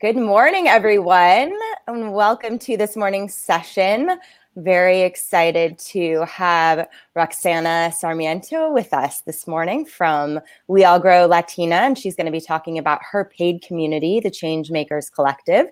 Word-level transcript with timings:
Good 0.00 0.16
morning, 0.16 0.66
everyone, 0.66 1.52
and 1.86 2.14
welcome 2.14 2.58
to 2.60 2.78
this 2.78 2.96
morning's 2.96 3.34
session. 3.34 4.18
Very 4.56 5.02
excited 5.02 5.78
to 5.90 6.24
have 6.24 6.88
Roxanna 7.14 7.92
Sarmiento 7.92 8.72
with 8.72 8.94
us 8.94 9.20
this 9.20 9.46
morning 9.46 9.84
from 9.84 10.40
We 10.68 10.86
All 10.86 11.00
Grow 11.00 11.26
Latina, 11.26 11.74
and 11.74 11.98
she's 11.98 12.16
going 12.16 12.24
to 12.24 12.32
be 12.32 12.40
talking 12.40 12.78
about 12.78 13.00
her 13.10 13.30
paid 13.36 13.60
community, 13.60 14.20
the 14.20 14.30
Changemakers 14.30 15.12
Collective. 15.12 15.66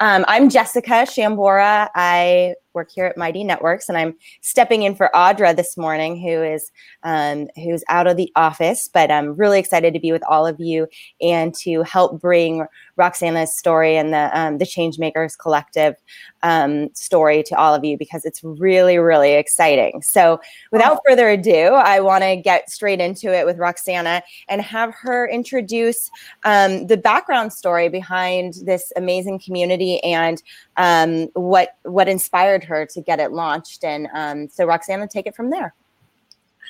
Um, 0.00 0.24
I'm 0.26 0.48
Jessica 0.48 1.06
Shambora. 1.06 1.90
I 1.94 2.56
work 2.74 2.90
here 2.90 3.06
at 3.06 3.16
Mighty 3.16 3.44
Networks, 3.44 3.88
and 3.88 3.98
I'm 3.98 4.14
stepping 4.40 4.82
in 4.82 4.94
for 4.94 5.10
Audra 5.14 5.54
this 5.54 5.76
morning, 5.76 6.20
who 6.20 6.42
is 6.42 6.70
um, 7.02 7.48
who's 7.56 7.82
out 7.88 8.06
of 8.06 8.16
the 8.16 8.30
office. 8.36 8.88
But 8.92 9.10
I'm 9.10 9.34
really 9.34 9.58
excited 9.58 9.94
to 9.94 10.00
be 10.00 10.12
with 10.12 10.22
all 10.28 10.46
of 10.46 10.60
you 10.60 10.86
and 11.20 11.54
to 11.56 11.82
help 11.82 12.20
bring 12.20 12.66
Roxanna's 12.98 13.56
story 13.58 13.96
and 13.96 14.12
the 14.12 14.30
um, 14.38 14.58
the 14.58 14.64
Changemakers 14.64 15.38
Collective 15.38 15.96
um, 16.42 16.92
story 16.94 17.42
to 17.44 17.56
all 17.56 17.74
of 17.74 17.84
you 17.84 17.98
because 17.98 18.24
it's 18.24 18.42
really 18.44 18.98
really 18.98 19.34
exciting. 19.34 20.02
So 20.02 20.40
without 20.70 20.98
oh. 20.98 21.00
further 21.08 21.28
ado, 21.30 21.74
I 21.74 22.00
want 22.00 22.24
to 22.24 22.36
get 22.36 22.70
straight 22.70 23.00
into 23.00 23.34
it 23.34 23.46
with 23.46 23.58
Roxanna 23.58 24.22
and 24.48 24.60
have 24.60 24.94
her 24.94 25.28
introduce 25.28 26.10
um, 26.44 26.86
the 26.86 26.96
background 26.96 27.52
story 27.52 27.88
behind 27.88 28.54
this 28.64 28.92
amazing 28.96 29.40
community 29.40 30.02
and 30.02 30.42
um, 30.80 31.26
what 31.34 31.76
what 31.82 32.08
inspired 32.08 32.64
her 32.64 32.86
to 32.86 33.02
get 33.02 33.20
it 33.20 33.32
launched. 33.32 33.84
And 33.84 34.08
um, 34.14 34.48
so 34.48 34.66
Roxanna, 34.66 35.08
take 35.10 35.26
it 35.26 35.36
from 35.36 35.50
there. 35.50 35.74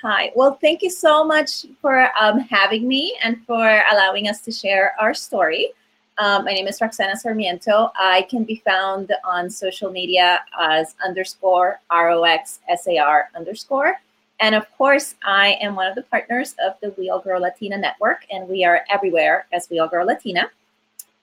Hi. 0.02 0.32
Well, 0.34 0.58
thank 0.60 0.82
you 0.82 0.90
so 0.90 1.24
much 1.24 1.66
for 1.80 2.10
um, 2.20 2.40
having 2.40 2.88
me 2.88 3.16
and 3.22 3.40
for 3.46 3.82
allowing 3.92 4.28
us 4.28 4.40
to 4.42 4.50
share 4.50 4.94
our 4.98 5.14
story. 5.14 5.72
Um, 6.18 6.44
my 6.44 6.52
name 6.52 6.66
is 6.66 6.80
Roxanna 6.80 7.16
Sarmiento. 7.16 7.92
I 7.94 8.26
can 8.28 8.42
be 8.44 8.56
found 8.66 9.12
on 9.24 9.48
social 9.48 9.92
media 9.92 10.42
as 10.58 10.96
underscore 11.06 11.80
ROXSAR 11.92 13.24
underscore. 13.36 13.94
And 14.40 14.54
of 14.54 14.66
course, 14.76 15.14
I 15.22 15.58
am 15.60 15.76
one 15.76 15.86
of 15.86 15.94
the 15.94 16.02
partners 16.02 16.56
of 16.64 16.74
the 16.82 16.94
We 16.98 17.10
All 17.10 17.20
Grow 17.20 17.38
Latina 17.38 17.78
network, 17.78 18.26
and 18.30 18.48
we 18.48 18.64
are 18.64 18.84
everywhere 18.90 19.46
as 19.52 19.68
We 19.70 19.78
All 19.78 19.88
Grow 19.88 20.04
Latina. 20.04 20.50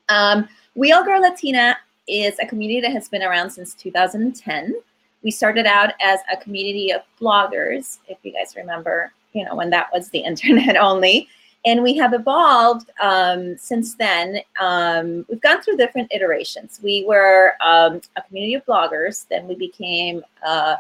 Um, 0.08 0.48
we 0.76 0.92
All 0.94 1.04
Grow 1.04 1.20
Latina 1.20 1.78
is 2.08 2.36
a 2.40 2.48
community 2.48 2.82
that 2.82 2.92
has 2.92 3.10
been 3.10 3.24
around 3.24 3.50
since 3.50 3.74
2010. 3.74 4.76
We 5.24 5.32
started 5.32 5.66
out 5.66 5.94
as 6.02 6.20
a 6.32 6.38
community 6.38 6.92
of 6.92 7.02
bloggers, 7.20 8.00
if 8.08 8.18
you 8.24 8.32
guys 8.32 8.56
remember, 8.56 9.12
you 9.34 9.46
know, 9.46 9.56
when 9.56 9.70
that 9.72 9.88
was 9.92 10.10
the 10.10 10.20
internet 10.32 10.78
only 10.78 11.28
and 11.68 11.84
we 11.84 11.96
have 11.98 12.14
evolved 12.14 12.90
um, 13.02 13.58
since 13.58 13.96
then. 13.96 14.40
Um, 14.60 15.26
we've 15.30 15.42
gone 15.42 15.62
through 15.62 15.76
different 15.76 16.12
iterations. 16.14 16.80
We 16.82 17.04
were 17.06 17.56
um, 17.62 18.02
a 18.16 18.22
community 18.22 18.54
of 18.54 18.66
bloggers, 18.66 19.28
then 19.28 19.48
we 19.48 19.56
became 19.56 20.24
uh, 20.46 20.78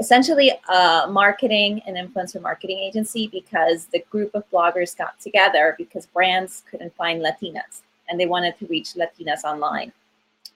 essentially 0.00 0.50
a 0.68 1.06
marketing 1.08 1.82
and 1.86 1.96
influencer 1.96 2.42
marketing 2.42 2.80
agency 2.80 3.28
because 3.28 3.86
the 3.86 4.00
group 4.10 4.34
of 4.34 4.48
bloggers 4.50 4.96
got 4.96 5.20
together 5.20 5.76
because 5.78 6.06
brands 6.06 6.64
couldn't 6.68 6.94
find 6.96 7.22
Latinas 7.22 7.82
and 8.08 8.18
they 8.18 8.26
wanted 8.26 8.58
to 8.58 8.66
reach 8.66 8.94
Latinas 8.94 9.44
online. 9.44 9.92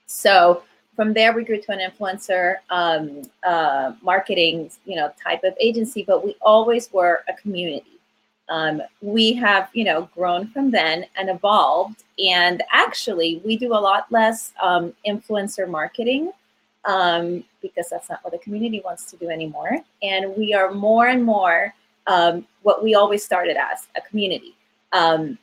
So 0.05 0.63
from 0.95 1.13
there, 1.13 1.33
we 1.33 1.45
grew 1.45 1.61
to 1.61 1.71
an 1.71 1.79
influencer 1.79 2.55
um, 2.69 3.21
uh, 3.43 3.93
marketing, 4.01 4.69
you 4.85 4.95
know, 4.95 5.11
type 5.23 5.43
of 5.43 5.53
agency, 5.59 6.03
but 6.05 6.25
we 6.25 6.35
always 6.41 6.91
were 6.91 7.23
a 7.29 7.33
community. 7.33 7.99
Um, 8.49 8.81
we 9.01 9.33
have 9.33 9.69
you 9.73 9.83
know 9.83 10.09
grown 10.15 10.47
from 10.47 10.71
then 10.71 11.05
and 11.15 11.29
evolved 11.29 12.03
and 12.17 12.63
actually 12.71 13.43
we 13.45 13.55
do 13.55 13.73
a 13.73 13.77
lot 13.77 14.11
less 14.11 14.53
um, 14.59 14.91
influencer 15.07 15.69
marketing 15.69 16.31
um, 16.85 17.43
because 17.61 17.89
that's 17.89 18.09
not 18.09 18.23
what 18.23 18.33
the 18.33 18.39
community 18.39 18.81
wants 18.83 19.05
to 19.11 19.17
do 19.17 19.29
anymore. 19.29 19.77
And 20.01 20.35
we 20.35 20.53
are 20.53 20.71
more 20.71 21.07
and 21.07 21.23
more 21.23 21.73
um, 22.07 22.47
what 22.63 22.83
we 22.83 22.95
always 22.95 23.23
started 23.23 23.57
as 23.57 23.87
a 23.95 24.01
community. 24.01 24.55
Um, 24.93 25.37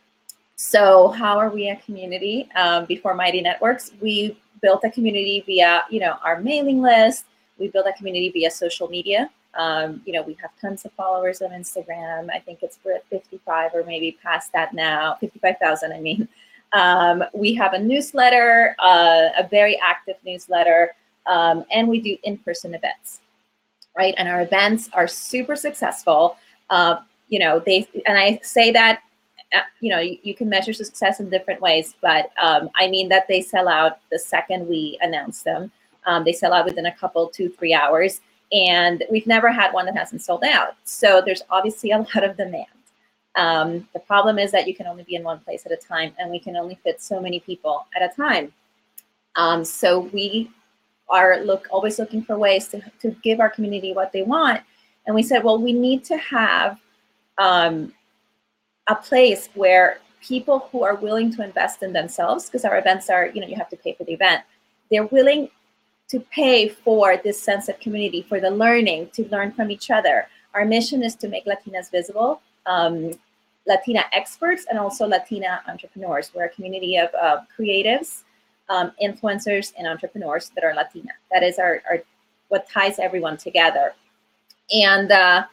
so 0.56 1.08
how 1.08 1.38
are 1.38 1.50
we 1.50 1.68
a 1.68 1.76
community 1.76 2.48
um, 2.56 2.84
before 2.86 3.14
mighty 3.14 3.40
networks 3.40 3.92
we 4.00 4.36
built 4.62 4.82
a 4.84 4.90
community 4.90 5.42
via 5.46 5.84
you 5.90 6.00
know 6.00 6.16
our 6.24 6.40
mailing 6.40 6.80
list 6.80 7.26
we 7.58 7.68
built 7.68 7.86
a 7.86 7.92
community 7.92 8.30
via 8.30 8.50
social 8.50 8.88
media 8.88 9.30
um, 9.56 10.02
you 10.04 10.12
know, 10.12 10.22
we 10.22 10.36
have 10.40 10.50
tons 10.60 10.84
of 10.84 10.92
followers 10.92 11.40
on 11.40 11.50
Instagram. 11.50 12.30
I 12.30 12.38
think 12.38 12.62
it's 12.62 12.78
we're 12.84 12.96
at 12.96 13.08
55 13.08 13.70
or 13.74 13.84
maybe 13.84 14.18
past 14.22 14.52
that 14.52 14.74
now, 14.74 15.16
55,000, 15.20 15.92
I 15.92 16.00
mean. 16.00 16.28
Um, 16.72 17.24
we 17.32 17.54
have 17.54 17.72
a 17.72 17.78
newsletter, 17.78 18.76
uh, 18.78 19.28
a 19.38 19.48
very 19.50 19.78
active 19.80 20.16
newsletter, 20.24 20.94
um, 21.26 21.64
and 21.70 21.88
we 21.88 22.00
do 22.00 22.18
in-person 22.24 22.74
events, 22.74 23.20
right? 23.96 24.14
And 24.18 24.28
our 24.28 24.42
events 24.42 24.90
are 24.92 25.08
super 25.08 25.56
successful. 25.56 26.36
Uh, 26.68 26.96
you 27.28 27.38
know, 27.38 27.62
they 27.64 27.88
and 28.06 28.18
I 28.18 28.40
say 28.42 28.70
that 28.72 29.00
you 29.80 29.90
know 29.90 30.00
you, 30.00 30.18
you, 30.22 30.34
can 30.34 30.48
measure 30.48 30.72
success 30.72 31.20
in 31.20 31.30
different 31.30 31.60
ways, 31.60 31.94
but 32.00 32.30
um, 32.42 32.68
I 32.74 32.88
mean 32.88 33.08
that 33.10 33.28
they 33.28 33.40
sell 33.40 33.68
out 33.68 33.98
the 34.10 34.18
second 34.18 34.68
we 34.68 34.98
announce 35.02 35.42
them. 35.42 35.70
Um, 36.06 36.24
they 36.24 36.32
sell 36.32 36.52
out 36.52 36.64
within 36.64 36.86
a 36.86 36.94
couple, 36.94 37.28
two, 37.28 37.48
three 37.48 37.74
hours 37.74 38.20
and 38.52 39.04
we've 39.10 39.26
never 39.26 39.50
had 39.50 39.72
one 39.72 39.86
that 39.86 39.96
hasn't 39.96 40.22
sold 40.22 40.44
out. 40.44 40.76
So 40.84 41.22
there's 41.24 41.42
obviously 41.50 41.90
a 41.90 41.98
lot 42.14 42.24
of 42.24 42.36
demand. 42.36 42.66
Um, 43.34 43.88
the 43.92 44.00
problem 44.00 44.38
is 44.38 44.50
that 44.52 44.66
you 44.66 44.74
can 44.74 44.86
only 44.86 45.02
be 45.02 45.14
in 45.14 45.22
one 45.22 45.40
place 45.40 45.66
at 45.66 45.72
a 45.72 45.76
time, 45.76 46.12
and 46.18 46.30
we 46.30 46.38
can 46.38 46.56
only 46.56 46.78
fit 46.82 47.02
so 47.02 47.20
many 47.20 47.40
people 47.40 47.86
at 47.94 48.02
a 48.02 48.14
time. 48.14 48.52
Um, 49.34 49.64
so 49.64 50.00
we 50.12 50.50
are 51.08 51.40
look 51.40 51.68
always 51.70 51.98
looking 51.98 52.22
for 52.22 52.38
ways 52.38 52.68
to, 52.68 52.80
to 53.00 53.10
give 53.22 53.38
our 53.38 53.50
community 53.50 53.92
what 53.92 54.12
they 54.12 54.22
want. 54.22 54.62
And 55.06 55.14
we 55.14 55.22
said, 55.22 55.44
well, 55.44 55.58
we 55.58 55.72
need 55.72 56.02
to 56.06 56.16
have 56.16 56.78
um, 57.38 57.92
a 58.88 58.94
place 58.94 59.48
where 59.54 59.98
people 60.20 60.68
who 60.70 60.82
are 60.82 60.96
willing 60.96 61.34
to 61.34 61.44
invest 61.44 61.82
in 61.82 61.92
themselves, 61.92 62.46
because 62.46 62.64
our 62.64 62.78
events 62.78 63.10
are, 63.10 63.26
you 63.26 63.40
know, 63.40 63.46
you 63.46 63.56
have 63.56 63.68
to 63.68 63.76
pay 63.76 63.92
for 63.94 64.04
the 64.04 64.12
event. 64.12 64.42
They're 64.90 65.06
willing 65.06 65.50
to 66.08 66.20
pay 66.20 66.68
for 66.68 67.16
this 67.16 67.40
sense 67.40 67.68
of 67.68 67.78
community, 67.80 68.22
for 68.28 68.40
the 68.40 68.50
learning, 68.50 69.10
to 69.14 69.28
learn 69.28 69.52
from 69.52 69.70
each 69.70 69.90
other. 69.90 70.28
Our 70.54 70.64
mission 70.64 71.02
is 71.02 71.14
to 71.16 71.28
make 71.28 71.46
Latinas 71.46 71.90
visible, 71.90 72.40
um, 72.66 73.12
Latina 73.66 74.04
experts, 74.12 74.66
and 74.70 74.78
also 74.78 75.06
Latina 75.06 75.60
entrepreneurs. 75.68 76.30
We're 76.32 76.44
a 76.44 76.48
community 76.48 76.96
of 76.96 77.10
uh, 77.20 77.38
creatives, 77.58 78.22
um, 78.68 78.92
influencers, 79.02 79.72
and 79.76 79.86
entrepreneurs 79.88 80.50
that 80.54 80.62
are 80.64 80.74
Latina. 80.74 81.10
That 81.32 81.42
is 81.42 81.58
our, 81.58 81.82
our 81.90 81.98
what 82.48 82.68
ties 82.70 83.00
everyone 83.00 83.36
together. 83.36 83.94
And 84.72 85.10
uh, 85.10 85.46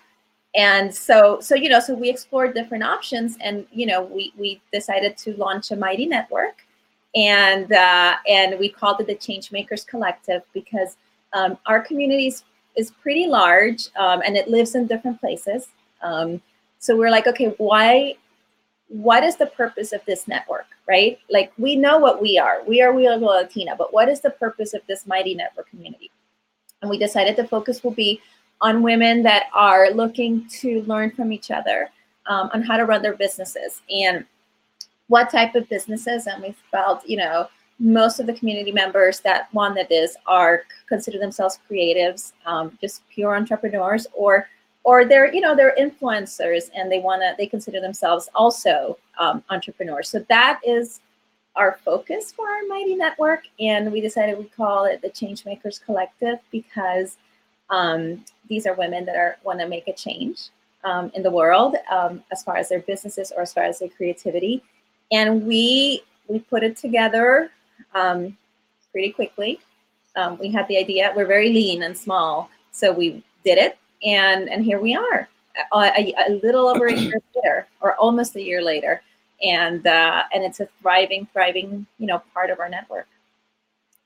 and 0.56 0.94
so 0.94 1.40
so 1.40 1.56
you 1.56 1.70
know 1.70 1.80
so 1.80 1.94
we 1.94 2.10
explored 2.10 2.54
different 2.54 2.84
options, 2.84 3.38
and 3.42 3.66
you 3.72 3.86
know 3.86 4.04
we 4.04 4.34
we 4.38 4.62
decided 4.72 5.18
to 5.18 5.36
launch 5.38 5.72
a 5.72 5.76
mighty 5.76 6.06
network 6.06 6.64
and 7.16 7.72
uh, 7.72 8.16
and 8.28 8.58
we 8.60 8.70
called 8.70 9.00
it 9.00 9.08
the 9.08 9.16
Changemakers 9.16 9.86
Collective 9.86 10.42
because 10.54 10.98
um, 11.34 11.58
our 11.66 11.82
community 11.82 12.28
is, 12.28 12.44
is 12.76 12.92
pretty 13.02 13.28
large 13.28 13.88
um, 13.98 14.22
and 14.26 14.36
it 14.36 14.48
lives 14.48 14.76
in 14.76 14.88
different 14.88 15.20
places. 15.20 15.68
Um, 16.02 16.42
so 16.80 16.98
we're 16.98 17.12
like, 17.12 17.28
okay, 17.28 17.54
why? 17.58 18.16
What 18.90 19.24
is 19.24 19.38
the 19.38 19.48
purpose 19.48 19.92
of 19.92 20.02
this 20.06 20.28
network, 20.28 20.68
right? 20.88 21.18
Like 21.30 21.52
we 21.58 21.76
know 21.76 21.98
what 21.98 22.22
we 22.22 22.38
are. 22.38 22.64
We 22.68 22.82
are 22.82 22.94
We 22.94 23.08
Are 23.08 23.18
Latina, 23.18 23.76
but 23.76 23.94
what 23.94 24.08
is 24.08 24.20
the 24.20 24.30
purpose 24.30 24.74
of 24.74 24.82
this 24.88 25.08
mighty 25.08 25.34
network 25.34 25.70
community? 25.70 26.12
And 26.82 26.92
we 26.92 27.00
decided 27.00 27.36
the 27.36 27.48
focus 27.48 27.84
will 27.84 27.92
be 27.92 28.22
on 28.64 28.82
women 28.82 29.22
that 29.22 29.46
are 29.54 29.92
looking 29.92 30.48
to 30.48 30.82
learn 30.84 31.12
from 31.12 31.32
each 31.32 31.52
other 31.52 31.90
um, 32.26 32.50
on 32.54 32.64
how 32.64 32.78
to 32.78 32.86
run 32.86 33.02
their 33.02 33.16
businesses 33.16 33.82
and 33.92 34.26
what 35.08 35.30
type 35.30 35.54
of 35.54 35.70
businesses 35.70 36.26
and 36.26 36.42
we 36.42 36.56
felt 36.72 37.08
you 37.08 37.18
know 37.18 37.48
most 37.80 38.20
of 38.20 38.26
the 38.26 38.34
community 38.34 38.72
members 38.72 39.20
that 39.20 39.54
wanted 39.54 39.88
this 39.90 40.16
are 40.26 40.64
consider 40.88 41.20
themselves 41.20 41.60
creatives 41.70 42.32
um, 42.46 42.76
just 42.82 43.08
pure 43.10 43.36
entrepreneurs 43.36 44.08
or 44.14 44.48
or 44.84 45.06
they're 45.06 45.34
you 45.34 45.42
know 45.42 45.56
they're 45.56 45.76
influencers 45.80 46.70
and 46.76 46.92
they 46.92 47.00
want 47.00 47.22
to 47.22 47.34
they 47.38 47.48
consider 47.48 47.80
themselves 47.80 48.30
also 48.36 48.98
um, 49.20 49.44
entrepreneurs. 49.50 50.10
So 50.10 50.26
that 50.30 50.60
is 50.66 51.02
our 51.56 51.80
focus 51.86 52.32
for 52.32 52.50
our 52.50 52.66
mighty 52.68 52.96
network 52.96 53.44
and 53.60 53.92
we 53.92 54.02
decided 54.02 54.38
we 54.38 54.46
call 54.46 54.86
it 54.86 55.02
the 55.02 55.10
changemakers 55.10 55.84
collective 55.84 56.40
because 56.52 57.18
um, 57.70 58.24
these 58.50 58.66
are 58.66 58.74
women 58.76 59.06
that 59.06 59.16
are 59.16 59.38
want 59.44 59.60
to 59.60 59.68
make 59.68 59.88
a 59.88 59.94
change 59.94 60.50
um, 60.84 61.12
in 61.16 61.24
the 61.24 61.32
world 61.32 61.76
um, 61.92 62.24
as 62.32 62.44
far 62.44 62.58
as 62.58 62.70
their 62.70 62.82
businesses 62.82 63.32
or 63.36 63.42
as 63.42 63.54
far 63.54 63.64
as 63.64 63.80
their 63.80 63.90
creativity 63.90 64.62
and 65.14 65.46
we 65.46 66.04
we 66.28 66.40
put 66.40 66.64
it 66.64 66.76
together 66.76 67.52
um, 67.94 68.38
pretty 68.92 69.12
quickly. 69.12 69.60
Um, 70.16 70.38
we 70.40 70.50
had 70.50 70.68
the 70.68 70.78
idea. 70.78 71.14
We're 71.16 71.26
very 71.26 71.50
lean 71.50 71.84
and 71.84 71.98
small, 71.98 72.50
so 72.72 72.92
we 72.92 73.24
did 73.46 73.58
it, 73.58 73.78
and 74.04 74.50
and 74.50 74.64
here 74.64 74.80
we 74.80 74.96
are, 74.96 75.28
a, 75.74 75.78
a, 75.78 76.14
a 76.28 76.40
little 76.44 76.68
over 76.68 76.88
a 76.88 76.94
year 76.94 77.22
later, 77.36 77.68
or 77.82 77.96
almost 77.96 78.36
a 78.36 78.42
year 78.42 78.62
later, 78.62 79.02
and 79.42 79.86
uh, 79.88 80.24
and 80.34 80.44
it's 80.44 80.60
a 80.60 80.68
thriving, 80.82 81.28
thriving, 81.34 81.86
you 81.98 82.08
know, 82.08 82.22
part 82.34 82.50
of 82.50 82.60
our 82.60 82.70
network. 82.70 83.08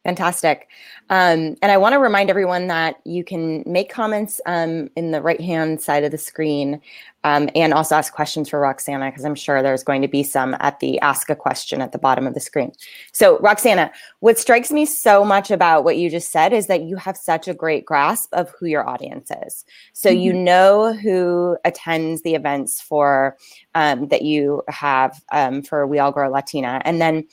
Fantastic. 0.08 0.70
Um, 1.10 1.58
and 1.62 1.70
I 1.70 1.76
want 1.76 1.92
to 1.92 2.00
remind 2.00 2.30
everyone 2.30 2.68
that 2.68 2.96
you 3.04 3.26
can 3.26 3.62
make 3.66 3.90
comments 3.90 4.40
um, 4.46 4.90
in 4.96 5.12
the 5.12 5.22
right 5.22 5.42
hand 5.42 5.82
side 5.82 6.06
of 6.06 6.12
the 6.12 6.18
screen 6.18 6.80
um, 7.26 7.50
and 7.54 7.74
also 7.74 7.96
ask 7.96 8.14
questions 8.14 8.48
for 8.48 8.62
Roxanna, 8.62 9.10
because 9.10 9.26
I'm 9.26 9.36
sure 9.36 9.62
there's 9.62 9.84
going 9.84 10.02
to 10.04 10.08
be 10.08 10.24
some 10.24 10.56
at 10.62 10.80
the 10.80 10.98
ask 11.02 11.30
a 11.30 11.36
question 11.36 11.82
at 11.82 11.92
the 11.92 11.98
bottom 11.98 12.26
of 12.26 12.36
the 12.36 12.40
screen. 12.40 12.72
So, 13.12 13.38
Roxanna, 13.40 13.92
what 14.22 14.40
strikes 14.40 14.72
me 14.72 14.86
so 14.86 15.26
much 15.26 15.52
about 15.52 15.84
what 15.84 15.98
you 15.98 16.10
just 16.10 16.32
said 16.32 16.54
is 16.54 16.68
that 16.68 16.84
you 16.84 16.96
have 16.96 17.18
such 17.18 17.50
a 17.50 17.54
great 17.54 17.86
grasp 17.86 18.34
of 18.34 18.50
who 18.58 18.66
your 18.66 18.88
audience 18.88 19.30
is. 19.46 19.66
So, 19.92 20.10
mm-hmm. 20.10 20.22
you 20.22 20.32
know 20.32 20.94
who 20.94 21.58
attends 21.66 22.22
the 22.22 22.34
events 22.34 22.80
for 22.80 23.36
um, 23.76 24.08
that 24.08 24.22
you 24.22 24.64
have 24.70 25.22
um, 25.34 25.64
for 25.64 25.86
We 25.86 26.00
All 26.00 26.14
Grow 26.14 26.30
Latina. 26.30 26.82
And 26.86 27.02
then 27.02 27.28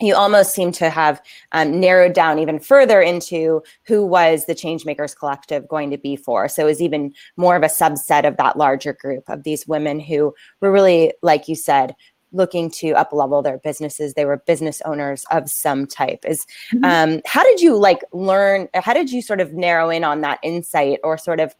you 0.00 0.14
almost 0.14 0.54
seem 0.54 0.70
to 0.72 0.90
have 0.90 1.20
um, 1.52 1.80
narrowed 1.80 2.12
down 2.12 2.38
even 2.38 2.60
further 2.60 3.00
into 3.00 3.62
who 3.84 4.06
was 4.06 4.46
the 4.46 4.54
changemakers 4.54 5.16
collective 5.16 5.66
going 5.68 5.90
to 5.90 5.98
be 5.98 6.16
for. 6.16 6.48
So 6.48 6.62
it 6.62 6.66
was 6.66 6.80
even 6.80 7.12
more 7.36 7.56
of 7.56 7.62
a 7.62 7.66
subset 7.66 8.26
of 8.26 8.36
that 8.36 8.56
larger 8.56 8.92
group 8.92 9.24
of 9.28 9.42
these 9.42 9.66
women 9.66 9.98
who 9.98 10.34
were 10.60 10.70
really 10.70 11.12
like 11.22 11.48
you 11.48 11.56
said 11.56 11.94
looking 12.32 12.70
to 12.70 12.92
up 12.92 13.12
level 13.12 13.42
their 13.42 13.58
businesses. 13.58 14.14
They 14.14 14.24
were 14.24 14.36
business 14.36 14.82
owners 14.84 15.24
of 15.30 15.48
some 15.48 15.86
type. 15.86 16.24
Is 16.26 16.46
mm-hmm. 16.72 16.84
um, 16.84 17.22
how 17.26 17.42
did 17.42 17.60
you 17.60 17.76
like 17.76 18.02
learn 18.12 18.68
how 18.74 18.92
did 18.94 19.10
you 19.10 19.22
sort 19.22 19.40
of 19.40 19.52
narrow 19.52 19.90
in 19.90 20.04
on 20.04 20.20
that 20.22 20.38
insight 20.42 21.00
or 21.02 21.18
sort 21.18 21.40
of 21.40 21.54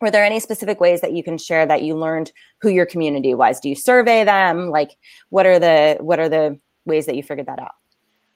were 0.00 0.10
there 0.10 0.24
any 0.24 0.40
specific 0.40 0.80
ways 0.80 1.00
that 1.00 1.12
you 1.12 1.22
can 1.22 1.38
share 1.38 1.64
that 1.64 1.82
you 1.82 1.96
learned 1.96 2.32
who 2.60 2.68
your 2.68 2.84
community 2.84 3.34
was? 3.34 3.60
Do 3.60 3.68
you 3.68 3.76
survey 3.76 4.24
them? 4.24 4.68
Like 4.70 4.96
what 5.30 5.46
are 5.46 5.58
the 5.58 5.96
what 6.00 6.18
are 6.18 6.28
the 6.28 6.58
ways 6.84 7.06
that 7.06 7.16
you 7.16 7.22
figured 7.22 7.46
that 7.46 7.58
out? 7.58 7.74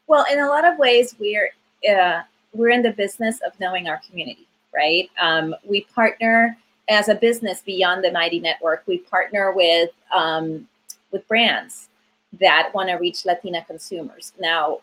Well, 0.06 0.24
in 0.30 0.40
a 0.40 0.46
lot 0.46 0.64
of 0.64 0.78
ways, 0.78 1.14
we're 1.18 1.50
uh, 1.88 2.22
we're 2.52 2.70
in 2.70 2.82
the 2.82 2.92
business 2.92 3.40
of 3.46 3.58
knowing 3.60 3.88
our 3.88 4.00
community, 4.08 4.46
right? 4.74 5.10
Um, 5.20 5.54
we 5.64 5.82
partner 5.94 6.56
as 6.88 7.08
a 7.08 7.14
business 7.14 7.60
beyond 7.60 8.02
the 8.02 8.10
Mighty 8.10 8.40
Network. 8.40 8.84
We 8.86 8.98
partner 8.98 9.52
with 9.52 9.90
um, 10.14 10.66
with 11.10 11.26
brands 11.28 11.88
that 12.40 12.70
want 12.74 12.88
to 12.88 12.94
reach 12.96 13.24
Latina 13.24 13.64
consumers. 13.64 14.32
Now, 14.38 14.78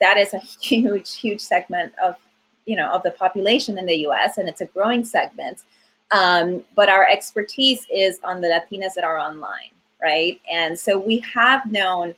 that 0.00 0.16
is 0.16 0.34
a 0.34 0.38
huge, 0.60 1.14
huge 1.14 1.40
segment 1.40 1.92
of 2.02 2.16
you 2.66 2.76
know 2.76 2.90
of 2.90 3.02
the 3.02 3.10
population 3.10 3.78
in 3.78 3.86
the 3.86 3.96
U.S. 3.98 4.38
and 4.38 4.48
it's 4.48 4.60
a 4.60 4.66
growing 4.66 5.04
segment. 5.04 5.58
Um, 6.12 6.62
but 6.76 6.90
our 6.90 7.08
expertise 7.08 7.86
is 7.92 8.20
on 8.22 8.42
the 8.42 8.48
Latinas 8.48 8.94
that 8.94 9.04
are 9.04 9.18
online, 9.18 9.70
right? 10.02 10.40
And 10.50 10.78
so 10.78 10.98
we 10.98 11.20
have 11.20 11.64
known 11.70 12.14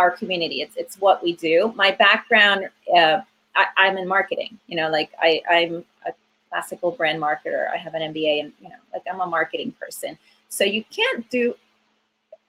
our 0.00 0.10
community. 0.10 0.62
It's 0.62 0.76
it's 0.76 0.96
what 0.96 1.22
we 1.22 1.34
do. 1.36 1.72
My 1.76 1.90
background, 1.92 2.68
uh, 2.96 3.20
I, 3.54 3.86
am 3.86 3.98
in 3.98 4.08
marketing. 4.08 4.58
You 4.66 4.76
know, 4.76 4.88
like 4.90 5.10
I 5.20 5.42
I'm 5.48 5.84
a 6.06 6.12
classical 6.48 6.90
brand 6.90 7.20
marketer. 7.20 7.68
I 7.72 7.76
have 7.76 7.94
an 7.94 8.02
MBA, 8.12 8.40
and 8.40 8.52
you 8.60 8.70
know, 8.70 8.80
like 8.92 9.02
I'm 9.12 9.20
a 9.20 9.26
marketing 9.26 9.72
person. 9.78 10.18
So 10.48 10.64
you 10.64 10.82
can't 10.90 11.28
do 11.30 11.54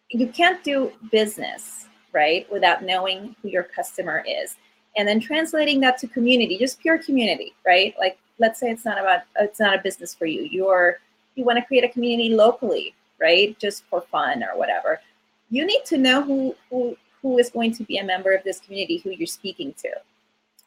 you 0.10 0.28
can't 0.28 0.64
do 0.64 0.92
business 1.12 1.88
right 2.14 2.52
without 2.52 2.84
knowing 2.84 3.36
who 3.42 3.50
your 3.50 3.64
customer 3.64 4.24
is, 4.28 4.56
and 4.96 5.08
then 5.08 5.20
translating 5.20 5.82
that 5.82 5.98
to 6.00 6.08
community, 6.08 6.58
just 6.58 6.80
pure 6.80 6.98
community, 6.98 7.54
right? 7.66 7.94
Like 8.00 8.18
let's 8.40 8.60
say 8.60 8.72
it's 8.72 8.86
not 8.86 8.98
about 8.98 9.22
it's 9.40 9.60
not 9.60 9.76
a 9.76 9.82
business 9.82 10.16
for 10.16 10.26
you. 10.26 10.44
You're 10.44 11.00
you 11.36 11.44
want 11.44 11.60
to 11.60 11.66
create 11.66 11.84
a 11.84 11.90
community 11.90 12.30
locally, 12.34 12.94
right? 13.20 13.58
Just 13.60 13.84
for 13.90 14.02
fun 14.02 14.42
or 14.44 14.58
whatever. 14.58 15.02
You 15.50 15.66
need 15.66 15.84
to 15.86 15.98
know 15.98 16.22
who 16.22 16.56
who 16.70 16.98
who 17.22 17.38
is 17.38 17.50
going 17.50 17.74
to 17.76 17.84
be 17.84 17.98
a 17.98 18.04
member 18.04 18.32
of 18.32 18.44
this 18.44 18.60
community 18.60 18.98
who 18.98 19.12
you're 19.12 19.28
speaking 19.28 19.74
to. 19.74 19.90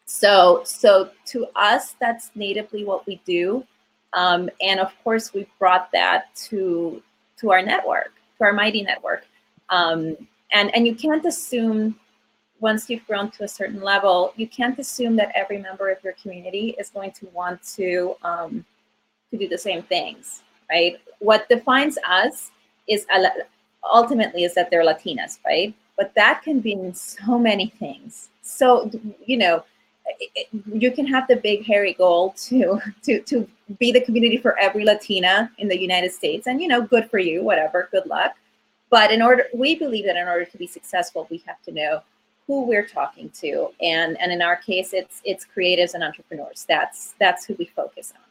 So, 0.06 0.62
so 0.65 1.11
to 1.27 1.47
us, 1.56 1.97
that's 2.01 2.31
natively 2.35 2.85
what 2.85 3.06
we 3.06 3.21
do. 3.25 3.67
Um, 4.12 4.49
and 4.61 4.79
of 4.79 4.93
course, 5.03 5.33
we 5.33 5.47
brought 5.59 5.91
that 5.93 6.35
to 6.49 7.03
to 7.39 7.51
our 7.51 7.62
network, 7.62 8.12
to 8.39 8.45
our 8.45 8.53
mighty 8.53 8.83
network. 8.83 9.27
Um, 9.71 10.17
and 10.53 10.75
and 10.75 10.87
you 10.87 10.95
can't 10.95 11.25
assume 11.25 11.99
once 12.61 12.89
you've 12.89 13.06
grown 13.06 13.31
to 13.33 13.45
a 13.45 13.49
certain 13.49 13.83
level, 13.83 14.33
you 14.37 14.47
can't 14.47 14.79
assume 14.79 15.17
that 15.17 15.33
every 15.35 15.59
member 15.59 15.91
of 15.91 15.99
your 16.05 16.15
community 16.15 16.75
is 16.79 16.91
going 16.91 17.11
to 17.12 17.27
want 17.35 17.61
to 17.75 18.15
um, 18.23 18.65
to 19.31 19.37
do 19.37 19.49
the 19.49 19.59
same 19.59 19.83
things, 19.83 20.43
right? 20.71 20.97
What 21.19 21.49
defines 21.49 21.99
us 22.09 22.53
is 22.89 23.06
ultimately 23.83 24.45
is 24.45 24.55
that 24.55 24.71
they're 24.71 24.85
Latinas, 24.85 25.39
right? 25.45 25.75
But 25.96 26.14
that 26.14 26.43
can 26.43 26.61
mean 26.62 26.94
so 26.94 27.38
many 27.38 27.69
things. 27.79 28.31
So, 28.43 28.91
you 29.25 29.37
know, 29.37 29.64
you 30.73 30.91
can 30.91 31.06
have 31.06 31.26
the 31.29 31.37
big 31.37 31.64
hairy 31.64 31.94
goal 31.94 32.35
to 32.37 32.81
to 33.02 33.20
to 33.23 33.49
be 33.79 33.93
the 33.93 34.00
community 34.02 34.37
for 34.37 34.58
every 34.58 34.85
Latina 34.85 35.50
in 35.58 35.69
the 35.69 35.81
United 35.81 36.12
States, 36.12 36.46
and 36.46 36.61
you 36.61 36.69
know, 36.69 36.82
good 36.82 37.11
for 37.11 37.19
you, 37.19 37.43
whatever, 37.43 37.88
good 37.91 38.06
luck. 38.06 38.35
But 38.91 39.11
in 39.11 39.23
order, 39.23 39.46
we 39.55 39.75
believe 39.75 40.05
that 40.05 40.17
in 40.17 40.29
order 40.29 40.44
to 40.44 40.58
be 40.58 40.67
successful, 40.67 41.26
we 41.31 41.43
have 41.46 41.61
to 41.62 41.73
know 41.73 42.00
who 42.46 42.67
we're 42.67 42.87
talking 42.87 43.31
to, 43.41 43.70
and 43.81 44.20
and 44.20 44.31
in 44.31 44.43
our 44.43 44.56
case, 44.56 44.93
it's 44.93 45.23
it's 45.25 45.46
creatives 45.46 45.94
and 45.94 46.05
entrepreneurs. 46.05 46.67
That's 46.69 47.14
that's 47.19 47.46
who 47.46 47.55
we 47.55 47.64
focus 47.64 48.12
on. 48.14 48.23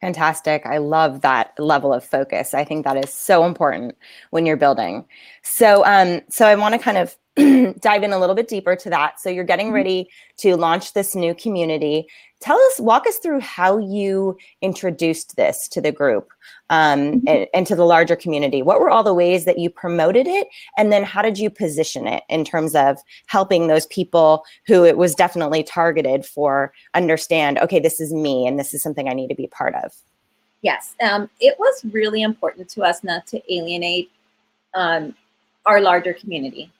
Fantastic. 0.00 0.64
I 0.64 0.78
love 0.78 1.20
that 1.20 1.52
level 1.58 1.92
of 1.92 2.02
focus. 2.02 2.54
I 2.54 2.64
think 2.64 2.84
that 2.84 2.96
is 2.96 3.12
so 3.12 3.44
important 3.44 3.96
when 4.30 4.46
you're 4.46 4.56
building. 4.56 5.04
So 5.42 5.84
um 5.84 6.22
so 6.30 6.46
I 6.46 6.54
want 6.54 6.74
to 6.74 6.78
kind 6.78 6.96
of 6.96 7.16
dive 7.80 8.02
in 8.02 8.12
a 8.12 8.18
little 8.18 8.34
bit 8.34 8.48
deeper 8.48 8.76
to 8.76 8.90
that. 8.90 9.20
So 9.20 9.30
you're 9.30 9.44
getting 9.44 9.66
mm-hmm. 9.66 9.74
ready 9.74 10.10
to 10.38 10.56
launch 10.56 10.92
this 10.92 11.14
new 11.14 11.34
community. 11.34 12.06
Tell 12.40 12.58
us, 12.58 12.80
walk 12.80 13.06
us 13.06 13.18
through 13.18 13.40
how 13.40 13.78
you 13.78 14.36
introduced 14.62 15.36
this 15.36 15.68
to 15.68 15.80
the 15.80 15.92
group 15.92 16.30
um, 16.70 17.00
mm-hmm. 17.00 17.28
and, 17.28 17.46
and, 17.52 17.66
to 17.66 17.76
the 17.76 17.84
larger 17.84 18.16
community. 18.16 18.62
What 18.62 18.80
were 18.80 18.90
all 18.90 19.02
the 19.02 19.14
ways 19.14 19.44
that 19.44 19.58
you 19.58 19.68
promoted 19.68 20.26
it? 20.26 20.48
And 20.76 20.92
then 20.92 21.04
how 21.04 21.20
did 21.22 21.38
you 21.38 21.50
position 21.50 22.06
it 22.06 22.22
in 22.28 22.44
terms 22.44 22.74
of 22.74 22.98
helping 23.26 23.66
those 23.66 23.86
people 23.86 24.44
who 24.66 24.84
it 24.84 24.96
was 24.96 25.14
definitely 25.14 25.62
targeted 25.62 26.24
for 26.24 26.72
understand, 26.94 27.58
okay, 27.58 27.78
this 27.78 28.00
is 28.00 28.12
me 28.12 28.46
and 28.46 28.58
this 28.58 28.72
is 28.72 28.82
something 28.82 29.08
I 29.08 29.14
need 29.14 29.28
to 29.28 29.34
be 29.34 29.48
part 29.48 29.74
of? 29.74 29.92
Yes, 30.62 30.94
um, 31.02 31.28
it 31.40 31.58
was 31.58 31.84
really 31.90 32.22
important 32.22 32.68
to 32.70 32.82
us 32.82 33.02
not 33.02 33.26
to 33.28 33.42
alienate 33.52 34.10
um, 34.74 35.14
our 35.66 35.80
larger 35.80 36.12
community 36.12 36.70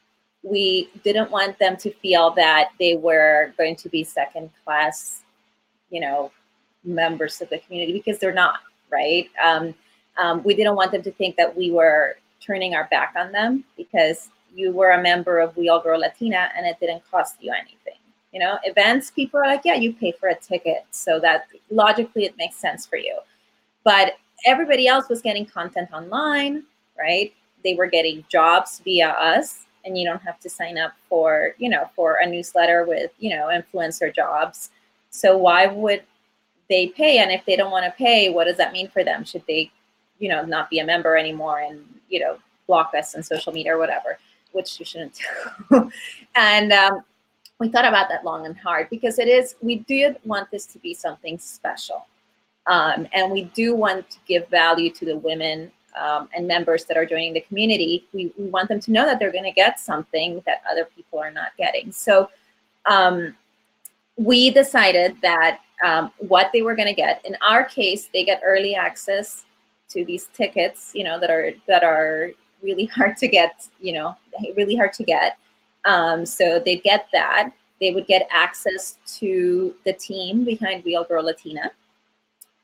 we 0.43 0.89
didn't 1.05 1.31
want 1.31 1.59
them 1.59 1.77
to 1.79 1.93
feel 1.95 2.31
that 2.33 2.71
they 2.79 2.97
were 2.97 3.53
going 3.59 3.77
to 3.77 3.89
be 3.89 4.05
second 4.05 4.51
class, 4.65 5.23
you 5.91 6.01
know, 6.01 6.31
members 6.83 7.41
of 7.41 7.51
the 7.51 7.59
community 7.59 7.93
because 7.93 8.19
they're 8.19 8.33
not, 8.33 8.61
right? 8.91 9.29
Um, 9.43 9.75
um, 10.17 10.43
we 10.43 10.55
didn't 10.55 10.77
want 10.77 10.93
them 10.93 11.03
to 11.03 11.13
think 11.13 11.37
that 11.37 11.57
we 11.57 11.71
were 11.71 12.17
turning 12.41 12.75
our 12.75 12.89
back 12.91 13.15
on 13.17 13.33
them 13.33 13.65
because 13.77 14.31
you 14.55 14.73
were 14.73 14.91
a 14.93 15.03
member 15.03 15.39
of 15.39 15.57
We 15.57 15.69
All 15.69 15.81
Grow 15.81 15.99
Latina 15.99 16.51
and 16.57 16.67
it 16.67 16.77
didn't 16.81 17.03
cost 17.11 17.37
you 17.41 17.53
anything. 17.53 18.01
You 18.33 18.41
know, 18.41 18.59
events, 18.65 19.11
people 19.11 19.41
are 19.41 19.47
like, 19.47 19.63
yeah, 19.65 19.75
you 19.75 19.93
pay 19.93 20.13
for 20.13 20.29
a 20.29 20.35
ticket. 20.35 20.87
So 20.91 21.21
that 21.21 21.49
logically 21.71 22.25
it 22.25 22.37
makes 22.39 22.57
sense 22.57 22.87
for 22.87 22.97
you. 22.97 23.19
But 23.85 24.15
everybody 24.47 24.87
else 24.87 25.09
was 25.09 25.21
getting 25.21 25.45
content 25.45 25.91
online, 25.93 26.65
right? 26.99 27.33
They 27.65 27.75
were 27.75 27.89
getting 27.89 28.25
jobs 28.29 28.81
via 28.85 29.11
us 29.11 29.67
and 29.85 29.97
you 29.97 30.07
don't 30.07 30.23
have 30.23 30.39
to 30.41 30.51
sign 30.51 30.79
up 30.79 30.93
for 31.09 31.55
you 31.59 31.69
know 31.69 31.91
for 31.95 32.17
a 32.17 32.27
newsletter 32.27 32.85
with 32.87 33.11
you 33.19 33.31
know 33.31 33.49
influencer 33.49 34.15
jobs. 34.15 34.71
So 35.11 35.37
why 35.37 35.67
would 35.67 36.03
they 36.69 36.89
pay? 36.89 37.19
And 37.19 37.31
if 37.31 37.45
they 37.47 37.57
don't 37.57 37.73
want 37.73 37.85
to 37.87 37.93
pay 37.93 38.31
what 38.31 38.45
does 38.45 38.57
that 38.59 38.73
mean 38.73 38.89
for 38.89 39.05
them? 39.05 39.25
Should 39.25 39.45
they 39.47 39.71
you 40.19 40.29
know 40.29 40.45
not 40.45 40.71
be 40.71 40.79
a 40.79 40.85
member 40.85 41.17
anymore 41.17 41.61
and 41.61 41.85
you 42.09 42.21
know 42.21 42.39
block 42.67 42.93
us 42.97 43.15
on 43.15 43.23
social 43.23 43.53
media 43.53 43.75
or 43.75 43.79
whatever 43.79 44.19
which 44.53 44.79
you 44.79 44.87
shouldn't 44.87 45.19
do. 45.71 45.91
And 46.37 46.73
um, 46.73 47.03
we 47.59 47.69
thought 47.69 47.85
about 47.85 48.09
that 48.09 48.25
long 48.25 48.47
and 48.47 48.57
hard 48.57 48.89
because 48.89 49.19
it 49.19 49.29
is 49.29 49.55
we 49.61 49.77
did 49.77 50.17
want 50.25 50.51
this 50.51 50.67
to 50.67 50.79
be 50.79 50.95
something 50.95 51.39
special. 51.39 52.07
Um, 52.67 53.09
and 53.13 53.33
we 53.33 53.45
do 53.45 53.75
want 53.75 54.09
to 54.11 54.19
give 54.27 54.49
value 54.49 54.91
to 54.91 55.05
the 55.05 55.17
women 55.17 55.73
um, 55.99 56.29
and 56.35 56.47
members 56.47 56.85
that 56.85 56.97
are 56.97 57.07
joining 57.07 57.33
the 57.33 57.41
community, 57.41 58.07
we, 58.13 58.33
we 58.39 58.47
want 58.47 58.69
them 58.69 58.81
to 58.81 58.93
know 58.93 59.05
that 59.05 59.19
they're 59.19 59.33
going 59.33 59.45
to 59.45 59.53
get 59.53 59.81
something 59.81 60.43
that 60.47 60.63
other 60.71 60.89
people 60.97 61.19
are 61.19 61.31
not 61.31 61.57
getting. 61.59 61.93
So 61.93 62.31
um, 62.87 63.37
we 64.17 64.51
decided 64.51 65.17
that 65.23 65.61
um, 65.85 66.13
what 66.19 66.51
they 66.53 66.63
were 66.63 66.75
going 66.75 66.89
to 66.89 66.95
get. 66.95 67.25
In 67.25 67.37
our 67.47 67.65
case, 67.65 68.09
they 68.13 68.25
get 68.25 68.41
early 68.45 68.75
access 68.75 69.45
to 69.91 70.05
these 70.05 70.29
tickets, 70.35 70.93
you 70.95 71.05
know, 71.05 71.19
that 71.19 71.31
are 71.31 71.53
that 71.67 71.83
are 71.83 72.31
really 72.63 72.85
hard 72.87 73.17
to 73.17 73.29
get, 73.29 73.67
you 73.81 73.93
know, 73.93 74.17
really 74.57 74.77
hard 74.77 74.93
to 74.95 75.05
get. 75.05 75.39
Um, 75.85 76.27
so 76.27 76.61
they 76.65 76.77
get 76.77 77.09
that. 77.13 77.51
They 77.81 77.93
would 77.93 78.07
get 78.07 78.29
access 78.31 78.99
to 79.19 79.75
the 79.85 79.95
team 79.95 80.45
behind 80.45 80.85
All 80.95 81.05
Grow 81.05 81.23
Latina 81.23 81.73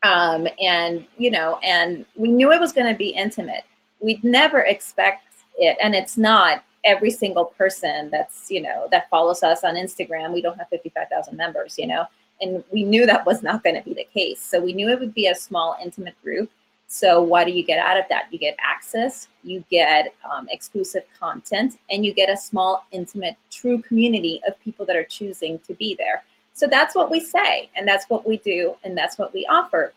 um, 0.03 0.47
and 0.61 1.07
you 1.19 1.31
know, 1.31 1.59
and 1.63 2.05
we 2.15 2.29
knew 2.29 2.53
it 2.53 2.61
was 2.61 2.73
going 2.73 2.93
to 2.93 2.97
be 2.97 3.09
intimate. 3.11 3.65
We'd 4.01 4.23
never 4.25 4.61
expect 4.61 5.25
it, 5.57 5.77
and 5.83 5.95
it's 5.95 6.17
not 6.17 6.63
every 6.85 7.11
single 7.11 7.47
person 7.47 8.11
that's 8.11 8.51
you 8.51 8.63
know 8.63 8.87
that 8.91 9.11
follows 9.11 9.43
us 9.43 9.65
on 9.65 9.75
instagram. 9.75 10.33
We 10.33 10.41
don't 10.41 10.57
have 10.57 10.69
55000 10.71 11.37
members 11.37 11.77
you 11.79 11.89
know 11.89 12.07
and 12.41 12.63
we 12.71 12.85
knew 12.85 13.07
that 13.07 13.27
was 13.27 13.43
not 13.43 13.65
going 13.65 13.75
to 13.75 13.83
be 13.83 13.95
the 13.95 14.07
case. 14.13 14.41
So 14.43 14.61
we 14.61 14.75
knew 14.75 14.91
it 14.91 15.01
would 15.01 15.15
be 15.15 15.29
a 15.29 15.35
small 15.35 15.77
intimate 15.83 16.15
group. 16.23 16.51
So 16.87 17.23
what 17.23 17.45
do 17.47 17.53
you 17.53 17.65
get 17.65 17.79
out 17.79 17.97
of 17.97 18.05
that? 18.11 18.27
You 18.31 18.39
get 18.39 18.57
access 18.61 19.27
you 19.47 19.65
get 19.71 20.13
um, 20.31 20.49
exclusive 20.51 21.05
content 21.19 21.79
and 21.91 22.05
you 22.05 22.13
get 22.13 22.29
a 22.29 22.37
small 22.37 22.87
intimate 22.91 23.37
true 23.51 23.81
community 23.81 24.41
of 24.47 24.59
people 24.61 24.85
that 24.87 24.97
are 24.97 25.05
choosing 25.05 25.59
to 25.61 25.75
be 25.75 25.95
there 25.95 26.25
so 26.57 26.67
that's 26.67 26.95
what 26.95 27.11
we 27.11 27.21
say 27.21 27.69
and 27.77 27.87
that's 27.87 28.07
what 28.09 28.27
we 28.27 28.39
do 28.39 28.75
and 28.83 28.97
that's 28.97 29.19
what 29.19 29.33
we 29.33 29.47
offer 29.47 29.93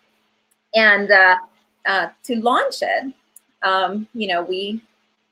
and 0.75 1.11
uh, 1.11 1.37
uh, 1.85 2.09
to 2.23 2.35
launch 2.35 2.81
it 2.81 3.13
um, 3.63 4.07
you 4.13 4.27
know 4.27 4.43
we 4.43 4.81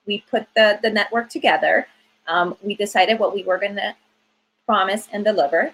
we 0.08 0.24
put 0.32 0.48
the, 0.56 0.80
the 0.82 0.90
network 0.90 1.30
together. 1.30 1.86
Um, 2.28 2.58
we 2.64 2.76
decided 2.76 3.20
what 3.20 3.36
we 3.36 3.44
were 3.44 3.60
going 3.60 3.76
to 3.76 3.96
promise 4.66 5.08
and 5.14 5.24
deliver 5.24 5.72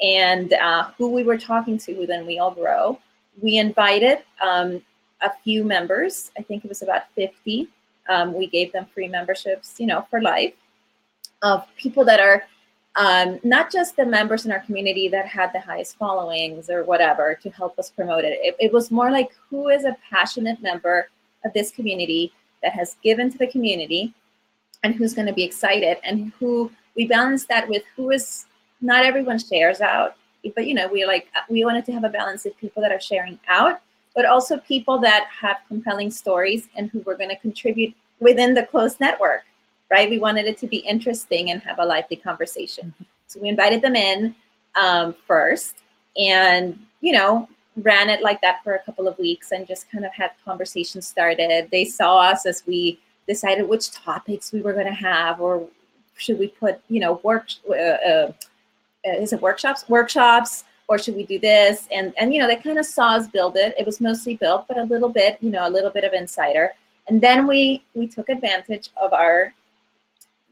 and 0.00 0.52
uh, 0.52 0.90
who 0.98 1.10
we 1.10 1.24
were 1.24 1.38
talking 1.38 1.78
to 1.78 2.06
then 2.06 2.26
we 2.26 2.38
all 2.38 2.50
grow. 2.50 2.98
We 3.40 3.58
invited 3.58 4.18
um, 4.42 4.82
a 5.22 5.30
few 5.42 5.64
members. 5.64 6.30
I 6.36 6.42
think 6.42 6.64
it 6.64 6.68
was 6.68 6.82
about 6.82 7.02
50. 7.14 7.68
Um, 8.08 8.34
we 8.34 8.46
gave 8.46 8.72
them 8.72 8.86
free 8.94 9.08
memberships, 9.08 9.74
you 9.78 9.86
know, 9.86 10.06
for 10.10 10.20
life 10.20 10.54
of 11.42 11.64
people 11.76 12.04
that 12.04 12.20
are 12.20 12.44
um, 12.96 13.38
not 13.44 13.70
just 13.70 13.96
the 13.96 14.04
members 14.04 14.44
in 14.44 14.52
our 14.52 14.60
community 14.60 15.08
that 15.08 15.26
had 15.26 15.52
the 15.52 15.60
highest 15.60 15.96
followings 15.96 16.68
or 16.68 16.84
whatever 16.84 17.38
to 17.42 17.50
help 17.50 17.78
us 17.78 17.90
promote 17.90 18.24
it. 18.24 18.38
it. 18.42 18.56
It 18.58 18.72
was 18.72 18.90
more 18.90 19.10
like 19.10 19.30
who 19.50 19.68
is 19.68 19.84
a 19.84 19.96
passionate 20.10 20.60
member 20.62 21.08
of 21.44 21.52
this 21.52 21.70
community 21.70 22.32
that 22.62 22.72
has 22.72 22.96
given 23.02 23.30
to 23.30 23.38
the 23.38 23.46
community 23.46 24.12
and 24.82 24.94
who's 24.94 25.14
going 25.14 25.26
to 25.26 25.32
be 25.32 25.44
excited 25.44 25.98
and 26.04 26.32
who 26.38 26.70
we 26.96 27.06
balance 27.06 27.44
that 27.46 27.68
with 27.68 27.82
who 27.96 28.10
is 28.10 28.46
not 28.80 29.04
everyone 29.04 29.38
shares 29.38 29.80
out 29.80 30.16
but 30.54 30.66
you 30.66 30.74
know 30.74 30.88
we 30.88 31.04
like 31.04 31.28
we 31.48 31.64
wanted 31.64 31.84
to 31.84 31.92
have 31.92 32.04
a 32.04 32.08
balance 32.08 32.46
of 32.46 32.56
people 32.58 32.80
that 32.80 32.92
are 32.92 33.00
sharing 33.00 33.38
out 33.48 33.80
but 34.14 34.24
also 34.24 34.58
people 34.58 34.98
that 34.98 35.26
have 35.28 35.58
compelling 35.68 36.10
stories 36.10 36.68
and 36.76 36.90
who 36.90 37.00
were 37.00 37.16
going 37.16 37.28
to 37.28 37.36
contribute 37.36 37.94
within 38.20 38.54
the 38.54 38.64
closed 38.66 38.98
network 39.00 39.42
right 39.90 40.10
we 40.10 40.18
wanted 40.18 40.46
it 40.46 40.58
to 40.58 40.66
be 40.66 40.78
interesting 40.78 41.50
and 41.50 41.62
have 41.62 41.78
a 41.78 41.84
lively 41.84 42.16
conversation 42.16 42.94
so 43.26 43.40
we 43.40 43.48
invited 43.48 43.82
them 43.82 43.96
in 43.96 44.34
um, 44.76 45.14
first 45.26 45.76
and 46.16 46.78
you 47.00 47.12
know 47.12 47.48
ran 47.82 48.10
it 48.10 48.22
like 48.22 48.40
that 48.40 48.62
for 48.62 48.74
a 48.74 48.78
couple 48.80 49.08
of 49.08 49.18
weeks 49.18 49.52
and 49.52 49.66
just 49.66 49.90
kind 49.90 50.04
of 50.04 50.12
had 50.12 50.30
conversations 50.44 51.06
started. 51.06 51.68
They 51.70 51.84
saw 51.84 52.18
us 52.18 52.46
as 52.46 52.62
we 52.66 52.98
decided 53.26 53.68
which 53.68 53.90
topics 53.92 54.52
we 54.52 54.62
were 54.62 54.72
going 54.72 54.86
to 54.86 54.92
have, 54.92 55.40
or 55.40 55.66
should 56.16 56.38
we 56.38 56.48
put, 56.48 56.80
you 56.88 57.00
know, 57.00 57.20
work, 57.22 57.46
uh, 57.68 57.72
uh, 57.72 58.32
is 59.04 59.32
it 59.32 59.40
workshops, 59.40 59.88
workshops, 59.88 60.64
or 60.88 60.98
should 60.98 61.14
we 61.14 61.24
do 61.24 61.38
this? 61.38 61.86
And 61.92 62.14
and 62.16 62.32
you 62.32 62.40
know, 62.40 62.46
they 62.46 62.56
kind 62.56 62.78
of 62.78 62.86
saw 62.86 63.16
us 63.16 63.28
build 63.28 63.56
it. 63.56 63.74
It 63.78 63.86
was 63.86 64.00
mostly 64.00 64.36
built, 64.36 64.66
but 64.66 64.78
a 64.78 64.84
little 64.84 65.10
bit, 65.10 65.36
you 65.40 65.50
know, 65.50 65.68
a 65.68 65.70
little 65.70 65.90
bit 65.90 66.04
of 66.04 66.12
insider. 66.14 66.72
And 67.08 67.20
then 67.20 67.46
we 67.46 67.84
we 67.94 68.06
took 68.06 68.28
advantage 68.28 68.88
of 69.00 69.12
our 69.12 69.52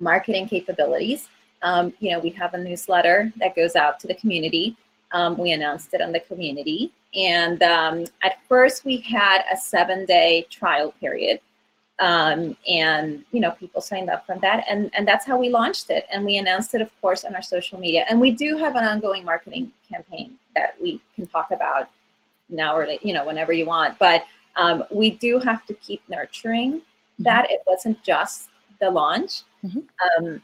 marketing 0.01 0.49
capabilities. 0.49 1.29
Um, 1.63 1.93
you 2.01 2.13
know, 2.13 2.19
we 2.21 2.31
have 2.31 2.55
a 2.55 2.59
newsletter 2.59 3.33
that 3.37 3.57
goes 3.57 3.77
out 3.77 3.99
to 4.01 4.07
the 4.07 4.15
community. 4.15 4.77
Um, 5.13 5.37
we 5.39 5.53
announced 5.53 5.95
it 5.95 6.01
on 6.01 6.13
the 6.13 6.21
community. 6.21 6.93
And 7.15 7.63
um, 7.63 8.05
at 8.23 8.39
first, 8.49 8.85
we 8.85 8.99
had 8.99 9.43
a 9.53 9.57
seven 9.57 10.05
day 10.05 10.47
trial 10.51 10.93
period. 11.01 11.41
Um, 11.99 12.55
and 12.69 13.25
you 13.33 13.41
know 13.41 13.53
people 13.53 13.81
signed 13.81 14.11
up 14.11 14.27
from 14.27 14.39
that 14.41 14.67
and 14.69 14.91
and 14.93 15.09
that's 15.09 15.25
how 15.25 15.39
we 15.39 15.49
launched 15.49 15.89
it 15.89 16.05
and 16.13 16.27
we 16.27 16.37
announced 16.37 16.75
it 16.75 16.83
of 16.83 16.91
course 17.01 17.25
on 17.25 17.35
our 17.35 17.41
social 17.41 17.81
media 17.81 18.05
and 18.11 18.21
we 18.21 18.33
do 18.33 18.59
have 18.59 18.77
an 18.77 18.85
ongoing 18.85 19.25
marketing 19.25 19.73
campaign 19.91 20.35
that 20.55 20.75
we 20.79 21.01
can 21.15 21.27
talk 21.27 21.53
about 21.53 21.89
now 22.51 22.77
or 22.77 22.87
you 23.01 23.15
know 23.15 23.25
whenever 23.25 23.51
you 23.51 23.65
want 23.65 23.99
but 23.99 24.27
um, 24.57 24.85
we 24.91 25.13
do 25.13 25.39
have 25.39 25.65
to 25.65 25.73
keep 25.73 26.03
nurturing 26.07 26.73
mm-hmm. 26.73 27.23
that 27.23 27.51
it 27.51 27.63
wasn't 27.67 28.03
just 28.03 28.51
the 28.79 28.91
launch 28.91 29.45
mm-hmm. 29.65 30.25
um, 30.25 30.43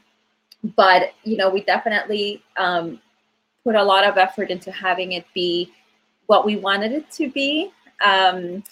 but 0.75 1.13
you 1.23 1.37
know 1.37 1.49
we 1.49 1.61
definitely 1.63 2.43
um, 2.57 2.99
put 3.63 3.75
a 3.75 3.83
lot 3.83 4.05
of 4.05 4.17
effort 4.17 4.49
into 4.49 4.71
having 4.71 5.13
it 5.13 5.25
be 5.33 5.71
what 6.27 6.45
we 6.45 6.55
wanted 6.55 6.91
it 6.91 7.09
to 7.11 7.29
be 7.29 7.71
um, 8.03 8.63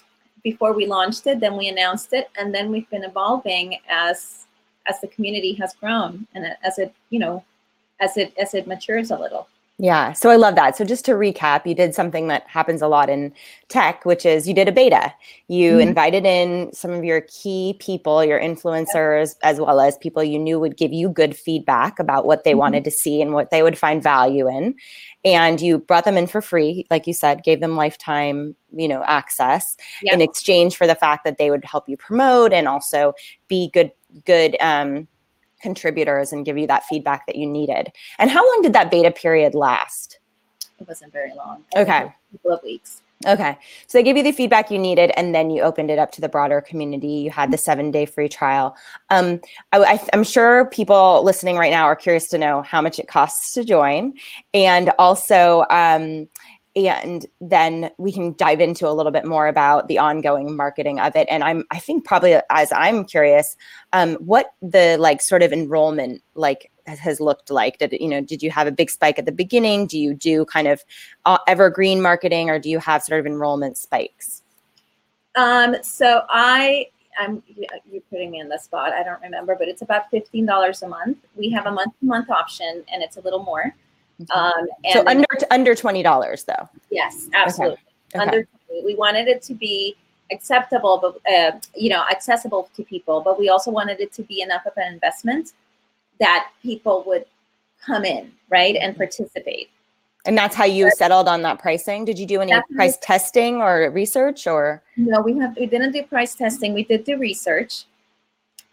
before 0.42 0.72
we 0.72 0.86
launched 0.86 1.26
it. 1.26 1.40
Then 1.40 1.56
we 1.56 1.68
announced 1.68 2.12
it, 2.12 2.28
and 2.36 2.54
then 2.54 2.70
we've 2.70 2.88
been 2.90 3.04
evolving 3.04 3.78
as 3.88 4.46
as 4.88 5.00
the 5.00 5.08
community 5.08 5.52
has 5.54 5.74
grown 5.74 6.26
and 6.34 6.44
as 6.64 6.78
it 6.78 6.92
you 7.10 7.18
know 7.18 7.44
as 8.00 8.16
it 8.16 8.32
as 8.38 8.54
it 8.54 8.66
matures 8.66 9.10
a 9.10 9.18
little. 9.18 9.48
Yeah. 9.78 10.12
So 10.12 10.30
I 10.30 10.36
love 10.36 10.54
that. 10.54 10.76
So 10.76 10.84
just 10.84 11.04
to 11.06 11.12
recap, 11.12 11.66
you 11.66 11.74
did 11.74 11.94
something 11.94 12.28
that 12.28 12.46
happens 12.46 12.82
a 12.82 12.88
lot 12.88 13.08
in 13.08 13.32
tech, 13.68 14.04
which 14.04 14.24
is 14.24 14.46
you 14.46 14.54
did 14.54 14.68
a 14.68 14.72
beta. 14.72 15.12
You 15.48 15.72
mm-hmm. 15.72 15.88
invited 15.88 16.24
in 16.24 16.72
some 16.72 16.92
of 16.92 17.04
your 17.04 17.22
key 17.22 17.76
people, 17.80 18.22
your 18.24 18.38
influencers, 18.38 19.34
as 19.42 19.58
well 19.58 19.80
as 19.80 19.96
people 19.98 20.22
you 20.22 20.38
knew 20.38 20.60
would 20.60 20.76
give 20.76 20.92
you 20.92 21.08
good 21.08 21.36
feedback 21.36 21.98
about 21.98 22.26
what 22.26 22.44
they 22.44 22.50
mm-hmm. 22.50 22.60
wanted 22.60 22.84
to 22.84 22.90
see 22.90 23.20
and 23.22 23.32
what 23.32 23.50
they 23.50 23.62
would 23.62 23.78
find 23.78 24.02
value 24.02 24.46
in. 24.46 24.74
And 25.24 25.60
you 25.60 25.78
brought 25.78 26.04
them 26.04 26.18
in 26.18 26.26
for 26.26 26.42
free, 26.42 26.86
like 26.90 27.06
you 27.06 27.14
said, 27.14 27.42
gave 27.42 27.60
them 27.60 27.74
lifetime, 27.74 28.54
you 28.72 28.88
know, 28.88 29.02
access 29.04 29.76
yep. 30.02 30.14
in 30.14 30.20
exchange 30.20 30.76
for 30.76 30.86
the 30.86 30.94
fact 30.94 31.24
that 31.24 31.38
they 31.38 31.50
would 31.50 31.64
help 31.64 31.88
you 31.88 31.96
promote 31.96 32.52
and 32.52 32.68
also 32.68 33.14
be 33.48 33.70
good, 33.72 33.90
good 34.26 34.56
um, 34.60 35.08
contributors 35.62 36.32
and 36.32 36.44
give 36.44 36.58
you 36.58 36.66
that 36.66 36.84
feedback 36.84 37.26
that 37.26 37.36
you 37.36 37.46
needed. 37.46 37.92
And 38.18 38.30
how 38.30 38.46
long 38.46 38.62
did 38.62 38.72
that 38.74 38.90
beta 38.90 39.10
period 39.10 39.54
last? 39.54 40.18
It 40.80 40.88
wasn't 40.88 41.12
very 41.12 41.32
long. 41.34 41.64
Okay. 41.76 42.02
A 42.02 42.14
couple 42.32 42.52
of 42.52 42.62
weeks. 42.62 43.02
Okay. 43.26 43.56
So 43.86 43.98
they 43.98 44.02
gave 44.02 44.16
you 44.16 44.22
the 44.22 44.32
feedback 44.32 44.70
you 44.70 44.78
needed, 44.78 45.12
and 45.16 45.34
then 45.34 45.50
you 45.50 45.62
opened 45.62 45.90
it 45.90 45.98
up 45.98 46.10
to 46.12 46.20
the 46.20 46.28
broader 46.28 46.60
community. 46.60 47.06
You 47.06 47.30
had 47.30 47.52
the 47.52 47.58
seven 47.58 47.90
day 47.90 48.06
free 48.06 48.28
trial. 48.28 48.76
Um, 49.10 49.40
I, 49.72 50.00
am 50.12 50.24
sure 50.24 50.66
people 50.66 51.22
listening 51.22 51.56
right 51.56 51.70
now 51.70 51.84
are 51.84 51.96
curious 51.96 52.28
to 52.28 52.38
know 52.38 52.62
how 52.62 52.80
much 52.80 52.98
it 52.98 53.08
costs 53.08 53.52
to 53.54 53.64
join. 53.64 54.14
And 54.52 54.90
also, 54.98 55.64
um, 55.70 56.28
and 56.74 57.26
then 57.40 57.90
we 57.98 58.12
can 58.12 58.34
dive 58.34 58.60
into 58.60 58.88
a 58.88 58.92
little 58.92 59.12
bit 59.12 59.26
more 59.26 59.46
about 59.46 59.88
the 59.88 59.98
ongoing 59.98 60.56
marketing 60.56 60.98
of 60.98 61.14
it. 61.16 61.26
And 61.30 61.44
i'm 61.44 61.64
i 61.70 61.78
think 61.78 62.04
probably 62.04 62.38
as 62.50 62.72
i'm 62.72 63.04
curious 63.04 63.56
um, 63.92 64.14
what 64.16 64.54
the 64.62 64.96
like 64.98 65.20
sort 65.20 65.42
of 65.42 65.52
enrollment 65.52 66.22
like 66.34 66.70
has 66.86 67.20
looked 67.20 67.50
like? 67.50 67.78
Did 67.78 67.92
you 68.00 68.08
know 68.08 68.20
did 68.20 68.42
you 68.42 68.50
have 68.50 68.66
a 68.66 68.72
big 68.72 68.90
spike 68.90 69.18
at 69.18 69.26
the 69.26 69.32
beginning? 69.32 69.86
Do 69.86 69.98
you 69.98 70.14
do 70.14 70.44
kind 70.46 70.68
of 70.68 70.82
uh, 71.24 71.38
evergreen 71.46 72.02
marketing 72.02 72.50
or 72.50 72.58
do 72.58 72.68
you 72.68 72.78
have 72.78 73.02
sort 73.02 73.20
of 73.20 73.26
enrollment 73.26 73.76
spikes? 73.76 74.42
Um 75.36 75.76
so 75.82 76.22
i 76.28 76.86
i'm 77.18 77.42
you're 77.46 78.02
putting 78.10 78.30
me 78.30 78.40
in 78.40 78.48
the 78.48 78.58
spot. 78.58 78.92
I 78.92 79.02
don't 79.02 79.20
remember 79.22 79.54
but 79.58 79.68
it's 79.68 79.82
about 79.82 80.10
$15 80.10 80.82
a 80.82 80.88
month. 80.88 81.18
We 81.36 81.50
have 81.50 81.66
a 81.66 81.70
month 81.70 81.92
to 82.00 82.06
month 82.06 82.30
option 82.30 82.82
and 82.92 83.02
it's 83.02 83.16
a 83.16 83.20
little 83.20 83.42
more 83.42 83.74
um, 84.34 84.66
so 84.92 85.04
under 85.06 85.26
under 85.50 85.74
twenty 85.74 86.02
dollars 86.02 86.44
though. 86.44 86.68
Yes, 86.90 87.28
absolutely. 87.34 87.78
Okay. 88.14 88.22
Under 88.22 88.48
20. 88.68 88.84
we 88.84 88.94
wanted 88.94 89.26
it 89.28 89.42
to 89.42 89.54
be 89.54 89.96
acceptable, 90.30 90.98
but 91.00 91.32
uh, 91.32 91.58
you 91.76 91.90
know, 91.90 92.04
accessible 92.10 92.68
to 92.76 92.82
people. 92.82 93.20
But 93.20 93.38
we 93.38 93.48
also 93.48 93.70
wanted 93.70 94.00
it 94.00 94.12
to 94.14 94.22
be 94.22 94.42
enough 94.42 94.66
of 94.66 94.72
an 94.76 94.92
investment 94.92 95.52
that 96.20 96.50
people 96.62 97.04
would 97.06 97.26
come 97.84 98.04
in, 98.04 98.32
right, 98.48 98.76
and 98.76 98.92
mm-hmm. 98.92 98.98
participate. 98.98 99.70
And 100.24 100.38
that's 100.38 100.54
how 100.54 100.64
you 100.64 100.88
settled 100.92 101.26
on 101.26 101.42
that 101.42 101.58
pricing. 101.58 102.04
Did 102.04 102.16
you 102.16 102.26
do 102.26 102.40
any 102.40 102.52
Definitely. 102.52 102.76
price 102.76 102.96
testing 102.98 103.56
or 103.56 103.90
research, 103.90 104.46
or 104.46 104.82
no? 104.96 105.20
We 105.20 105.36
have 105.38 105.56
we 105.56 105.66
didn't 105.66 105.92
do 105.92 106.02
price 106.04 106.34
testing. 106.34 106.74
We 106.74 106.84
did 106.84 107.04
do 107.04 107.18
research, 107.18 107.84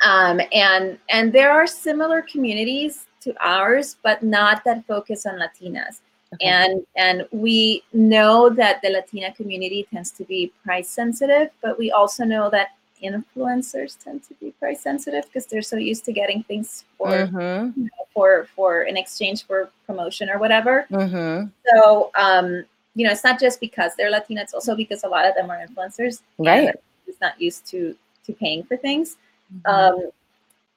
um, 0.06 0.42
and 0.52 1.00
and 1.10 1.34
there 1.34 1.52
are 1.52 1.66
similar 1.66 2.22
communities 2.22 3.08
to 3.22 3.34
ours, 3.40 3.98
but 4.04 4.24
not 4.24 4.64
that 4.66 4.86
focus 4.88 5.26
on 5.26 5.40
Latinas. 5.40 6.02
Okay. 6.34 6.46
And 6.46 6.86
and 6.96 7.28
we 7.32 7.84
know 7.92 8.50
that 8.50 8.82
the 8.84 8.90
Latina 8.90 9.34
community 9.34 9.88
tends 9.92 10.12
to 10.12 10.24
be 10.24 10.52
price 10.64 10.90
sensitive, 10.90 11.50
but 11.62 11.80
we 11.80 11.92
also 11.92 12.24
know 12.24 12.50
that 12.52 12.70
influencers 13.04 13.98
tend 14.04 14.24
to 14.24 14.34
be 14.36 14.52
price 14.60 14.82
sensitive 14.82 15.26
because 15.26 15.46
they're 15.46 15.62
so 15.62 15.78
used 15.78 16.06
to 16.06 16.12
getting 16.12 16.44
things 16.44 16.84
for 16.98 17.10
mm-hmm. 17.10 17.80
you 17.80 17.84
know, 17.86 18.06
for 18.14 18.48
for 18.56 18.84
in 18.84 18.96
exchange 18.96 19.46
for 19.46 19.70
promotion 19.88 20.30
or 20.30 20.38
whatever. 20.38 20.86
Mm-hmm. 20.92 21.48
So 21.74 22.12
um, 22.16 22.64
you 22.94 23.06
know, 23.06 23.12
it's 23.12 23.24
not 23.24 23.40
just 23.40 23.60
because 23.60 23.94
they're 23.98 24.12
Latina; 24.12 24.42
it's 24.42 24.54
also 24.54 24.76
because 24.76 25.04
a 25.04 25.08
lot 25.08 25.26
of 25.26 25.34
them 25.36 25.50
are 25.50 25.66
influencers, 25.66 26.22
right? 26.38 26.76
It's 27.08 27.22
not 27.22 27.42
used 27.42 27.66
to 27.68 27.96
to 28.26 28.34
paying 28.34 28.64
for 28.64 28.78
things. 28.78 29.18
Mm-hmm. 29.66 30.04
Um, 30.04 30.12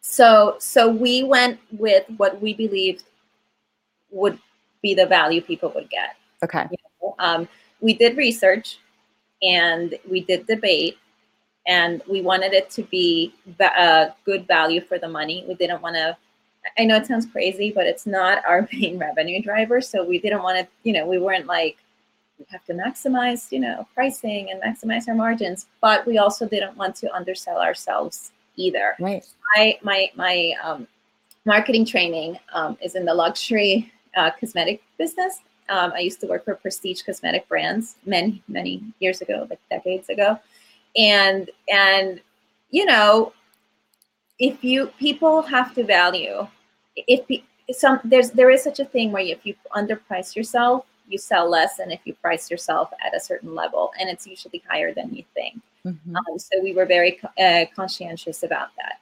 so 0.03 0.57
so 0.59 0.89
we 0.89 1.23
went 1.23 1.59
with 1.71 2.05
what 2.17 2.43
we 2.43 2.53
believed 2.53 3.05
would 4.11 4.39
be 4.83 4.95
the 4.95 5.07
value 5.07 5.41
people 5.41 5.73
would 5.75 5.89
get. 5.89 6.17
Okay. 6.43 6.67
You 6.71 6.77
know, 7.01 7.15
um, 7.19 7.49
we 7.81 7.95
did 7.95 8.17
research 8.17 8.79
and 9.43 9.95
we 10.11 10.21
did 10.23 10.47
debate 10.47 10.99
and 11.67 12.03
we 12.09 12.21
wanted 12.21 12.53
it 12.53 12.69
to 12.71 12.83
be 12.83 13.33
a 13.61 14.13
good 14.25 14.47
value 14.47 14.81
for 14.81 14.99
the 14.99 15.09
money. 15.09 15.45
We 15.49 15.55
didn't 15.55 15.81
want 15.81 15.95
to. 15.97 16.17
I 16.79 16.85
know 16.85 16.97
it 16.97 17.07
sounds 17.07 17.27
crazy, 17.27 17.73
but 17.73 17.87
it's 17.87 18.07
not 18.07 18.43
our 18.47 18.69
main 18.73 18.99
revenue 18.99 19.41
driver. 19.41 19.81
So 19.81 20.05
we 20.05 20.19
didn't 20.19 20.43
want 20.43 20.59
to, 20.59 20.69
you 20.83 20.93
know, 20.93 21.07
we 21.07 21.19
weren't 21.19 21.47
like 21.47 21.77
we 22.39 22.47
have 22.51 22.65
to 22.65 22.75
maximize, 22.75 23.53
you 23.53 23.61
know, 23.61 23.87
pricing 23.95 24.51
and 24.51 24.61
maximize 24.61 25.09
our 25.09 25.15
margins, 25.15 25.67
but 25.81 26.05
we 26.07 26.19
also 26.19 26.49
didn't 26.49 26.77
want 26.77 26.97
to 26.97 27.15
undersell 27.15 27.59
ourselves 27.59 28.33
either. 28.57 28.97
Right. 29.01 29.25
My 29.57 29.79
my 29.83 30.11
my 30.15 30.55
um, 30.63 30.87
marketing 31.45 31.85
training 31.85 32.39
um, 32.53 32.77
is 32.83 32.95
in 32.95 33.05
the 33.05 33.15
luxury 33.15 33.93
uh, 34.17 34.31
cosmetic 34.39 34.83
business. 34.99 35.41
Um, 35.69 35.93
I 35.95 36.01
used 36.01 36.21
to 36.21 36.27
work 36.27 36.45
for 36.45 36.55
prestige 36.55 37.03
cosmetic 37.03 37.49
brands 37.49 37.97
many 38.05 38.43
many 38.49 38.83
years 39.01 39.21
ago, 39.21 39.47
like 39.49 39.61
decades 39.71 40.09
ago, 40.09 40.39
and 40.97 41.51
and 41.69 42.21
you 42.71 42.85
know, 42.87 43.33
if 44.39 44.65
you 44.65 44.89
people 44.99 45.43
have 45.43 45.75
to 45.75 45.85
value 45.85 46.47
if 46.97 47.21
some 47.71 48.01
there's 48.05 48.31
there 48.31 48.51
is 48.51 48.63
such 48.63 48.81
a 48.81 48.85
thing 48.85 49.13
where 49.13 49.23
if 49.23 49.45
you 49.45 49.55
underprice 49.75 50.35
yourself 50.37 50.85
you 51.09 51.19
sell 51.19 51.49
less 51.49 51.77
than 51.77 51.91
if 51.91 52.01
you 52.05 52.15
price 52.15 52.51
yourself 52.51 52.91
at 53.05 53.15
a 53.15 53.21
certain 53.21 53.55
level 53.55 53.93
and 53.99 54.09
it's 54.09 54.27
usually 54.27 54.63
higher 54.69 54.93
than 54.93 55.15
you 55.15 55.25
think 55.35 55.61
mm-hmm. 55.87 56.17
um, 56.17 56.39
so 56.39 56.61
we 56.63 56.75
were 56.75 56.87
very 56.87 57.21
uh, 57.39 57.65
conscientious 57.75 58.43
about 58.43 58.69
that. 58.77 59.01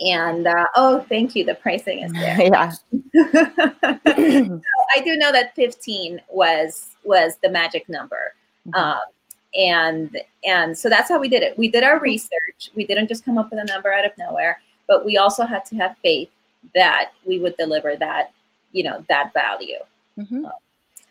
And 0.00 0.46
uh, 0.46 0.66
oh 0.76 1.04
thank 1.08 1.34
you. 1.34 1.44
The 1.44 1.56
pricing 1.56 2.00
is 2.00 2.12
there. 2.12 2.38
Yeah. 2.40 2.72
So 4.06 4.60
i 4.96 5.00
do 5.00 5.16
know 5.16 5.32
that 5.32 5.54
15 5.54 6.20
was 6.30 6.90
was 7.04 7.36
the 7.42 7.50
magic 7.50 7.88
number. 7.88 8.34
Mm-hmm. 8.66 8.78
um, 8.78 9.00
and 9.54 10.20
and 10.44 10.76
so 10.76 10.88
that's 10.88 11.08
how 11.08 11.18
we 11.18 11.28
did 11.28 11.42
it. 11.42 11.58
We 11.58 11.68
did 11.68 11.82
our 11.82 11.98
research. 12.00 12.70
We 12.74 12.86
didn't 12.86 13.08
just 13.08 13.24
come 13.24 13.38
up 13.38 13.50
with 13.50 13.60
a 13.60 13.64
number 13.64 13.92
out 13.92 14.04
of 14.04 14.12
nowhere 14.18 14.60
but 14.88 15.04
we 15.04 15.18
also 15.18 15.44
had 15.44 15.64
to 15.66 15.76
have 15.76 15.94
faith 16.02 16.30
that 16.74 17.12
we 17.24 17.38
would 17.38 17.56
deliver 17.56 17.94
that 17.96 18.32
you 18.72 18.82
know 18.82 19.04
that 19.08 19.32
value. 19.32 19.78
Mm-hmm. 20.18 20.46
um, 20.46 20.52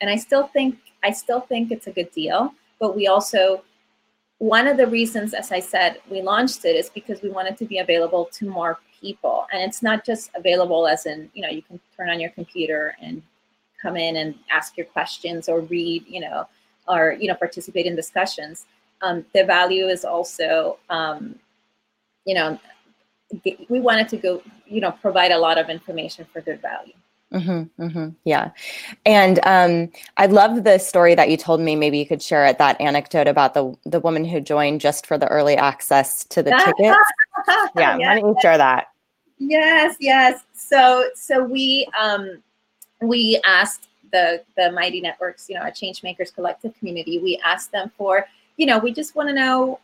and 0.02 0.10
i 0.10 0.18
still 0.18 0.48
think 0.48 0.78
i 1.02 1.12
still 1.12 1.40
think 1.40 1.72
it's 1.72 1.88
a 1.88 1.92
good 1.92 2.12
deal 2.12 2.54
but 2.78 2.94
we 2.94 3.08
also 3.08 3.64
one 4.40 4.68
of 4.68 4.78
the 4.78 4.86
reasons 4.86 5.34
as 5.34 5.52
i 5.52 5.60
said 5.60 6.00
we 6.12 6.22
launched 6.22 6.64
it 6.64 6.76
is 6.76 6.90
because 6.90 7.22
we 7.22 7.30
wanted 7.30 7.58
to 7.58 7.66
be 7.66 7.80
available 7.80 8.26
to 8.32 8.48
more 8.48 8.80
people. 9.00 9.48
And 9.52 9.62
it's 9.62 9.84
not 9.84 10.06
just 10.06 10.32
available 10.36 10.88
as 10.88 11.06
in 11.06 11.30
you 11.34 11.42
know 11.42 11.50
you 11.50 11.62
can 11.62 11.80
turn 11.96 12.10
on 12.10 12.20
your 12.20 12.32
computer 12.32 12.96
and 13.02 13.22
come 13.82 13.96
in 13.96 14.18
and 14.18 14.36
ask 14.52 14.78
your 14.78 14.88
questions 14.88 15.48
or 15.48 15.62
read 15.62 16.04
you 16.08 16.22
know 16.22 16.48
or 16.88 17.16
you 17.20 17.28
know 17.28 17.36
participate 17.36 17.86
in 17.86 17.96
discussions. 17.96 18.66
Um, 19.02 19.26
the 19.34 19.44
value 19.44 19.88
is 19.88 20.06
also 20.06 20.80
um, 20.90 21.38
you 22.26 22.36
know 22.36 22.60
we 23.70 23.80
wanted 23.80 24.08
to 24.10 24.18
go 24.18 24.42
you 24.66 24.82
know 24.82 24.92
provide 24.92 25.32
a 25.32 25.38
lot 25.38 25.58
of 25.58 25.70
information 25.70 26.26
for 26.32 26.42
good 26.42 26.62
value 26.62 26.94
Mm-hmm, 27.34 27.84
mm-hmm, 27.84 28.10
yeah. 28.24 28.52
And 29.06 29.40
um, 29.44 29.92
I 30.16 30.28
love 30.28 30.64
the 30.64 30.78
story 30.78 31.14
that 31.16 31.30
you 31.30 31.36
told 31.36 31.60
me. 31.60 31.76
Maybe 31.76 31.98
you 32.00 32.06
could 32.06 32.22
share 32.22 32.46
it, 32.46 32.58
that 32.58 32.80
anecdote 32.80 33.28
about 33.28 33.54
the 33.54 33.76
the 33.86 34.00
woman 34.00 34.24
who 34.24 34.40
joined 34.40 34.80
just 34.80 35.06
for 35.06 35.18
the 35.18 35.28
early 35.28 35.58
access 35.58 36.24
to 36.26 36.42
the 36.42 36.52
tickets. 36.52 36.98
yeah, 37.76 37.98
yes. 37.98 38.00
why 38.00 38.20
don't 38.20 38.30
you 38.30 38.36
share 38.42 38.58
that? 38.58 38.88
Yes, 39.40 39.98
yes. 40.00 40.42
So 40.54 41.10
so 41.16 41.44
we 41.44 41.88
um 42.00 42.42
we 43.02 43.42
asked 43.46 43.90
the 44.12 44.44
the 44.56 44.72
Mighty 44.72 45.02
Networks, 45.02 45.50
you 45.50 45.56
know, 45.56 45.66
a 45.66 45.72
Change 45.72 46.04
Makers 46.04 46.32
Collective 46.32 46.78
community, 46.80 47.20
we 47.20 47.40
asked 47.44 47.74
them 47.74 47.92
for, 47.98 48.26
you 48.56 48.66
know, 48.66 48.80
we 48.80 48.94
just 48.94 49.16
want 49.16 49.28
to 49.30 49.36
know 49.36 49.80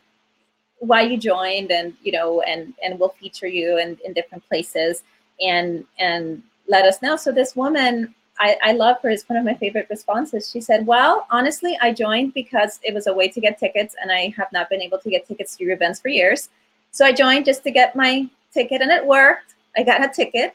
why 0.78 1.02
you 1.02 1.16
joined 1.16 1.70
and 1.70 1.94
you 2.02 2.12
know 2.12 2.40
and 2.42 2.74
and 2.82 2.98
we'll 2.98 3.14
feature 3.20 3.46
you 3.46 3.78
in, 3.78 3.98
in 4.04 4.12
different 4.12 4.46
places 4.48 5.02
and 5.40 5.84
and 5.98 6.42
let 6.68 6.84
us 6.84 7.02
know. 7.02 7.16
So 7.16 7.32
this 7.32 7.54
woman 7.56 8.14
I, 8.40 8.56
I 8.64 8.72
love 8.72 8.96
her. 9.02 9.10
It's 9.10 9.28
one 9.28 9.36
of 9.36 9.44
my 9.44 9.54
favorite 9.54 9.86
responses. 9.88 10.50
She 10.50 10.60
said 10.60 10.86
well 10.86 11.26
honestly 11.30 11.78
i 11.80 11.92
joined 11.92 12.34
because 12.34 12.80
it 12.82 12.92
was 12.92 13.06
a 13.06 13.14
way 13.14 13.28
to 13.28 13.40
get 13.40 13.58
tickets 13.58 13.94
and 14.00 14.10
i 14.10 14.34
have 14.36 14.50
not 14.52 14.68
been 14.68 14.82
able 14.82 14.98
to 14.98 15.10
get 15.10 15.26
tickets 15.26 15.56
to 15.56 15.64
your 15.64 15.74
events 15.74 16.00
for 16.00 16.08
years. 16.08 16.48
So 16.90 17.04
i 17.04 17.12
joined 17.12 17.44
just 17.44 17.62
to 17.64 17.70
get 17.70 17.94
my 17.96 18.28
ticket 18.52 18.82
and 18.82 18.90
it 18.90 19.04
worked. 19.06 19.54
I 19.76 19.82
got 19.82 20.04
a 20.04 20.08
ticket 20.08 20.54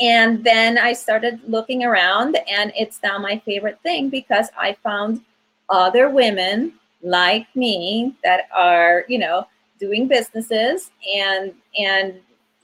and 0.00 0.42
then 0.42 0.76
i 0.76 0.92
started 0.92 1.40
looking 1.46 1.84
around 1.84 2.36
and 2.48 2.72
it's 2.76 3.00
now 3.02 3.18
my 3.18 3.38
favorite 3.44 3.78
thing 3.82 4.08
because 4.08 4.48
i 4.58 4.76
found 4.82 5.20
other 5.68 6.10
women 6.10 6.72
like 7.02 7.46
me 7.54 8.14
that 8.24 8.48
are 8.52 9.04
you 9.08 9.18
know 9.18 9.46
doing 9.78 10.08
businesses 10.08 10.90
and 11.16 11.52
and 11.78 12.14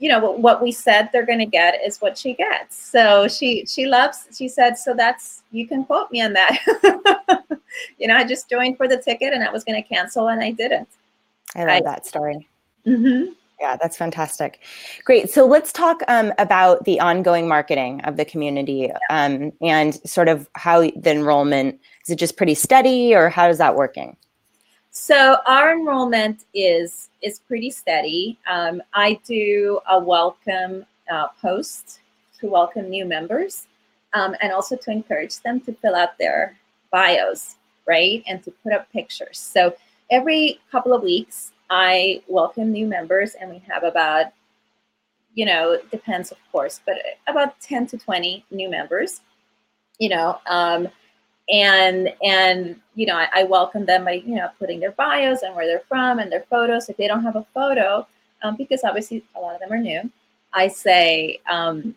you 0.00 0.08
know 0.08 0.30
what 0.32 0.62
we 0.62 0.72
said 0.72 1.10
they're 1.12 1.26
going 1.26 1.38
to 1.38 1.46
get 1.46 1.78
is 1.84 2.00
what 2.00 2.18
she 2.18 2.32
gets. 2.32 2.74
So 2.76 3.28
she 3.28 3.64
she 3.66 3.86
loves 3.86 4.26
she 4.36 4.48
said 4.48 4.76
so 4.78 4.94
that's 4.94 5.42
you 5.52 5.68
can 5.68 5.84
quote 5.84 6.10
me 6.10 6.22
on 6.22 6.32
that. 6.32 6.58
You 7.98 8.08
know 8.08 8.16
i 8.16 8.24
just 8.24 8.50
joined 8.50 8.76
for 8.76 8.88
the 8.88 8.96
ticket 8.96 9.32
and 9.32 9.44
i 9.44 9.50
was 9.52 9.62
going 9.62 9.80
to 9.80 9.88
cancel 9.88 10.28
and 10.28 10.42
i 10.42 10.50
didn't. 10.50 10.88
I 11.54 11.60
love 11.60 11.68
I, 11.68 11.80
that 11.82 12.04
story. 12.04 12.48
Mm-hmm. 12.84 13.32
yeah 13.60 13.76
that's 13.76 13.96
fantastic. 13.96 14.60
Great. 15.04 15.30
So 15.30 15.46
let's 15.46 15.72
talk 15.72 16.02
um, 16.08 16.32
about 16.38 16.84
the 16.84 16.98
ongoing 16.98 17.46
marketing 17.46 18.00
of 18.02 18.16
the 18.16 18.24
community 18.24 18.90
um, 19.08 19.52
and 19.62 19.94
sort 20.08 20.28
of 20.28 20.48
how 20.54 20.80
the 20.80 21.10
enrollment 21.10 21.78
is 22.04 22.10
it 22.10 22.16
just 22.16 22.36
pretty 22.36 22.54
steady 22.54 23.14
or 23.14 23.28
how 23.28 23.48
is 23.48 23.58
that 23.58 23.76
working 23.76 24.16
so 24.90 25.36
our 25.46 25.72
enrollment 25.72 26.44
is 26.52 27.10
is 27.22 27.38
pretty 27.38 27.70
steady. 27.70 28.38
Um, 28.48 28.82
I 28.92 29.20
do 29.26 29.80
a 29.88 29.98
welcome 29.98 30.84
uh, 31.10 31.28
post 31.40 32.00
to 32.40 32.48
welcome 32.48 32.88
new 32.88 33.04
members, 33.04 33.66
um, 34.14 34.34
and 34.40 34.52
also 34.52 34.76
to 34.76 34.90
encourage 34.90 35.40
them 35.40 35.60
to 35.60 35.72
fill 35.72 35.94
out 35.94 36.18
their 36.18 36.58
bios, 36.90 37.56
right, 37.86 38.22
and 38.26 38.42
to 38.42 38.50
put 38.62 38.72
up 38.72 38.90
pictures. 38.92 39.38
So 39.38 39.74
every 40.10 40.60
couple 40.72 40.92
of 40.92 41.02
weeks, 41.02 41.52
I 41.68 42.22
welcome 42.26 42.72
new 42.72 42.86
members, 42.86 43.34
and 43.34 43.50
we 43.50 43.62
have 43.68 43.84
about, 43.84 44.26
you 45.34 45.46
know, 45.46 45.78
depends 45.90 46.32
of 46.32 46.38
course, 46.50 46.80
but 46.84 46.96
about 47.26 47.60
ten 47.60 47.86
to 47.88 47.98
twenty 47.98 48.44
new 48.50 48.68
members. 48.68 49.20
You 49.98 50.08
know. 50.08 50.40
Um, 50.46 50.88
and 51.50 52.12
and 52.22 52.76
you 52.94 53.06
know 53.06 53.16
I, 53.16 53.28
I, 53.34 53.44
welcome 53.44 53.84
them 53.84 54.04
by 54.04 54.12
you 54.12 54.36
know 54.36 54.48
putting 54.58 54.78
their 54.80 54.92
bios 54.92 55.42
and 55.42 55.54
where 55.54 55.66
they're 55.66 55.82
from 55.88 56.18
and 56.18 56.30
their 56.30 56.44
photos. 56.50 56.88
If 56.88 56.96
they 56.96 57.08
don't 57.08 57.24
have 57.24 57.36
a 57.36 57.46
photo 57.54 58.06
um, 58.42 58.56
because 58.56 58.84
obviously 58.84 59.24
a 59.34 59.40
lot 59.40 59.54
of 59.54 59.60
them 59.60 59.72
are 59.72 59.78
new 59.78 60.10
i 60.52 60.66
say 60.68 61.40
um, 61.50 61.94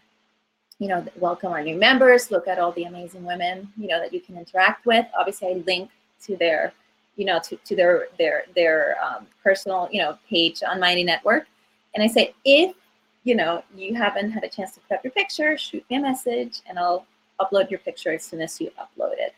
you 0.80 0.88
know 0.88 1.06
welcome 1.18 1.52
our 1.52 1.64
new 1.64 1.76
members. 1.76 2.32
Look 2.32 2.48
at 2.48 2.60
all 2.60 2.72
the 2.72 2.86
amazing 2.86 3.24
women 3.24 3.72
you 3.78 3.88
know 3.88 4.00
that 4.00 4.14
you 4.14 4.22
can 4.22 4.38
interact 4.38 4.86
with. 4.86 5.06
Obviously 5.18 5.50
i 5.50 5.64
link 5.66 5.90
to 6.24 6.36
their 6.38 6.74
you 7.16 7.26
know 7.26 7.40
to, 7.44 7.56
to 7.58 7.76
their 7.76 8.08
their 8.18 8.44
their 8.56 8.98
um, 9.04 9.28
personal 9.44 9.88
you 9.92 10.02
know 10.02 10.18
page 10.30 10.64
on 10.68 10.80
mighty 10.80 11.04
network. 11.04 11.48
And 11.94 12.04
i 12.04 12.08
say 12.08 12.34
if 12.44 12.76
you 13.24 13.36
know 13.36 13.64
you 13.76 13.94
haven't 13.96 14.32
had 14.32 14.44
a 14.44 14.50
chance 14.50 14.74
to 14.74 14.80
put 14.82 14.98
up 14.98 15.04
your 15.04 15.12
picture 15.12 15.58
shoot 15.58 15.84
me 15.90 15.98
a 15.98 16.00
message 16.00 16.62
and 16.68 16.78
i'll 16.78 17.06
upload 17.40 17.70
your 17.70 17.80
picture 17.80 18.14
as 18.14 18.24
soon 18.24 18.42
as 18.42 18.60
you 18.60 18.72
upload 18.80 19.14
it 19.14 19.34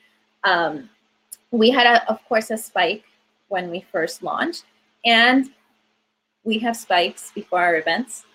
um, 0.46 0.90
we 1.52 1.70
had, 1.70 1.88
a, 1.88 2.10
of 2.10 2.24
course, 2.26 2.52
a 2.52 2.58
spike 2.58 3.04
when 3.48 3.70
we 3.70 3.86
first 3.92 4.24
launched, 4.24 4.66
and 5.06 5.50
we 6.44 6.58
have 6.60 6.76
spikes 6.78 7.32
before 7.34 7.60
our 7.60 7.78
events 7.78 8.26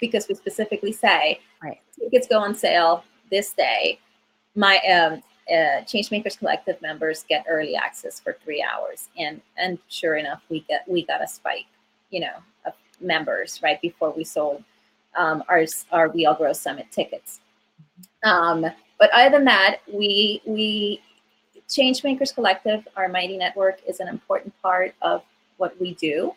because 0.00 0.26
we 0.28 0.34
specifically 0.34 0.92
say 0.92 1.40
right. 1.62 1.80
tickets 1.98 2.26
go 2.26 2.38
on 2.38 2.54
sale 2.54 3.04
this 3.30 3.52
day. 3.52 3.98
My 4.54 4.78
um, 4.78 5.22
uh, 5.50 5.82
Changemakers 5.84 6.38
Collective 6.38 6.80
members 6.82 7.24
get 7.28 7.44
early 7.48 7.76
access 7.76 8.20
for 8.20 8.36
three 8.44 8.62
hours, 8.62 9.08
and 9.18 9.40
and 9.56 9.78
sure 9.88 10.16
enough, 10.16 10.42
we 10.48 10.60
get 10.68 10.84
we 10.88 11.04
got 11.04 11.22
a 11.22 11.28
spike, 11.28 11.66
you 12.10 12.20
know, 12.20 12.36
of 12.66 12.72
members 13.00 13.60
right 13.62 13.80
before 13.80 14.10
we 14.10 14.24
sold 14.24 14.64
um, 15.16 15.42
our 15.48 15.64
our 15.92 16.08
We 16.08 16.26
All 16.26 16.34
Grow 16.34 16.52
Summit 16.52 16.86
tickets. 16.90 17.40
Um, 18.24 18.66
but 18.98 19.10
other 19.12 19.30
than 19.30 19.44
that, 19.44 19.78
we 19.92 20.42
we 20.44 21.00
Changemakers 21.70 22.34
Collective, 22.34 22.86
our 22.96 23.08
Mighty 23.08 23.36
Network, 23.36 23.80
is 23.86 24.00
an 24.00 24.08
important 24.08 24.52
part 24.60 24.94
of 25.02 25.22
what 25.56 25.80
we 25.80 25.94
do. 25.94 26.34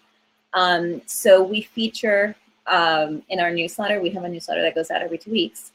Um, 0.54 1.02
so 1.08 1.44
we 1.44 1.62
feature 1.62 2.36
um, 2.68 3.24
in 3.30 3.40
our 3.40 3.52
newsletter, 3.52 4.00
we 4.00 4.12
have 4.12 4.24
a 4.24 4.30
newsletter 4.30 4.62
that 4.62 4.76
goes 4.76 4.92
out 4.92 5.02
every 5.02 5.18
two 5.18 5.32
weeks. 5.32 5.72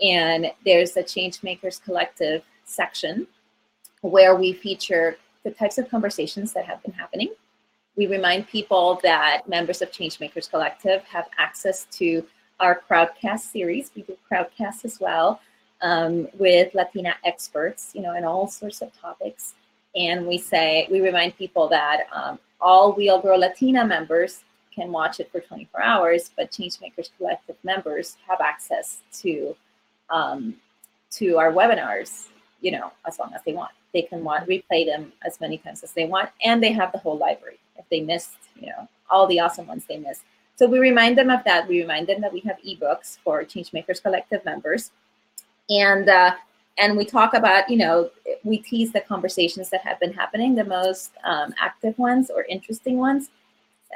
And 0.00 0.52
there's 0.64 0.96
a 0.96 1.02
Changemakers 1.02 1.82
Collective 1.82 2.42
section 2.64 3.26
where 4.02 4.36
we 4.36 4.52
feature 4.52 5.16
the 5.44 5.50
types 5.50 5.76
of 5.76 5.90
conversations 5.90 6.52
that 6.52 6.64
have 6.64 6.82
been 6.82 6.92
happening. 6.92 7.34
We 7.96 8.06
remind 8.06 8.46
people 8.46 9.00
that 9.02 9.42
members 9.48 9.82
of 9.82 9.90
Changemakers 9.90 10.48
Collective 10.48 11.02
have 11.02 11.26
access 11.36 11.86
to 11.92 12.24
our 12.60 12.80
Crowdcast 12.88 13.40
series. 13.40 13.90
We 13.96 14.02
do 14.02 14.16
Crowdcast 14.30 14.84
as 14.84 15.00
well 15.00 15.40
um, 15.82 16.28
with 16.38 16.74
Latina 16.74 17.14
experts, 17.24 17.90
you 17.94 18.02
know, 18.02 18.14
in 18.14 18.24
all 18.24 18.48
sorts 18.48 18.82
of 18.82 18.92
topics. 18.98 19.54
And 19.96 20.26
we 20.26 20.38
say, 20.38 20.86
we 20.90 21.00
remind 21.00 21.36
people 21.36 21.68
that 21.68 22.06
um, 22.12 22.38
all 22.60 22.96
All 23.10 23.20
Grow 23.20 23.36
Latina 23.36 23.84
members 23.84 24.44
can 24.74 24.92
watch 24.92 25.20
it 25.20 25.30
for 25.32 25.40
24 25.40 25.82
hours, 25.82 26.30
but 26.36 26.50
Changemakers 26.50 27.10
Collective 27.16 27.56
members 27.64 28.16
have 28.26 28.40
access 28.40 28.98
to 29.20 29.56
um, 30.10 30.54
to 31.10 31.38
our 31.38 31.52
webinars, 31.52 32.26
you 32.60 32.70
know, 32.70 32.92
as 33.06 33.18
long 33.18 33.32
as 33.34 33.40
they 33.44 33.52
want. 33.52 33.72
They 33.92 34.02
can 34.02 34.22
want 34.22 34.48
replay 34.48 34.86
them 34.86 35.12
as 35.24 35.40
many 35.40 35.58
times 35.58 35.82
as 35.82 35.92
they 35.92 36.06
want, 36.06 36.30
and 36.42 36.62
they 36.62 36.72
have 36.72 36.92
the 36.92 36.98
whole 36.98 37.18
library 37.18 37.58
if 37.76 37.84
they 37.90 38.00
missed, 38.00 38.38
you 38.56 38.68
know, 38.68 38.88
all 39.08 39.26
the 39.26 39.40
awesome 39.40 39.66
ones 39.66 39.84
they 39.88 39.98
missed. 39.98 40.22
So 40.56 40.66
we 40.66 40.78
remind 40.78 41.16
them 41.16 41.30
of 41.30 41.42
that. 41.44 41.66
We 41.66 41.80
remind 41.80 42.06
them 42.06 42.20
that 42.20 42.32
we 42.32 42.40
have 42.40 42.58
ebooks 42.66 43.18
for 43.24 43.42
Changemakers 43.44 44.02
Collective 44.02 44.44
members, 44.44 44.92
and 45.70 46.08
uh, 46.08 46.34
and 46.78 46.96
we 46.96 47.04
talk 47.04 47.34
about, 47.34 47.68
you 47.68 47.76
know, 47.76 48.10
we 48.42 48.58
tease 48.58 48.92
the 48.92 49.00
conversations 49.00 49.70
that 49.70 49.82
have 49.82 50.00
been 50.00 50.12
happening, 50.12 50.54
the 50.54 50.64
most 50.64 51.12
um, 51.24 51.54
active 51.60 51.98
ones 51.98 52.30
or 52.30 52.44
interesting 52.44 52.98
ones, 52.98 53.30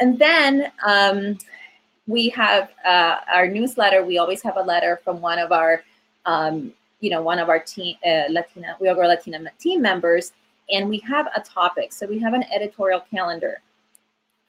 and 0.00 0.18
then 0.18 0.70
um, 0.87 1.38
we 2.06 2.28
have 2.30 2.70
uh, 2.84 3.16
our 3.32 3.48
newsletter. 3.48 4.04
We 4.04 4.18
always 4.18 4.42
have 4.42 4.56
a 4.56 4.62
letter 4.62 5.00
from 5.04 5.20
one 5.20 5.38
of 5.38 5.52
our, 5.52 5.82
um, 6.26 6.72
you 7.00 7.10
know, 7.10 7.22
one 7.22 7.38
of 7.38 7.48
our 7.48 7.58
team 7.58 7.96
uh, 8.06 8.24
Latina, 8.28 8.76
We 8.80 8.92
Grow 8.92 9.08
Latina 9.08 9.38
team 9.58 9.82
members, 9.82 10.32
and 10.70 10.88
we 10.88 10.98
have 10.98 11.28
a 11.34 11.40
topic. 11.40 11.92
So 11.92 12.06
we 12.06 12.18
have 12.18 12.34
an 12.34 12.44
editorial 12.54 13.02
calendar 13.10 13.60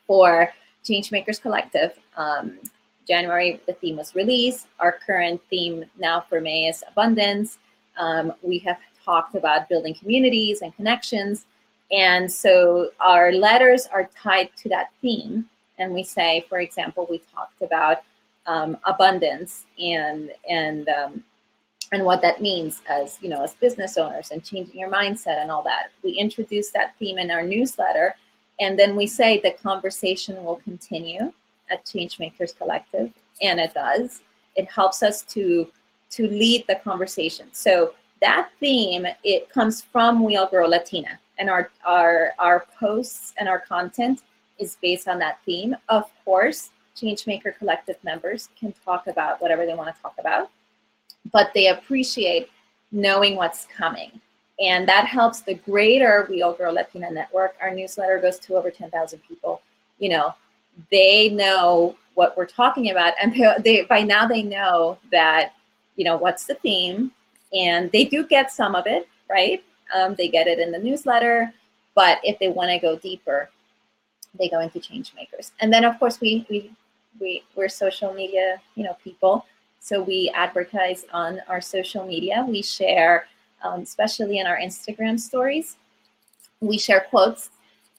for 0.05 0.51
Changemakers 0.83 1.41
Collective. 1.41 1.93
Um, 2.15 2.59
January, 3.07 3.61
the 3.67 3.73
theme 3.73 3.97
was 3.97 4.15
release. 4.15 4.67
Our 4.79 4.99
current 5.05 5.41
theme 5.49 5.85
now 5.97 6.21
for 6.21 6.41
May 6.41 6.67
is 6.67 6.83
abundance. 6.87 7.57
Um, 7.97 8.33
we 8.41 8.59
have 8.59 8.77
talked 9.03 9.35
about 9.35 9.69
building 9.69 9.93
communities 9.93 10.61
and 10.61 10.75
connections. 10.75 11.45
And 11.91 12.31
so 12.31 12.89
our 12.99 13.31
letters 13.31 13.87
are 13.87 14.09
tied 14.21 14.49
to 14.57 14.69
that 14.69 14.89
theme. 15.01 15.47
And 15.77 15.93
we 15.93 16.03
say, 16.03 16.45
for 16.49 16.59
example, 16.59 17.05
we 17.09 17.21
talked 17.33 17.61
about 17.61 17.99
um, 18.47 18.77
abundance 18.85 19.65
and 19.79 20.31
and 20.49 20.87
um, 20.89 21.23
and 21.91 22.03
what 22.03 22.21
that 22.21 22.41
means 22.41 22.81
as 22.89 23.17
you 23.21 23.29
know 23.29 23.43
as 23.43 23.53
business 23.55 23.97
owners 23.97 24.31
and 24.31 24.43
changing 24.43 24.79
your 24.79 24.89
mindset 24.89 25.41
and 25.41 25.51
all 25.51 25.63
that. 25.63 25.91
We 26.03 26.11
introduce 26.11 26.71
that 26.71 26.95
theme 26.97 27.17
in 27.17 27.31
our 27.31 27.43
newsletter, 27.43 28.15
and 28.59 28.77
then 28.77 28.95
we 28.95 29.07
say 29.07 29.39
the 29.39 29.51
conversation 29.51 30.43
will 30.43 30.57
continue 30.57 31.33
at 31.69 31.85
Changemakers 31.85 32.57
Collective, 32.57 33.11
and 33.41 33.59
it 33.59 33.73
does. 33.73 34.21
It 34.55 34.69
helps 34.69 35.03
us 35.03 35.21
to 35.23 35.71
to 36.11 36.27
lead 36.27 36.65
the 36.67 36.75
conversation. 36.75 37.47
So 37.51 37.93
that 38.21 38.49
theme 38.59 39.05
it 39.23 39.49
comes 39.49 39.81
from 39.81 40.23
We 40.23 40.37
All 40.37 40.47
Grow 40.47 40.67
Latina, 40.67 41.19
and 41.37 41.49
our 41.49 41.71
our 41.85 42.33
our 42.39 42.65
posts 42.79 43.33
and 43.37 43.49
our 43.49 43.59
content 43.59 44.23
is 44.59 44.77
based 44.81 45.07
on 45.07 45.19
that 45.19 45.39
theme. 45.45 45.75
Of 45.89 46.09
course, 46.23 46.69
Changemaker 46.95 47.57
Collective 47.57 47.97
members 48.03 48.49
can 48.57 48.73
talk 48.85 49.07
about 49.07 49.41
whatever 49.41 49.65
they 49.65 49.75
want 49.75 49.93
to 49.93 50.01
talk 50.01 50.15
about, 50.17 50.49
but 51.31 51.51
they 51.53 51.67
appreciate 51.67 52.49
knowing 52.91 53.35
what's 53.35 53.65
coming. 53.65 54.21
And 54.59 54.87
that 54.87 55.05
helps 55.05 55.41
the 55.41 55.55
greater 55.55 56.25
We 56.29 56.41
All 56.41 56.53
Grow 56.53 56.71
Latina 56.71 57.11
network. 57.11 57.55
Our 57.61 57.73
newsletter 57.73 58.19
goes 58.19 58.39
to 58.39 58.55
over 58.55 58.71
10,000 58.71 59.19
people. 59.27 59.61
You 59.99 60.09
know, 60.09 60.35
they 60.91 61.29
know 61.29 61.95
what 62.15 62.35
we're 62.37 62.45
talking 62.45 62.91
about. 62.91 63.13
And 63.21 63.33
they, 63.63 63.83
by 63.83 64.01
now 64.01 64.27
they 64.27 64.43
know 64.43 64.97
that, 65.11 65.53
you 65.95 66.05
know, 66.05 66.17
what's 66.17 66.45
the 66.45 66.55
theme. 66.55 67.11
And 67.53 67.91
they 67.91 68.05
do 68.05 68.25
get 68.25 68.51
some 68.51 68.75
of 68.75 68.87
it, 68.87 69.07
right? 69.29 69.63
Um, 69.93 70.15
they 70.15 70.27
get 70.27 70.47
it 70.47 70.59
in 70.59 70.71
the 70.71 70.79
newsletter. 70.79 71.53
But 71.93 72.19
if 72.23 72.37
they 72.39 72.49
want 72.49 72.71
to 72.71 72.79
go 72.79 72.97
deeper, 72.97 73.49
they 74.37 74.49
go 74.49 74.59
into 74.59 74.79
change 74.79 75.13
makers. 75.15 75.51
And 75.61 75.71
then 75.71 75.85
of 75.85 75.97
course 75.99 76.19
we 76.19 76.45
we 76.49 76.71
we 77.19 77.43
we're 77.55 77.69
social 77.69 78.13
media, 78.13 78.61
you 78.75 78.83
know, 78.83 78.97
people. 79.03 79.45
So 79.79 80.01
we 80.01 80.31
advertise 80.35 81.05
on 81.13 81.39
our 81.47 81.61
social 81.61 82.05
media. 82.05 82.45
We 82.47 82.61
share, 82.61 83.27
um, 83.63 83.81
especially 83.81 84.39
in 84.39 84.47
our 84.47 84.57
Instagram 84.57 85.19
stories, 85.19 85.77
we 86.59 86.77
share 86.77 87.05
quotes 87.09 87.51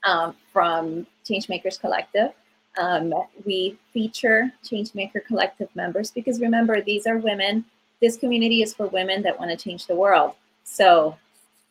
um, 0.04 0.34
from 0.52 1.06
Changemakers 1.24 1.80
Collective. 1.80 2.32
Um, 2.78 3.12
we 3.44 3.78
feature 3.92 4.52
Changemaker 4.64 5.24
Collective 5.24 5.68
members 5.74 6.10
because 6.10 6.40
remember, 6.40 6.80
these 6.82 7.06
are 7.06 7.18
women. 7.18 7.64
This 8.02 8.16
community 8.16 8.62
is 8.62 8.74
for 8.74 8.86
women 8.88 9.22
that 9.22 9.38
want 9.38 9.50
to 9.50 9.56
change 9.56 9.86
the 9.86 9.94
world. 9.94 10.32
So, 10.64 11.16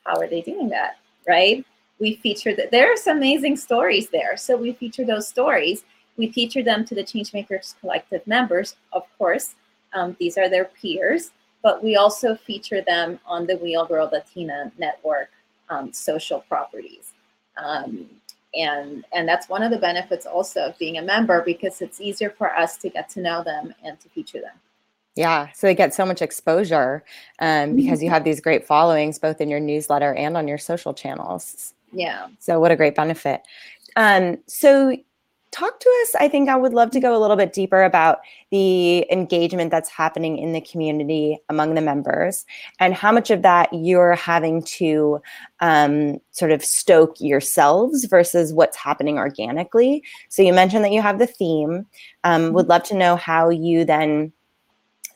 how 0.06 0.20
are 0.20 0.28
they 0.28 0.42
doing 0.42 0.70
that, 0.70 0.98
right? 1.28 1.64
we 2.00 2.16
feature 2.16 2.56
that 2.56 2.72
there's 2.72 3.08
amazing 3.08 3.58
stories 3.58 4.10
there. 4.10 4.36
So 4.38 4.58
we 4.58 4.74
feature 4.74 5.06
those 5.06 5.28
stories. 5.28 5.84
We 6.18 6.32
feature 6.32 6.64
them 6.64 6.86
to 6.86 6.96
the 6.96 7.04
Changemakers 7.04 7.76
Collective 7.80 8.26
members, 8.28 8.76
of 8.94 9.04
course. 9.18 9.56
Um, 9.94 10.16
these 10.20 10.38
are 10.38 10.50
their 10.50 10.66
peers, 10.66 11.32
but 11.62 11.84
we 11.84 11.96
also 11.96 12.36
feature 12.36 12.82
them 12.82 13.20
on 13.26 13.48
the 13.48 13.76
All 13.76 13.86
Grow 13.86 14.06
Latina 14.06 14.72
network 14.78 15.30
um, 15.70 15.94
social 15.94 16.42
properties. 16.42 17.14
Um, 17.58 18.10
and, 18.56 19.06
and 19.14 19.28
that's 19.28 19.50
one 19.50 19.64
of 19.64 19.72
the 19.72 19.78
benefits 19.78 20.26
also 20.26 20.62
of 20.68 20.78
being 20.78 20.98
a 20.98 21.02
member 21.02 21.42
because 21.42 21.82
it's 21.82 22.02
easier 22.02 22.30
for 22.30 22.56
us 22.56 22.78
to 22.78 22.90
get 22.90 23.10
to 23.10 23.22
know 23.22 23.44
them 23.44 23.74
and 23.84 24.00
to 24.00 24.10
feature 24.10 24.42
them. 24.42 24.56
Yeah, 25.16 25.48
so 25.54 25.68
they 25.68 25.76
get 25.76 25.94
so 25.94 26.06
much 26.06 26.22
exposure 26.22 27.04
um, 27.40 27.76
because 27.76 28.02
you 28.02 28.08
mm-hmm. 28.08 28.14
have 28.14 28.24
these 28.26 28.42
great 28.42 28.68
followings 28.68 29.18
both 29.18 29.40
in 29.40 29.50
your 29.50 29.62
newsletter 29.62 30.14
and 30.14 30.36
on 30.36 30.48
your 30.48 30.58
social 30.58 30.94
channels. 30.94 31.74
Yeah. 31.94 32.28
So 32.40 32.60
what 32.60 32.72
a 32.72 32.76
great 32.76 32.96
benefit. 32.96 33.42
Um, 33.96 34.38
so 34.48 34.98
talk 35.56 35.80
to 35.80 35.90
us. 36.04 36.16
I 36.20 36.28
think 36.28 36.50
I 36.50 36.56
would 36.56 36.74
love 36.74 36.92
to 36.92 37.00
go 37.00 37.16
a 37.16 37.20
little 37.20 37.38
bit 37.38 37.54
deeper 37.54 37.84
about 37.84 38.20
the 38.52 39.10
engagement 39.10 39.72
that's 39.72 39.90
happening 39.90 40.38
in 40.38 40.52
the 40.52 40.60
community 40.60 41.38
among 41.50 41.76
the 41.76 41.82
members 41.82 42.46
and 42.80 42.94
how 42.94 43.12
much 43.12 43.32
of 43.32 43.42
that 43.44 43.70
you're 43.72 44.16
having 44.16 44.64
to 44.64 45.22
um, 45.62 46.18
sort 46.32 46.52
of 46.52 46.64
stoke 46.64 47.16
yourselves 47.20 48.06
versus 48.06 48.54
what's 48.54 48.76
happening 48.76 49.18
organically. 49.18 50.04
So 50.28 50.42
you 50.42 50.54
mentioned 50.54 50.84
that 50.84 50.92
you 50.92 51.02
have 51.02 51.20
the 51.20 51.28
theme. 51.28 51.86
Um, 52.26 52.52
would 52.54 52.64
mm-hmm. 52.64 52.72
love 52.72 52.84
to 52.84 52.96
know 52.96 53.16
how 53.16 53.50
you 53.50 53.86
then 53.86 54.34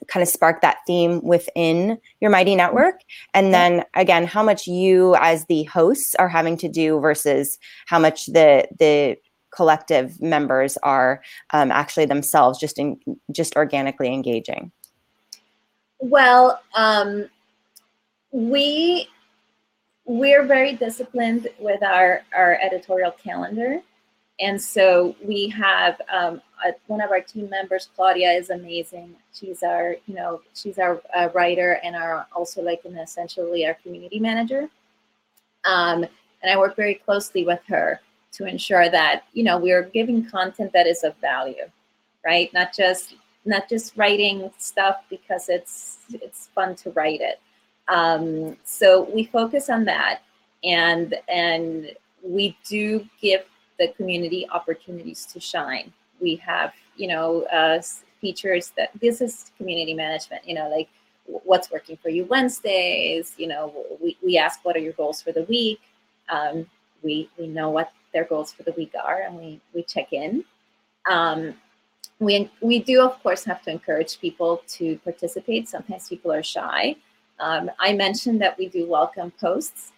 kind 0.08 0.24
of 0.24 0.30
spark 0.30 0.62
that 0.62 0.78
theme 0.88 1.22
within 1.22 1.98
your 2.22 2.32
mighty 2.32 2.56
network 2.56 3.02
and 3.34 3.54
then 3.54 3.84
again 3.96 4.26
how 4.26 4.42
much 4.42 4.66
you 4.66 5.14
as 5.20 5.46
the 5.46 5.64
hosts 5.64 6.16
are 6.16 6.30
having 6.30 6.56
to 6.56 6.70
do 6.70 7.00
versus 7.02 7.60
how 7.86 8.00
much 8.00 8.28
the 8.28 8.66
the 8.80 9.18
collective 9.52 10.22
members 10.22 10.78
are 10.84 11.22
um, 11.52 11.72
actually 11.72 12.06
themselves 12.06 12.60
just 12.60 12.80
in 12.80 13.00
just 13.32 13.56
organically 13.56 14.14
engaging 14.14 14.72
well 16.00 16.62
um, 16.76 17.28
we 18.32 19.08
we're 20.06 20.46
very 20.46 20.74
disciplined 20.74 21.48
with 21.60 21.84
our 21.84 22.22
our 22.34 22.60
editorial 22.62 23.12
calendar 23.12 23.82
and 24.40 24.62
so 24.62 25.16
we 25.24 25.50
have 25.50 26.00
um, 26.12 26.42
a, 26.66 26.72
one 26.88 27.02
of 27.02 27.12
our 27.12 27.20
team 27.22 27.50
members, 27.50 27.90
Claudia, 27.96 28.32
is 28.32 28.50
amazing. 28.50 29.16
She's 29.34 29.64
our, 29.64 29.98
you 30.08 30.16
know, 30.16 30.42
she's 30.54 30.80
our 30.80 31.02
uh, 31.14 31.30
writer 31.34 31.80
and 31.84 31.96
our 31.96 32.26
also 32.34 32.62
like 32.62 32.82
an 32.86 32.98
essentially 32.98 33.66
our 33.66 33.74
community 33.76 34.20
manager. 34.20 34.70
Um, 35.66 36.06
and 36.42 36.52
I 36.52 36.58
work 36.58 36.78
very 36.78 36.96
closely 36.96 37.44
with 37.46 37.60
her 37.68 38.00
to 38.32 38.46
ensure 38.46 38.90
that 38.90 39.24
you 39.34 39.44
know 39.44 39.58
we're 39.58 39.84
giving 39.84 40.26
content 40.26 40.72
that 40.74 40.88
is 40.88 41.04
of 41.04 41.16
value, 41.18 41.66
right? 42.26 42.52
Not 42.54 42.74
just 42.76 43.16
not 43.46 43.70
just 43.70 43.96
writing 43.96 44.52
stuff 44.58 44.98
because 45.10 45.50
it's 45.50 46.00
it's 46.12 46.48
fun 46.54 46.76
to 46.76 46.92
write 46.92 47.22
it. 47.22 47.40
Um, 47.88 48.58
so 48.64 49.10
we 49.14 49.24
focus 49.26 49.70
on 49.70 49.86
that, 49.86 50.22
and 50.64 51.16
and 51.28 51.92
we 52.24 52.58
do 52.68 53.08
give 53.22 53.46
the 53.80 53.88
community 53.90 54.48
opportunities 54.52 55.26
to 55.28 55.40
shine. 55.40 55.92
We 56.20 56.36
have, 56.38 56.74
you 56.98 57.08
know, 57.08 57.44
uh, 57.44 57.82
features 58.22 58.74
that 58.78 58.90
this 59.00 59.22
is 59.22 59.52
community 59.58 59.94
management, 59.94 60.48
you 60.48 60.54
know, 60.54 60.70
like 60.70 60.90
what's 61.26 61.72
working 61.72 61.98
for 61.98 62.10
you 62.10 62.26
Wednesdays, 62.26 63.34
you 63.38 63.48
know, 63.48 63.74
we, 64.02 64.18
we 64.24 64.38
ask 64.38 64.64
what 64.64 64.76
are 64.76 64.80
your 64.80 64.94
goals 64.94 65.22
for 65.22 65.32
the 65.32 65.44
week. 65.44 65.80
Um, 66.28 66.68
we, 67.02 67.30
we 67.40 67.48
know 67.48 67.70
what 67.70 67.92
their 68.14 68.26
goals 68.26 68.52
for 68.52 68.64
the 68.64 68.72
week 68.74 68.94
are 69.02 69.22
and 69.22 69.38
we, 69.38 69.60
we 69.74 69.84
check 69.84 70.14
in. 70.14 70.44
Um, 71.10 71.54
we, 72.20 72.52
we 72.62 72.80
do, 72.80 73.02
of 73.02 73.22
course, 73.24 73.44
have 73.46 73.62
to 73.64 73.72
encourage 73.72 74.20
people 74.20 74.62
to 74.68 74.98
participate. 75.00 75.70
Sometimes 75.70 76.10
people 76.10 76.32
are 76.32 76.44
shy. 76.44 76.96
Um, 77.40 77.72
I 77.80 77.94
mentioned 77.94 78.42
that 78.42 78.58
we 78.58 78.68
do 78.68 78.86
welcome 78.86 79.32
posts. 79.40 79.94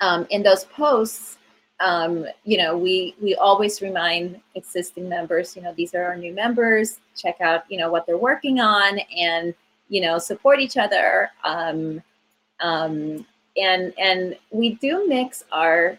Um, 0.00 0.26
in 0.30 0.42
those 0.42 0.64
posts, 0.64 1.38
um, 1.80 2.26
you 2.44 2.56
know, 2.56 2.76
we 2.76 3.16
we 3.20 3.34
always 3.34 3.82
remind 3.82 4.40
existing 4.54 5.08
members, 5.08 5.56
you 5.56 5.62
know, 5.62 5.74
these 5.76 5.94
are 5.94 6.04
our 6.04 6.16
new 6.16 6.32
members. 6.32 7.00
Check 7.16 7.40
out, 7.40 7.64
you 7.68 7.78
know, 7.78 7.90
what 7.90 8.06
they're 8.06 8.16
working 8.16 8.60
on, 8.60 8.98
and 9.16 9.54
you 9.88 10.00
know, 10.00 10.18
support 10.18 10.60
each 10.60 10.76
other. 10.76 11.30
Um, 11.44 12.02
um, 12.60 13.26
and 13.56 13.92
and 13.98 14.36
we 14.50 14.74
do 14.76 15.06
mix 15.08 15.44
our 15.52 15.98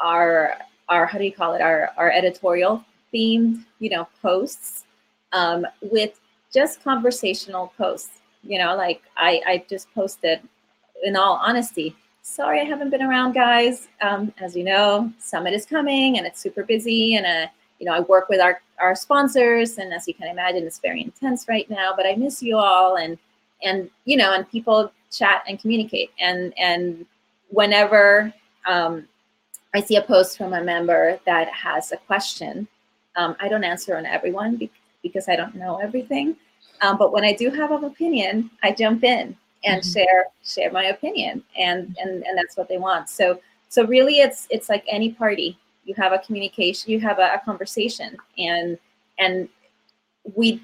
our 0.00 0.56
our 0.88 1.06
how 1.06 1.18
do 1.18 1.24
you 1.24 1.32
call 1.32 1.54
it? 1.54 1.60
Our 1.60 1.90
our 1.96 2.10
editorial 2.10 2.84
themed 3.12 3.64
you 3.78 3.90
know 3.90 4.08
posts 4.22 4.84
um, 5.32 5.66
with 5.80 6.20
just 6.52 6.82
conversational 6.82 7.72
posts. 7.76 8.20
You 8.42 8.58
know 8.58 8.76
like 8.76 9.02
i 9.16 9.40
i 9.44 9.64
just 9.68 9.92
posted 9.92 10.40
in 11.02 11.16
all 11.16 11.40
honesty 11.42 11.96
sorry 12.22 12.60
i 12.60 12.64
haven't 12.64 12.90
been 12.90 13.02
around 13.02 13.32
guys. 13.32 13.88
Um, 14.00 14.32
as 14.40 14.54
you 14.54 14.62
know 14.62 15.12
summit 15.18 15.52
is 15.52 15.66
coming 15.66 16.16
and 16.18 16.26
it's 16.26 16.40
super 16.40 16.62
busy 16.62 17.16
and 17.16 17.26
uh, 17.26 17.50
you 17.80 17.86
know 17.86 17.92
i 17.92 18.00
work 18.00 18.28
with 18.28 18.40
our 18.40 18.60
our 18.80 18.94
sponsors 18.94 19.78
and 19.78 19.92
as 19.92 20.06
you 20.06 20.14
can 20.14 20.28
imagine 20.28 20.62
it's 20.64 20.78
very 20.78 21.02
intense 21.02 21.48
right 21.48 21.68
now 21.68 21.92
but 21.96 22.06
i 22.06 22.14
miss 22.14 22.40
you 22.40 22.56
all 22.56 22.96
and 22.96 23.18
and 23.64 23.90
you 24.04 24.16
know 24.16 24.32
and 24.32 24.48
people 24.48 24.92
chat 25.10 25.42
and 25.48 25.60
communicate. 25.60 26.10
And 26.18 26.52
and 26.58 27.06
whenever 27.48 28.32
um, 28.66 29.06
i 29.76 29.80
see 29.80 29.96
a 29.96 30.02
post 30.02 30.36
from 30.38 30.52
a 30.52 30.62
member 30.62 31.18
that 31.26 31.48
has 31.48 31.92
a 31.92 31.96
question. 31.96 32.66
Um, 33.16 33.36
i 33.40 33.48
don't 33.48 33.64
answer 33.64 33.96
on 33.96 34.06
everyone 34.06 34.60
because 35.02 35.28
i 35.28 35.36
don't 35.36 35.54
know 35.54 35.76
everything. 35.76 36.36
Um, 36.82 36.98
but 36.98 37.12
when 37.12 37.24
i 37.24 37.32
do 37.32 37.50
have 37.50 37.70
an 37.70 37.84
opinion 37.84 38.50
i 38.62 38.72
jump 38.72 39.04
in 39.04 39.36
and 39.64 39.82
mm-hmm. 39.82 39.92
share 39.92 40.26
share 40.44 40.70
my 40.72 40.86
opinion 40.86 41.42
and 41.58 41.96
and 42.00 42.24
and 42.26 42.38
that's 42.38 42.56
what 42.56 42.68
they 42.68 42.78
want. 42.78 43.08
So 43.08 43.40
so 43.68 43.84
really 43.86 44.20
it's 44.20 44.46
it's 44.50 44.68
like 44.68 44.84
any 44.88 45.12
party. 45.12 45.58
You 45.84 45.94
have 45.94 46.12
a 46.12 46.18
communication 46.18 46.90
you 46.90 47.00
have 47.00 47.18
a, 47.18 47.34
a 47.34 47.42
conversation 47.44 48.16
and 48.38 48.78
and 49.18 49.48
we 50.34 50.62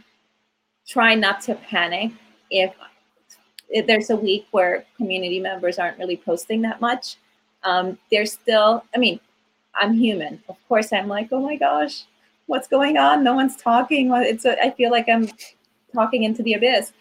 try 0.87 1.15
not 1.15 1.41
to 1.43 1.55
panic 1.55 2.13
if, 2.51 2.73
if, 3.69 3.87
there's 3.87 4.11
a 4.11 4.17
week 4.17 4.47
where 4.51 4.85
community 4.97 5.41
members 5.41 5.79
aren't 5.79 5.99
really 5.99 6.17
posting 6.17 6.61
that 6.63 6.81
much 6.81 7.17
um, 7.65 7.99
there's 8.11 8.33
still 8.33 8.85
i 8.95 8.99
mean 8.99 9.19
i'm 9.75 9.95
human. 9.95 10.43
Of 10.49 10.57
course 10.69 10.93
i'm 10.93 11.09
like 11.09 11.29
oh 11.33 11.41
my 11.41 11.57
gosh 11.57 12.05
what's 12.47 12.69
going 12.69 12.99
on? 12.99 13.25
No 13.25 13.35
one's 13.35 13.57
talking. 13.57 14.13
It's 14.13 14.45
a, 14.45 14.63
i 14.63 14.71
feel 14.71 14.91
like 14.91 15.09
i'm 15.09 15.29
talking 15.95 16.25
into 16.25 16.43
the 16.43 16.55
abyss. 16.55 16.93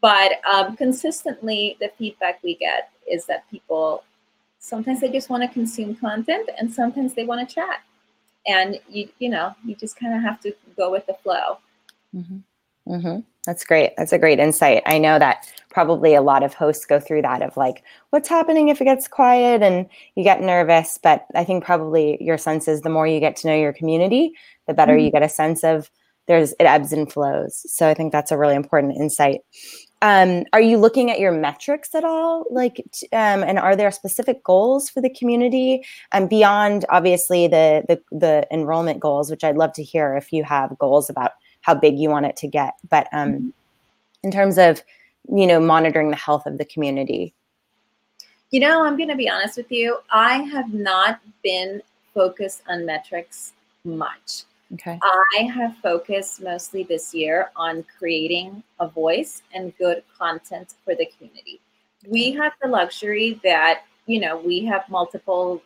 But 0.00 0.40
um, 0.52 0.76
consistently 0.76 1.76
the 1.80 1.90
feedback 1.98 2.42
we 2.42 2.54
get 2.54 2.90
is 3.10 3.26
that 3.26 3.48
people 3.50 4.04
sometimes 4.58 5.00
they 5.00 5.10
just 5.10 5.30
want 5.30 5.42
to 5.42 5.48
consume 5.48 5.94
content 5.94 6.50
and 6.58 6.72
sometimes 6.72 7.14
they 7.14 7.24
want 7.24 7.48
to 7.48 7.54
chat. 7.54 7.82
And 8.46 8.80
you 8.88 9.08
you 9.18 9.28
know 9.28 9.54
you 9.64 9.74
just 9.74 9.96
kind 9.96 10.14
of 10.14 10.22
have 10.22 10.40
to 10.40 10.54
go 10.76 10.90
with 10.90 11.06
the 11.06 11.14
flow. 11.14 11.58
Mm-hmm. 12.14 12.92
Mm-hmm. 12.92 13.20
That's 13.48 13.64
great. 13.64 13.92
That's 13.96 14.12
a 14.12 14.18
great 14.18 14.40
insight. 14.40 14.82
I 14.84 14.98
know 14.98 15.18
that 15.18 15.50
probably 15.70 16.14
a 16.14 16.20
lot 16.20 16.42
of 16.42 16.52
hosts 16.52 16.84
go 16.84 17.00
through 17.00 17.22
that 17.22 17.40
of 17.40 17.56
like 17.56 17.82
what's 18.10 18.28
happening 18.28 18.68
if 18.68 18.82
it 18.82 18.84
gets 18.84 19.08
quiet 19.08 19.62
and 19.62 19.88
you 20.16 20.24
get 20.24 20.40
nervous 20.40 20.98
but 21.02 21.26
i 21.34 21.44
think 21.44 21.62
probably 21.62 22.16
your 22.22 22.38
sense 22.38 22.66
is 22.66 22.80
the 22.80 22.88
more 22.88 23.06
you 23.06 23.20
get 23.20 23.36
to 23.36 23.46
know 23.46 23.54
your 23.54 23.72
community 23.72 24.32
the 24.66 24.72
better 24.72 24.94
mm-hmm. 24.94 25.04
you 25.04 25.12
get 25.12 25.22
a 25.22 25.28
sense 25.28 25.62
of 25.62 25.90
there's 26.26 26.52
it 26.52 26.64
ebbs 26.64 26.92
and 26.92 27.12
flows. 27.12 27.64
So 27.72 27.88
i 27.88 27.94
think 27.94 28.12
that's 28.12 28.30
a 28.30 28.38
really 28.38 28.54
important 28.54 28.96
insight. 28.96 29.40
Um, 30.00 30.44
are 30.52 30.60
you 30.60 30.76
looking 30.78 31.10
at 31.10 31.18
your 31.18 31.32
metrics 31.32 31.92
at 31.92 32.04
all? 32.04 32.44
Like 32.50 32.76
um, 33.12 33.42
and 33.42 33.58
are 33.58 33.74
there 33.74 33.90
specific 33.90 34.44
goals 34.44 34.88
for 34.88 35.00
the 35.00 35.10
community? 35.10 35.84
And 36.12 36.24
um, 36.24 36.28
beyond 36.28 36.84
obviously 36.88 37.48
the, 37.48 37.84
the 37.88 38.00
the 38.12 38.46
enrollment 38.52 39.00
goals 39.00 39.30
which 39.30 39.42
i'd 39.42 39.56
love 39.56 39.72
to 39.72 39.82
hear 39.82 40.16
if 40.16 40.32
you 40.32 40.44
have 40.44 40.78
goals 40.78 41.10
about 41.10 41.32
how 41.68 41.74
big 41.74 41.98
you 41.98 42.08
want 42.08 42.24
it 42.24 42.34
to 42.34 42.48
get 42.48 42.74
but 42.88 43.06
um, 43.12 43.28
mm-hmm. 43.28 43.48
in 44.24 44.30
terms 44.30 44.56
of 44.56 44.82
you 45.30 45.46
know 45.46 45.60
monitoring 45.60 46.10
the 46.10 46.16
health 46.16 46.46
of 46.46 46.56
the 46.56 46.64
community 46.64 47.34
you 48.50 48.58
know 48.58 48.84
i'm 48.84 48.96
going 48.96 49.08
to 49.10 49.16
be 49.16 49.28
honest 49.28 49.58
with 49.58 49.70
you 49.70 49.98
i 50.10 50.38
have 50.38 50.72
not 50.72 51.20
been 51.44 51.82
focused 52.14 52.62
on 52.68 52.86
metrics 52.86 53.52
much 53.84 54.44
Okay. 54.74 54.98
I 55.02 55.44
have 55.54 55.76
focused 55.78 56.42
mostly 56.42 56.82
this 56.82 57.14
year 57.14 57.50
on 57.56 57.84
creating 57.98 58.62
a 58.80 58.86
voice 58.86 59.42
and 59.54 59.76
good 59.78 60.02
content 60.18 60.74
for 60.84 60.94
the 60.94 61.06
community. 61.06 61.60
We 62.06 62.32
have 62.32 62.52
the 62.60 62.68
luxury 62.68 63.40
that, 63.44 63.84
you 64.04 64.20
know, 64.20 64.36
we 64.36 64.66
have 64.66 64.86
multiple 64.90 65.62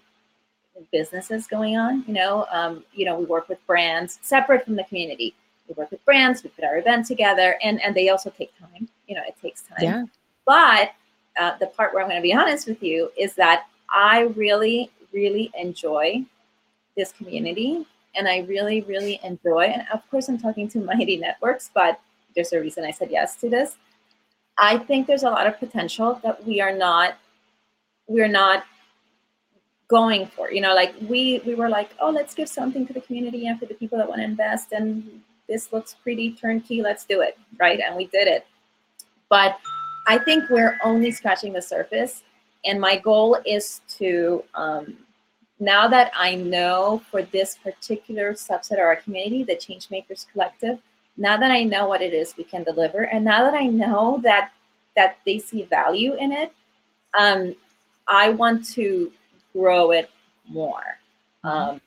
businesses 0.92 1.46
going 1.46 1.76
on, 1.76 2.04
you 2.06 2.14
know, 2.14 2.46
um, 2.50 2.84
you 2.92 3.04
know, 3.04 3.18
we 3.18 3.24
work 3.24 3.48
with 3.48 3.64
brands 3.66 4.18
separate 4.22 4.64
from 4.64 4.76
the 4.76 4.84
community. 4.84 5.34
We 5.72 5.82
work 5.82 5.90
with 5.90 6.04
brands, 6.04 6.42
we 6.42 6.50
put 6.50 6.64
our 6.64 6.78
event 6.78 7.06
together 7.06 7.58
and, 7.62 7.80
and 7.82 7.94
they 7.94 8.08
also 8.08 8.30
take 8.30 8.52
time, 8.58 8.88
you 9.06 9.14
know, 9.14 9.22
it 9.26 9.36
takes 9.40 9.62
time. 9.62 9.78
Yeah. 9.80 10.04
But 10.46 10.92
uh, 11.38 11.56
the 11.58 11.66
part 11.68 11.94
where 11.94 12.02
I'm 12.02 12.08
going 12.08 12.20
to 12.20 12.22
be 12.22 12.34
honest 12.34 12.66
with 12.66 12.82
you 12.82 13.10
is 13.16 13.34
that 13.34 13.66
I 13.88 14.22
really, 14.36 14.90
really 15.12 15.50
enjoy 15.58 16.24
this 16.96 17.12
community 17.12 17.86
and 18.14 18.28
I 18.28 18.40
really, 18.40 18.82
really 18.82 19.20
enjoy. 19.24 19.64
And 19.64 19.82
of 19.92 20.08
course, 20.10 20.28
I'm 20.28 20.38
talking 20.38 20.68
to 20.70 20.78
Mighty 20.84 21.16
Networks, 21.16 21.70
but 21.72 22.00
there's 22.34 22.52
a 22.52 22.60
reason 22.60 22.84
I 22.84 22.90
said 22.90 23.10
yes 23.10 23.36
to 23.36 23.48
this. 23.48 23.76
I 24.58 24.78
think 24.78 25.06
there's 25.06 25.22
a 25.22 25.30
lot 25.30 25.46
of 25.46 25.58
potential 25.58 26.20
that 26.22 26.46
we 26.46 26.60
are 26.60 26.74
not, 26.74 27.16
we're 28.06 28.28
not 28.28 28.64
going 29.92 30.26
for. 30.26 30.50
You 30.50 30.62
know, 30.62 30.74
like 30.74 30.94
we 31.08 31.42
we 31.46 31.54
were 31.54 31.68
like, 31.68 31.90
oh, 32.00 32.10
let's 32.10 32.34
give 32.34 32.48
something 32.48 32.86
to 32.86 32.92
the 32.92 33.00
community 33.00 33.46
and 33.46 33.60
for 33.60 33.66
the 33.66 33.74
people 33.74 33.98
that 33.98 34.08
want 34.08 34.20
to 34.20 34.24
invest, 34.24 34.72
and 34.72 35.20
this 35.48 35.72
looks 35.72 35.94
pretty 36.02 36.32
turnkey. 36.32 36.82
Let's 36.82 37.04
do 37.04 37.20
it, 37.20 37.38
right? 37.58 37.80
And 37.80 37.96
we 37.96 38.06
did 38.06 38.28
it. 38.28 38.46
But 39.28 39.58
I 40.06 40.18
think 40.18 40.48
we're 40.50 40.78
only 40.84 41.10
scratching 41.10 41.52
the 41.52 41.62
surface, 41.62 42.22
and 42.64 42.80
my 42.80 42.96
goal 42.96 43.38
is 43.46 43.80
to 43.98 44.44
um, 44.54 44.96
now 45.60 45.86
that 45.88 46.10
I 46.16 46.34
know 46.34 47.02
for 47.10 47.22
this 47.22 47.56
particular 47.62 48.32
subset 48.32 48.72
of 48.72 48.80
our 48.80 48.96
community, 48.96 49.44
the 49.44 49.54
Changemakers 49.54 50.26
Collective, 50.32 50.78
now 51.16 51.36
that 51.36 51.50
I 51.50 51.62
know 51.62 51.86
what 51.86 52.02
it 52.02 52.12
is 52.12 52.36
we 52.36 52.44
can 52.44 52.64
deliver, 52.64 53.02
and 53.02 53.24
now 53.24 53.44
that 53.44 53.54
I 53.54 53.66
know 53.66 54.20
that 54.22 54.52
that 54.96 55.18
they 55.24 55.38
see 55.38 55.62
value 55.62 56.14
in 56.14 56.32
it, 56.32 56.52
um, 57.18 57.54
I 58.08 58.30
want 58.30 58.66
to 58.74 59.12
grow 59.52 59.92
it 59.92 60.10
more. 60.48 60.98
Mm-hmm. 61.44 61.48
Um, 61.48 61.80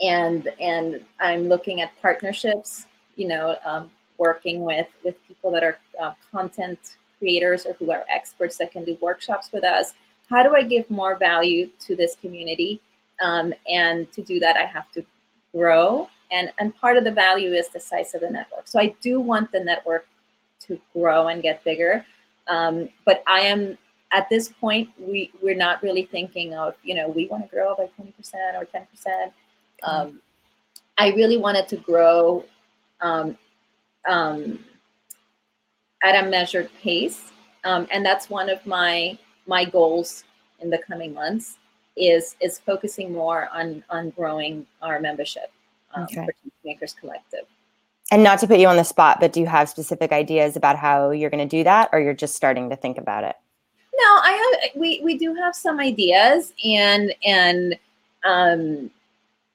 and 0.00 0.48
and 0.60 1.04
I'm 1.20 1.48
looking 1.48 1.80
at 1.80 1.90
partnerships, 2.00 2.86
you 3.16 3.28
know, 3.28 3.56
um, 3.64 3.90
working 4.18 4.62
with 4.62 4.88
with 5.04 5.16
people 5.26 5.50
that 5.52 5.62
are 5.62 5.78
uh, 6.00 6.12
content 6.30 6.96
creators 7.18 7.66
or 7.66 7.74
who 7.74 7.90
are 7.90 8.04
experts 8.12 8.56
that 8.56 8.72
can 8.72 8.84
do 8.84 8.96
workshops 9.00 9.50
with 9.52 9.62
us 9.62 9.92
how 10.30 10.44
do 10.44 10.54
I 10.54 10.62
give 10.62 10.88
more 10.88 11.16
value 11.16 11.68
to 11.80 11.96
this 11.96 12.16
community? 12.20 12.80
Um, 13.20 13.52
and 13.68 14.10
to 14.12 14.22
do 14.22 14.38
that, 14.38 14.56
I 14.56 14.64
have 14.64 14.90
to 14.92 15.04
grow. 15.52 16.08
And, 16.30 16.52
and 16.60 16.74
part 16.76 16.96
of 16.96 17.02
the 17.02 17.10
value 17.10 17.52
is 17.52 17.68
the 17.68 17.80
size 17.80 18.14
of 18.14 18.20
the 18.20 18.30
network. 18.30 18.68
So 18.68 18.78
I 18.78 18.94
do 19.00 19.20
want 19.20 19.50
the 19.50 19.60
network 19.60 20.06
to 20.66 20.80
grow 20.94 21.28
and 21.28 21.42
get 21.42 21.64
bigger. 21.64 22.06
Um, 22.46 22.88
but 23.04 23.24
I 23.26 23.40
am 23.40 23.76
at 24.12 24.28
this 24.28 24.48
point, 24.48 24.88
we, 24.98 25.32
we're 25.42 25.56
not 25.56 25.82
really 25.82 26.04
thinking 26.04 26.54
of, 26.54 26.74
you 26.82 26.94
know, 26.94 27.08
we 27.08 27.26
want 27.26 27.44
to 27.44 27.48
grow 27.48 27.74
by 27.76 27.88
20% 28.00 28.12
or 28.54 28.66
10%. 28.66 29.32
Um, 29.82 30.20
I 30.98 31.08
really 31.10 31.36
wanted 31.36 31.68
to 31.68 31.76
grow 31.76 32.44
um, 33.00 33.36
um, 34.08 34.64
at 36.02 36.24
a 36.24 36.28
measured 36.28 36.70
pace. 36.82 37.30
Um, 37.64 37.86
and 37.90 38.04
that's 38.04 38.30
one 38.30 38.48
of 38.48 38.64
my 38.66 39.18
my 39.46 39.64
goals 39.64 40.24
in 40.60 40.70
the 40.70 40.78
coming 40.78 41.12
months 41.12 41.56
is 41.96 42.36
is 42.40 42.58
focusing 42.58 43.12
more 43.12 43.48
on 43.52 43.82
on 43.90 44.10
growing 44.10 44.66
our 44.82 45.00
membership 45.00 45.50
um, 45.94 46.04
okay. 46.04 46.26
for 46.26 46.34
Makers 46.64 46.94
Collective. 46.98 47.46
And 48.12 48.24
not 48.24 48.40
to 48.40 48.46
put 48.48 48.58
you 48.58 48.66
on 48.66 48.76
the 48.76 48.84
spot, 48.84 49.20
but 49.20 49.32
do 49.32 49.40
you 49.40 49.46
have 49.46 49.68
specific 49.68 50.10
ideas 50.10 50.56
about 50.56 50.76
how 50.76 51.10
you're 51.10 51.30
going 51.30 51.48
to 51.48 51.56
do 51.56 51.62
that, 51.62 51.90
or 51.92 52.00
you're 52.00 52.14
just 52.14 52.34
starting 52.34 52.68
to 52.70 52.76
think 52.76 52.98
about 52.98 53.22
it? 53.22 53.36
No, 53.94 54.06
I 54.06 54.58
have. 54.64 54.80
We 54.80 55.00
we 55.04 55.16
do 55.16 55.34
have 55.34 55.54
some 55.54 55.78
ideas, 55.78 56.52
and 56.64 57.14
and 57.24 57.78
um, 58.24 58.90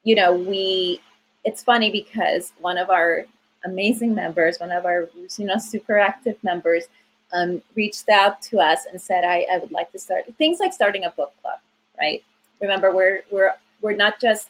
you 0.05 0.15
know, 0.15 0.33
we. 0.33 1.01
It's 1.43 1.61
funny 1.61 1.91
because 1.91 2.53
one 2.59 2.79
of 2.79 2.89
our 2.89 3.25
amazing 3.65 4.15
members, 4.15 4.57
one 4.59 4.71
of 4.71 4.85
our 4.85 5.09
you 5.37 5.45
know 5.45 5.57
super 5.57 5.99
active 5.99 6.37
members, 6.43 6.85
um, 7.33 7.61
reached 7.75 8.07
out 8.09 8.41
to 8.43 8.59
us 8.59 8.85
and 8.89 9.01
said, 9.01 9.23
I, 9.23 9.45
I 9.51 9.57
would 9.57 9.71
like 9.71 9.91
to 9.91 9.99
start 9.99 10.25
things 10.37 10.59
like 10.59 10.73
starting 10.73 11.03
a 11.03 11.11
book 11.11 11.33
club, 11.41 11.59
right? 11.99 12.23
Remember, 12.61 12.95
we're 12.95 13.23
we're 13.31 13.53
we're 13.81 13.95
not 13.95 14.21
just 14.21 14.49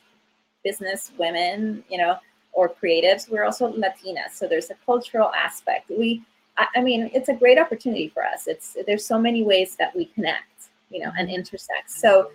business 0.64 1.12
women, 1.18 1.84
you 1.90 1.98
know, 1.98 2.18
or 2.54 2.70
creatives. 2.70 3.30
We're 3.30 3.44
also 3.44 3.72
Latinas, 3.74 4.32
so 4.34 4.48
there's 4.48 4.70
a 4.70 4.76
cultural 4.86 5.32
aspect. 5.34 5.90
We, 5.90 6.22
I, 6.58 6.68
I 6.76 6.82
mean, 6.82 7.10
it's 7.14 7.30
a 7.30 7.34
great 7.34 7.58
opportunity 7.58 8.10
for 8.10 8.24
us. 8.24 8.48
It's 8.48 8.78
there's 8.86 9.06
so 9.06 9.18
many 9.18 9.44
ways 9.44 9.76
that 9.78 9.96
we 9.96 10.06
connect, 10.06 10.70
you 10.90 11.04
know, 11.04 11.12
and 11.18 11.30
intersect. 11.30 11.90
So, 11.92 12.32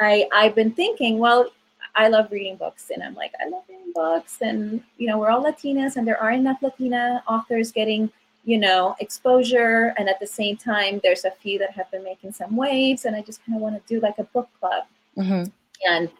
I 0.00 0.28
I've 0.32 0.54
been 0.54 0.72
thinking, 0.72 1.18
well, 1.18 1.50
I 1.96 2.08
love 2.08 2.30
reading 2.30 2.56
books, 2.56 2.90
and 2.92 3.02
I'm 3.02 3.14
like, 3.14 3.32
I 3.40 3.48
love 3.48 3.62
reading 3.68 3.92
books, 3.94 4.38
and 4.40 4.82
you 4.98 5.06
know, 5.06 5.18
we're 5.18 5.30
all 5.30 5.44
Latinas, 5.44 5.96
and 5.96 6.06
there 6.06 6.20
are 6.20 6.32
enough 6.32 6.58
Latina 6.62 7.22
authors 7.28 7.72
getting 7.72 8.10
you 8.44 8.58
know, 8.58 8.94
exposure. 9.00 9.94
And 9.96 10.08
at 10.08 10.20
the 10.20 10.26
same 10.26 10.56
time, 10.56 11.00
there's 11.02 11.24
a 11.24 11.30
few 11.30 11.58
that 11.58 11.72
have 11.72 11.90
been 11.90 12.04
making 12.04 12.32
some 12.32 12.56
waves. 12.56 13.04
And 13.04 13.16
I 13.16 13.22
just 13.22 13.44
kind 13.44 13.56
of 13.56 13.62
want 13.62 13.74
to 13.74 13.94
do 13.94 14.00
like 14.00 14.18
a 14.18 14.24
book 14.24 14.48
club. 14.60 14.84
Mm-hmm. 15.16 15.44
And 15.88 16.10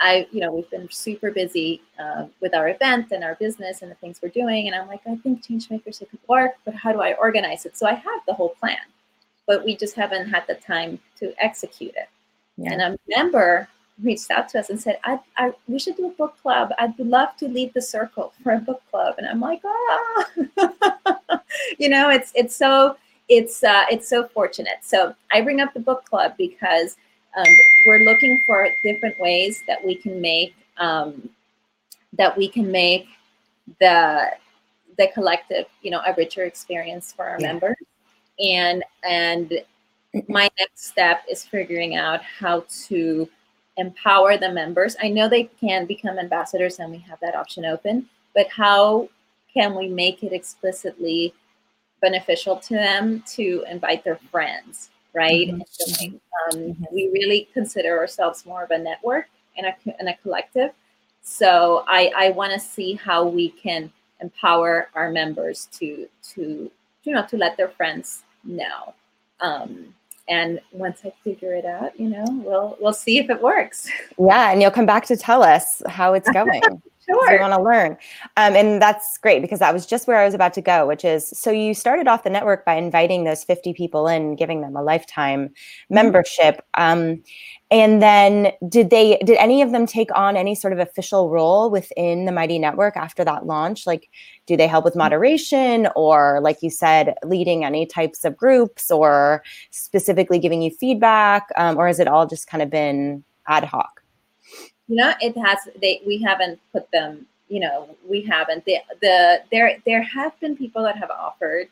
I, 0.00 0.26
you 0.32 0.40
know, 0.40 0.52
we've 0.52 0.68
been 0.70 0.88
super 0.90 1.30
busy 1.30 1.82
uh, 1.98 2.26
with 2.40 2.54
our 2.54 2.68
event 2.68 3.12
and 3.12 3.22
our 3.22 3.36
business 3.36 3.82
and 3.82 3.90
the 3.90 3.96
things 3.96 4.20
we're 4.22 4.30
doing. 4.30 4.66
And 4.66 4.74
I'm 4.74 4.88
like, 4.88 5.02
I 5.06 5.16
think 5.16 5.44
Changemakers 5.46 6.02
it 6.02 6.10
could 6.10 6.20
work, 6.26 6.52
but 6.64 6.74
how 6.74 6.92
do 6.92 7.00
I 7.00 7.14
organize 7.14 7.64
it? 7.66 7.76
So 7.76 7.86
I 7.86 7.94
have 7.94 8.20
the 8.26 8.34
whole 8.34 8.50
plan, 8.60 8.78
but 9.46 9.64
we 9.64 9.76
just 9.76 9.94
haven't 9.94 10.30
had 10.30 10.46
the 10.46 10.54
time 10.54 10.98
to 11.18 11.32
execute 11.38 11.94
it. 11.96 12.08
Yeah. 12.56 12.72
And 12.72 12.82
a 12.82 12.98
member 13.08 13.68
reached 14.02 14.30
out 14.30 14.48
to 14.50 14.58
us 14.58 14.70
and 14.70 14.80
said, 14.80 14.98
I, 15.04 15.18
I, 15.36 15.52
we 15.68 15.78
should 15.78 15.96
do 15.96 16.06
a 16.06 16.10
book 16.10 16.36
club. 16.42 16.70
I'd 16.78 16.98
love 16.98 17.36
to 17.38 17.48
lead 17.48 17.72
the 17.74 17.82
circle 17.82 18.32
for 18.42 18.52
a 18.52 18.58
book 18.58 18.82
club. 18.90 19.14
And 19.18 19.26
I'm 19.26 19.40
like, 19.40 19.60
ah, 19.64 20.26
you 21.78 21.88
know, 21.88 22.10
it's, 22.10 22.32
it's 22.34 22.56
so, 22.56 22.96
it's, 23.28 23.62
uh, 23.62 23.84
it's 23.90 24.08
so 24.08 24.26
fortunate. 24.26 24.78
So 24.82 25.14
I 25.30 25.40
bring 25.40 25.60
up 25.60 25.72
the 25.74 25.80
book 25.80 26.04
club 26.04 26.34
because 26.36 26.96
um, 27.36 27.46
we're 27.86 28.00
looking 28.00 28.40
for 28.46 28.68
different 28.82 29.18
ways 29.20 29.62
that 29.68 29.84
we 29.84 29.94
can 29.94 30.20
make, 30.20 30.54
um, 30.78 31.28
that 32.14 32.36
we 32.36 32.48
can 32.48 32.70
make 32.70 33.06
the, 33.80 34.30
the 34.98 35.08
collective, 35.14 35.66
you 35.82 35.90
know, 35.90 36.00
a 36.04 36.14
richer 36.16 36.44
experience 36.44 37.12
for 37.12 37.26
our 37.26 37.40
yeah. 37.40 37.46
members. 37.46 37.76
And, 38.40 38.82
and 39.08 39.52
my 40.28 40.50
next 40.58 40.86
step 40.86 41.24
is 41.30 41.44
figuring 41.44 41.96
out 41.96 42.22
how 42.22 42.64
to 42.86 43.28
empower 43.76 44.36
the 44.36 44.50
members. 44.52 44.96
I 45.02 45.08
know 45.08 45.28
they 45.28 45.44
can 45.44 45.86
become 45.86 46.18
ambassadors 46.18 46.78
and 46.78 46.90
we 46.90 46.98
have 46.98 47.20
that 47.20 47.34
option 47.34 47.64
open, 47.64 48.08
but 48.34 48.48
how 48.48 49.08
can 49.52 49.74
we 49.74 49.88
make 49.88 50.22
it 50.22 50.32
explicitly 50.32 51.34
beneficial 52.00 52.56
to 52.56 52.74
them 52.74 53.22
to 53.34 53.64
invite 53.68 54.04
their 54.04 54.18
friends, 54.30 54.90
right? 55.14 55.48
Mm-hmm. 55.48 55.60
So, 55.70 56.06
um, 56.06 56.58
mm-hmm. 56.58 56.84
we 56.92 57.10
really 57.12 57.48
consider 57.52 57.98
ourselves 57.98 58.44
more 58.44 58.64
of 58.64 58.70
a 58.70 58.78
network 58.78 59.28
and 59.56 59.66
a, 59.66 59.74
and 59.98 60.08
a 60.08 60.16
collective. 60.18 60.70
So 61.22 61.84
I, 61.88 62.12
I 62.16 62.30
want 62.30 62.52
to 62.52 62.60
see 62.60 62.94
how 62.94 63.26
we 63.26 63.48
can 63.50 63.90
empower 64.20 64.88
our 64.94 65.10
members 65.10 65.66
to 65.72 66.08
to 66.22 66.70
you 67.02 67.12
know 67.12 67.26
to 67.26 67.36
let 67.36 67.56
their 67.56 67.68
friends 67.68 68.22
know. 68.44 68.94
Um, 69.40 69.94
and 70.28 70.60
once 70.72 71.00
I 71.04 71.12
figure 71.22 71.54
it 71.54 71.64
out, 71.64 71.98
you 71.98 72.08
know, 72.08 72.24
we'll 72.28 72.76
we'll 72.80 72.92
see 72.92 73.18
if 73.18 73.30
it 73.30 73.42
works. 73.42 73.88
Yeah, 74.18 74.52
and 74.52 74.62
you'll 74.62 74.70
come 74.70 74.86
back 74.86 75.06
to 75.06 75.16
tell 75.16 75.42
us 75.42 75.82
how 75.88 76.14
it's 76.14 76.30
going. 76.32 76.62
Sure. 77.06 77.32
We 77.32 77.38
want 77.38 77.54
to 77.54 77.62
learn, 77.62 77.92
um, 78.36 78.54
and 78.54 78.80
that's 78.80 79.18
great 79.18 79.42
because 79.42 79.58
that 79.58 79.72
was 79.72 79.86
just 79.86 80.06
where 80.06 80.18
I 80.18 80.24
was 80.24 80.34
about 80.34 80.54
to 80.54 80.62
go. 80.62 80.86
Which 80.86 81.04
is, 81.04 81.26
so 81.28 81.50
you 81.50 81.74
started 81.74 82.08
off 82.08 82.24
the 82.24 82.30
network 82.30 82.64
by 82.64 82.74
inviting 82.74 83.24
those 83.24 83.44
fifty 83.44 83.72
people 83.72 84.08
in, 84.08 84.36
giving 84.36 84.60
them 84.60 84.76
a 84.76 84.82
lifetime 84.82 85.48
mm-hmm. 85.48 85.94
membership. 85.94 86.62
Um, 86.74 87.22
and 87.70 88.00
then 88.00 88.52
did 88.68 88.90
they 88.90 89.18
did 89.24 89.36
any 89.38 89.62
of 89.62 89.72
them 89.72 89.86
take 89.86 90.14
on 90.14 90.36
any 90.36 90.54
sort 90.54 90.72
of 90.72 90.78
official 90.78 91.30
role 91.30 91.70
within 91.70 92.24
the 92.24 92.32
Mighty 92.32 92.58
Network 92.58 92.96
after 92.96 93.24
that 93.24 93.46
launch? 93.46 93.86
Like 93.86 94.08
do 94.46 94.56
they 94.56 94.68
help 94.68 94.84
with 94.84 94.94
moderation 94.94 95.88
or 95.96 96.40
like 96.42 96.62
you 96.62 96.70
said, 96.70 97.14
leading 97.24 97.64
any 97.64 97.86
types 97.86 98.24
of 98.24 98.36
groups 98.36 98.90
or 98.90 99.42
specifically 99.70 100.38
giving 100.38 100.62
you 100.62 100.70
feedback? 100.70 101.48
Um, 101.56 101.76
or 101.76 101.86
has 101.86 101.98
it 101.98 102.06
all 102.06 102.26
just 102.26 102.46
kind 102.46 102.62
of 102.62 102.70
been 102.70 103.24
ad 103.48 103.64
hoc? 103.64 104.03
You 104.88 104.96
know, 104.96 105.14
it 105.20 105.36
has 105.38 105.58
they 105.80 106.02
we 106.06 106.18
haven't 106.22 106.60
put 106.72 106.90
them, 106.90 107.26
you 107.48 107.60
know, 107.60 107.96
we 108.08 108.22
haven't. 108.22 108.64
The 108.64 108.78
the 109.00 109.42
there 109.50 109.78
there 109.86 110.02
have 110.02 110.38
been 110.40 110.56
people 110.56 110.82
that 110.82 110.96
have 110.96 111.10
offered 111.10 111.68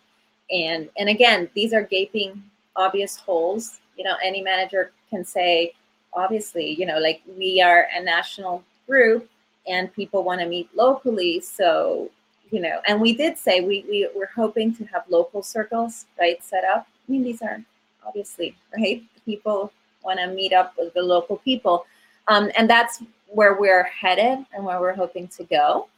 and 0.50 0.88
and 0.98 1.08
again, 1.08 1.48
these 1.54 1.72
are 1.72 1.82
gaping 1.82 2.42
obvious 2.76 3.16
holes. 3.16 3.80
You 3.96 4.04
know, 4.04 4.14
any 4.22 4.42
manager 4.42 4.92
can 5.10 5.24
say, 5.24 5.74
obviously, 6.14 6.72
you 6.72 6.86
know, 6.86 6.98
like 6.98 7.22
we 7.38 7.60
are 7.60 7.88
a 7.94 8.02
national 8.02 8.64
group 8.86 9.28
and 9.66 9.92
people 9.92 10.24
want 10.24 10.40
to 10.40 10.46
meet 10.46 10.68
locally. 10.74 11.40
So, 11.40 12.10
you 12.50 12.60
know, 12.60 12.80
and 12.86 13.00
we 13.00 13.14
did 13.14 13.38
say 13.38 13.60
we, 13.60 13.84
we 13.88 14.08
were 14.14 14.30
hoping 14.34 14.74
to 14.76 14.84
have 14.86 15.04
local 15.08 15.42
circles, 15.42 16.06
right, 16.18 16.42
set 16.42 16.64
up. 16.64 16.86
I 17.08 17.12
mean, 17.12 17.22
these 17.22 17.42
are 17.42 17.62
obviously, 18.06 18.56
right? 18.76 19.02
People 19.24 19.72
want 20.04 20.18
to 20.18 20.26
meet 20.28 20.52
up 20.52 20.74
with 20.78 20.92
the 20.94 21.02
local 21.02 21.36
people. 21.38 21.86
Um, 22.28 22.50
and 22.56 22.68
that's 22.68 23.02
where 23.26 23.58
we're 23.58 23.84
headed 23.84 24.44
and 24.54 24.64
where 24.64 24.80
we're 24.80 24.94
hoping 24.94 25.28
to 25.28 25.44
go. 25.44 25.88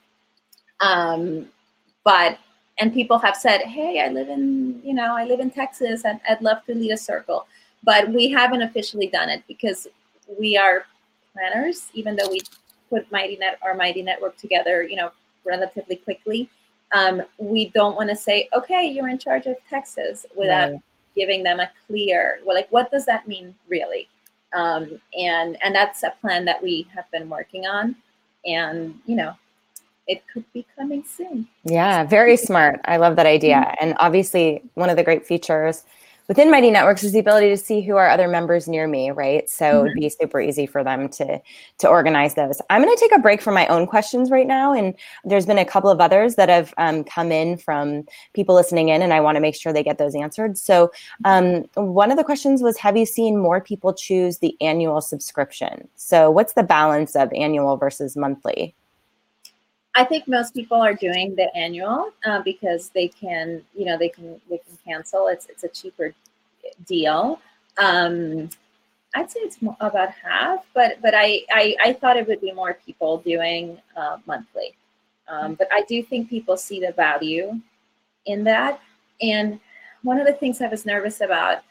Um, 0.80 1.48
but 2.04 2.38
and 2.78 2.92
people 2.92 3.18
have 3.18 3.36
said, 3.36 3.62
"Hey, 3.62 4.00
I 4.00 4.08
live 4.08 4.28
in 4.28 4.80
you 4.84 4.94
know 4.94 5.16
I 5.16 5.24
live 5.24 5.40
in 5.40 5.50
Texas. 5.50 6.04
and 6.04 6.20
I'd 6.28 6.42
love 6.42 6.64
to 6.66 6.74
lead 6.74 6.92
a 6.92 6.96
circle," 6.96 7.46
but 7.82 8.08
we 8.10 8.30
haven't 8.30 8.62
officially 8.62 9.06
done 9.06 9.28
it 9.28 9.42
because 9.46 9.86
we 10.38 10.56
are 10.56 10.86
planners, 11.32 11.88
even 11.94 12.16
though 12.16 12.28
we 12.30 12.40
put 12.90 13.10
Mighty 13.12 13.36
Net 13.36 13.58
our 13.62 13.74
Mighty 13.74 14.02
Network 14.02 14.36
together, 14.36 14.82
you 14.82 14.96
know, 14.96 15.10
relatively 15.44 15.96
quickly. 15.96 16.48
Um, 16.92 17.22
we 17.38 17.70
don't 17.70 17.96
want 17.96 18.10
to 18.10 18.16
say, 18.16 18.48
okay, 18.54 18.86
you're 18.86 19.08
in 19.08 19.18
charge 19.18 19.46
of 19.46 19.56
Texas 19.68 20.26
without 20.36 20.70
right. 20.70 20.80
giving 21.16 21.42
them 21.42 21.58
a 21.58 21.70
clear, 21.86 22.38
well, 22.44 22.54
like, 22.54 22.70
what 22.70 22.90
does 22.90 23.04
that 23.06 23.26
mean 23.26 23.54
really? 23.68 24.08
Um, 24.54 25.00
and 25.18 25.56
and 25.62 25.74
that's 25.74 26.02
a 26.02 26.12
plan 26.20 26.44
that 26.44 26.62
we 26.62 26.86
have 26.94 27.10
been 27.10 27.28
working 27.28 27.66
on, 27.66 27.96
and 28.46 28.94
you 29.06 29.16
know, 29.16 29.34
it 30.06 30.22
could 30.32 30.44
be 30.52 30.66
coming 30.76 31.04
soon. 31.04 31.48
Yeah, 31.64 32.04
very 32.04 32.36
smart. 32.36 32.80
I 32.84 32.98
love 32.98 33.16
that 33.16 33.26
idea. 33.26 33.74
And 33.80 33.94
obviously, 33.98 34.62
one 34.74 34.90
of 34.90 34.96
the 34.96 35.02
great 35.02 35.26
features 35.26 35.84
within 36.28 36.50
Mighty 36.50 36.70
Networks 36.70 37.02
is 37.04 37.12
the 37.12 37.18
ability 37.18 37.48
to 37.50 37.56
see 37.56 37.80
who 37.80 37.96
are 37.96 38.08
other 38.08 38.28
members 38.28 38.68
near 38.68 38.86
me, 38.86 39.10
right? 39.10 39.48
So 39.48 39.64
mm-hmm. 39.64 39.86
it'd 39.86 39.96
be 39.98 40.08
super 40.08 40.40
easy 40.40 40.66
for 40.66 40.82
them 40.82 41.08
to 41.10 41.40
to 41.78 41.88
organize 41.88 42.34
those. 42.34 42.60
I'm 42.70 42.82
going 42.82 42.94
to 42.94 43.00
take 43.00 43.16
a 43.16 43.20
break 43.20 43.42
from 43.42 43.54
my 43.54 43.66
own 43.66 43.86
questions 43.86 44.30
right 44.30 44.46
now, 44.46 44.72
and 44.72 44.94
there's 45.24 45.46
been 45.46 45.58
a 45.58 45.64
couple 45.64 45.90
of 45.90 46.00
others 46.00 46.36
that 46.36 46.48
have 46.48 46.72
um, 46.78 47.04
come 47.04 47.32
in 47.32 47.56
from 47.56 48.04
people 48.32 48.54
listening 48.54 48.88
in, 48.88 49.02
and 49.02 49.12
I 49.12 49.20
want 49.20 49.36
to 49.36 49.40
make 49.40 49.54
sure 49.54 49.72
they 49.72 49.82
get 49.82 49.98
those 49.98 50.14
answered. 50.14 50.56
So 50.58 50.90
um, 51.24 51.64
one 51.74 52.10
of 52.10 52.16
the 52.16 52.24
questions 52.24 52.62
was, 52.62 52.76
have 52.78 52.96
you 52.96 53.06
seen 53.06 53.38
more 53.38 53.60
people 53.60 53.92
choose 53.92 54.38
the 54.38 54.56
annual 54.60 55.00
subscription? 55.00 55.88
So 55.96 56.30
what's 56.30 56.54
the 56.54 56.62
balance 56.62 57.16
of 57.16 57.32
annual 57.32 57.76
versus 57.76 58.16
monthly? 58.16 58.74
I 59.94 60.04
think 60.04 60.26
most 60.26 60.54
people 60.54 60.80
are 60.82 60.94
doing 60.94 61.36
the 61.36 61.54
annual 61.56 62.10
uh, 62.26 62.42
because 62.42 62.90
they 62.90 63.08
can, 63.08 63.62
you 63.74 63.84
know, 63.84 63.96
they 63.96 64.08
can 64.08 64.40
they 64.50 64.58
can 64.58 64.76
cancel. 64.84 65.28
It's 65.28 65.46
it's 65.46 65.64
a 65.64 65.68
cheaper 65.68 66.14
deal. 66.86 67.40
Um, 67.78 68.50
I'd 69.14 69.30
say 69.30 69.40
it's 69.40 69.58
about 69.80 70.10
half, 70.10 70.66
but 70.74 71.00
but 71.00 71.14
I, 71.14 71.42
I, 71.50 71.76
I 71.84 71.92
thought 71.92 72.16
it 72.16 72.26
would 72.26 72.40
be 72.40 72.52
more 72.52 72.74
people 72.84 73.18
doing 73.18 73.78
uh, 73.96 74.18
monthly. 74.26 74.74
Um, 75.28 75.54
but 75.54 75.68
I 75.72 75.82
do 75.88 76.02
think 76.02 76.28
people 76.28 76.56
see 76.56 76.80
the 76.80 76.92
value 76.92 77.60
in 78.26 78.44
that. 78.44 78.80
And 79.22 79.60
one 80.02 80.18
of 80.20 80.26
the 80.26 80.32
things 80.32 80.60
I 80.60 80.68
was 80.68 80.84
nervous 80.84 81.20
about, 81.20 81.62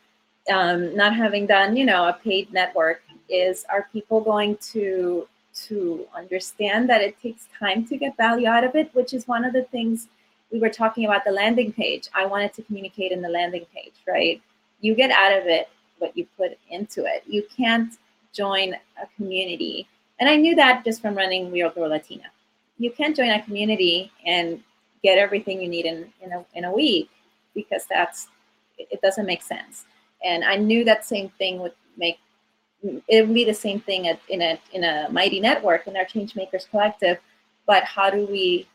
um, 0.52 0.96
not 0.96 1.14
having 1.16 1.46
done, 1.46 1.76
you 1.76 1.86
know, 1.86 2.08
a 2.08 2.14
paid 2.14 2.52
network, 2.54 3.02
is 3.30 3.66
are 3.70 3.88
people 3.92 4.22
going 4.22 4.58
to 4.58 5.28
to 5.68 6.06
understand 6.16 6.90
that 6.90 7.02
it 7.02 7.20
takes 7.22 7.48
time 7.60 7.86
to 7.88 7.98
get 7.98 8.18
value 8.18 8.48
out 8.48 8.64
of 8.64 8.76
it, 8.76 8.90
which 8.94 9.14
is 9.14 9.28
one 9.28 9.46
of 9.46 9.54
the 9.54 9.64
things 9.64 10.08
we 10.52 10.60
were 10.60 10.70
talking 10.70 11.06
about 11.06 11.26
the 11.26 11.32
landing 11.32 11.72
page. 11.72 12.08
I 12.14 12.26
wanted 12.26 12.54
to 12.54 12.62
communicate 12.64 13.12
in 13.12 13.22
the 13.22 13.30
landing 13.30 13.66
page, 13.74 13.94
right? 14.08 14.42
You 14.82 14.96
get 14.96 15.12
out 15.12 15.38
of 15.38 15.48
it 15.48 15.70
what 16.00 16.16
you 16.18 16.28
put 16.38 16.58
into 16.70 17.06
it. 17.06 17.24
You 17.28 17.46
can't 17.56 17.94
join 18.34 18.74
a 18.74 19.08
community. 19.16 19.88
And 20.20 20.30
I 20.30 20.36
knew 20.36 20.56
that 20.56 20.84
just 20.84 21.02
from 21.02 21.16
running 21.16 21.52
We 21.52 21.64
All 21.64 21.72
Grow 21.72 21.88
Latina. 21.88 22.26
You 22.78 22.92
can't 22.92 23.16
join 23.16 23.30
a 23.30 23.42
community 23.42 24.12
and 24.26 24.62
get 25.04 25.18
everything 25.18 25.62
you 25.62 25.70
need 25.70 25.86
in, 25.86 26.12
in, 26.22 26.32
a, 26.32 26.46
in 26.54 26.66
a 26.66 26.72
week 26.72 27.10
because 27.54 27.86
that's 27.90 28.28
it 28.78 29.02
doesn't 29.02 29.26
make 29.26 29.44
sense. 29.44 29.86
And 30.24 30.44
I 30.44 30.56
knew 30.56 30.84
that 30.86 31.06
same 31.06 31.30
thing 31.38 31.60
would 31.60 31.74
make 31.98 32.18
it 33.08 33.26
would 33.26 33.34
be 33.34 33.46
the 33.46 33.54
same 33.54 33.80
thing 33.80 34.08
at, 34.08 34.20
in 34.30 34.42
a 34.42 34.60
in 34.74 34.84
a 34.84 35.08
mighty 35.10 35.40
network 35.40 35.88
in 35.88 35.96
our 35.96 36.06
change 36.06 36.36
makers 36.36 36.68
collective 36.70 37.18
but 37.66 37.84
how 37.84 38.10
do 38.10 38.26
we 38.26 38.68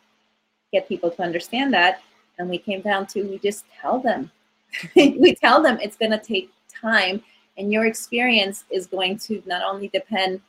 get 0.72 0.88
people 0.88 1.11
to 1.11 1.22
understand 1.22 1.72
that? 1.74 2.00
And 2.38 2.48
we 2.48 2.59
came 2.59 2.80
down 2.80 3.06
to 3.09 3.22
we 3.22 3.38
just 3.38 3.64
tell 3.80 3.98
them. 3.98 4.30
We 4.94 5.34
tell 5.34 5.62
them 5.62 5.78
it's 5.80 5.96
going 5.96 6.12
to 6.12 6.18
take 6.18 6.50
time 6.68 7.22
and 7.56 7.72
your 7.72 7.86
experience 7.86 8.64
is 8.70 8.86
going 8.86 9.18
to 9.20 9.42
not 9.46 9.62
only 9.62 9.88
depend 9.88 10.40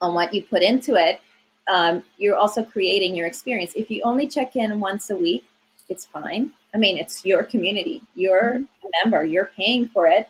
on 0.00 0.14
what 0.14 0.32
you 0.34 0.42
put 0.42 0.62
into 0.62 0.94
it 0.94 1.20
um, 1.66 2.02
you're 2.18 2.36
also 2.36 2.62
creating 2.62 3.14
your 3.14 3.26
experience. 3.26 3.72
If 3.74 3.90
you 3.90 4.00
only 4.04 4.26
check 4.26 4.56
in 4.56 4.80
once 4.80 5.10
a 5.10 5.16
week 5.16 5.44
it's 5.88 6.04
fine. 6.04 6.52
I 6.74 6.78
mean 6.78 6.98
it's 6.98 7.24
your 7.24 7.42
community. 7.42 8.02
You're 8.14 8.52
mm-hmm. 8.52 8.86
a 8.86 8.90
member. 9.02 9.24
You're 9.24 9.50
paying 9.56 9.88
for 9.88 10.06
it 10.06 10.28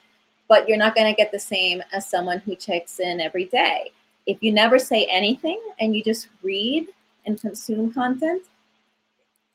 but 0.49 0.69
you're 0.69 0.79
not 0.79 0.95
going 0.95 1.13
to 1.13 1.17
get 1.17 1.31
the 1.31 1.39
same 1.39 1.83
as 1.93 2.09
someone 2.09 2.39
who 2.41 2.55
checks 2.57 3.01
in 3.01 3.21
every 3.21 3.45
day. 3.45 3.93
If 4.27 4.43
you 4.43 4.53
never 4.53 4.79
say 4.79 5.07
anything 5.11 5.61
and 5.79 5.95
you 5.95 6.03
just 6.03 6.29
read 6.43 6.89
and 7.27 7.41
consume 7.41 7.93
content, 7.93 8.43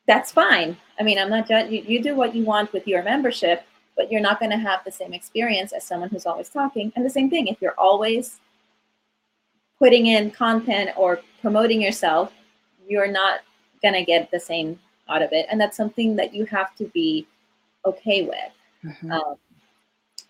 that's 0.07 0.31
fine. 0.31 0.77
I 0.99 1.03
mean, 1.03 1.17
I'm 1.17 1.29
not 1.29 1.47
judging. 1.47 1.73
You, 1.73 1.83
you 1.83 2.03
do 2.03 2.15
what 2.15 2.35
you 2.35 2.43
want 2.43 2.73
with 2.73 2.87
your 2.87 3.03
membership, 3.03 3.63
but 3.95 4.11
you're 4.11 4.21
not 4.21 4.39
going 4.39 4.51
to 4.51 4.57
have 4.57 4.83
the 4.83 4.91
same 4.91 5.13
experience 5.13 5.71
as 5.71 5.83
someone 5.83 6.09
who's 6.09 6.25
always 6.25 6.49
talking. 6.49 6.91
And 6.95 7.05
the 7.05 7.09
same 7.09 7.29
thing, 7.29 7.47
if 7.47 7.61
you're 7.61 7.77
always 7.77 8.39
putting 9.79 10.07
in 10.07 10.31
content 10.31 10.91
or 10.95 11.21
promoting 11.41 11.81
yourself, 11.81 12.31
you're 12.87 13.11
not 13.11 13.41
going 13.81 13.93
to 13.93 14.03
get 14.03 14.29
the 14.31 14.39
same 14.39 14.79
out 15.09 15.21
of 15.21 15.29
it. 15.31 15.45
And 15.49 15.59
that's 15.59 15.77
something 15.77 16.15
that 16.17 16.33
you 16.33 16.45
have 16.45 16.75
to 16.75 16.85
be 16.85 17.27
okay 17.85 18.23
with. 18.23 18.37
Mm-hmm. 18.83 19.11
Um, 19.11 19.35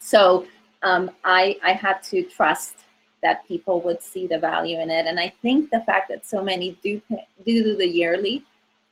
so 0.03 0.45
um, 0.83 1.09
I, 1.23 1.57
I 1.63 1.71
had 1.71 2.03
to 2.03 2.23
trust 2.23 2.79
that 3.21 3.47
people 3.47 3.79
would 3.81 4.01
see 4.03 4.27
the 4.27 4.37
value 4.37 4.79
in 4.81 4.91
it. 4.91 5.05
And 5.05 5.17
I 5.17 5.31
think 5.41 5.69
the 5.69 5.79
fact 5.81 6.09
that 6.09 6.27
so 6.27 6.43
many 6.43 6.77
do 6.83 7.01
do 7.45 7.77
the 7.77 7.87
yearly 7.87 8.43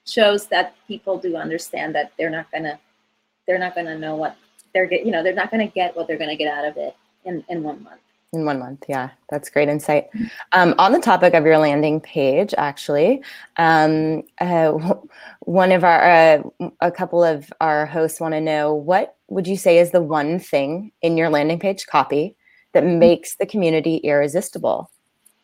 shows 0.06 0.48
that 0.48 0.74
people 0.88 1.18
do 1.18 1.36
understand 1.36 1.94
that 1.96 2.14
they're 2.18 2.30
not 2.30 2.50
gonna 2.52 2.80
they're 3.46 3.60
not 3.60 3.76
gonna 3.76 3.98
know 3.98 4.16
what 4.16 4.38
they're 4.74 4.88
get 4.88 5.06
you 5.06 5.12
know 5.12 5.22
they're 5.22 5.34
not 5.34 5.52
gonna 5.52 5.68
get 5.68 5.96
what 5.96 6.08
they're 6.08 6.18
gonna 6.18 6.36
get 6.36 6.52
out 6.52 6.66
of 6.66 6.78
it 6.78 6.96
in 7.26 7.44
in 7.50 7.62
one 7.62 7.84
month. 7.84 8.00
In 8.34 8.46
one 8.46 8.60
month, 8.60 8.86
yeah, 8.88 9.10
that's 9.30 9.50
great 9.50 9.68
insight. 9.68 10.08
Um, 10.54 10.74
on 10.78 10.94
the 10.94 11.02
topic 11.02 11.34
of 11.34 11.44
your 11.44 11.58
landing 11.58 12.00
page, 12.00 12.54
actually, 12.58 13.22
um, 13.58 14.24
uh, 14.40 14.72
one 15.42 15.74
of 15.74 15.84
our, 15.84 16.10
uh, 16.10 16.44
a 16.80 16.92
couple 16.92 17.24
of 17.24 17.52
our 17.60 17.86
hosts 17.86 18.22
want 18.22 18.34
to 18.34 18.40
know 18.40 18.74
what 18.74 19.18
would 19.28 19.48
you 19.48 19.58
say 19.58 19.80
is 19.80 19.92
the 19.92 20.02
one 20.02 20.40
thing 20.40 20.94
in 21.02 21.18
your 21.18 21.30
landing 21.30 21.60
page 21.60 21.88
copy 21.88 22.38
that 22.74 22.84
mm-hmm. 22.84 23.00
makes 23.00 23.36
the 23.36 23.46
community 23.46 23.98
irresistible 23.98 24.90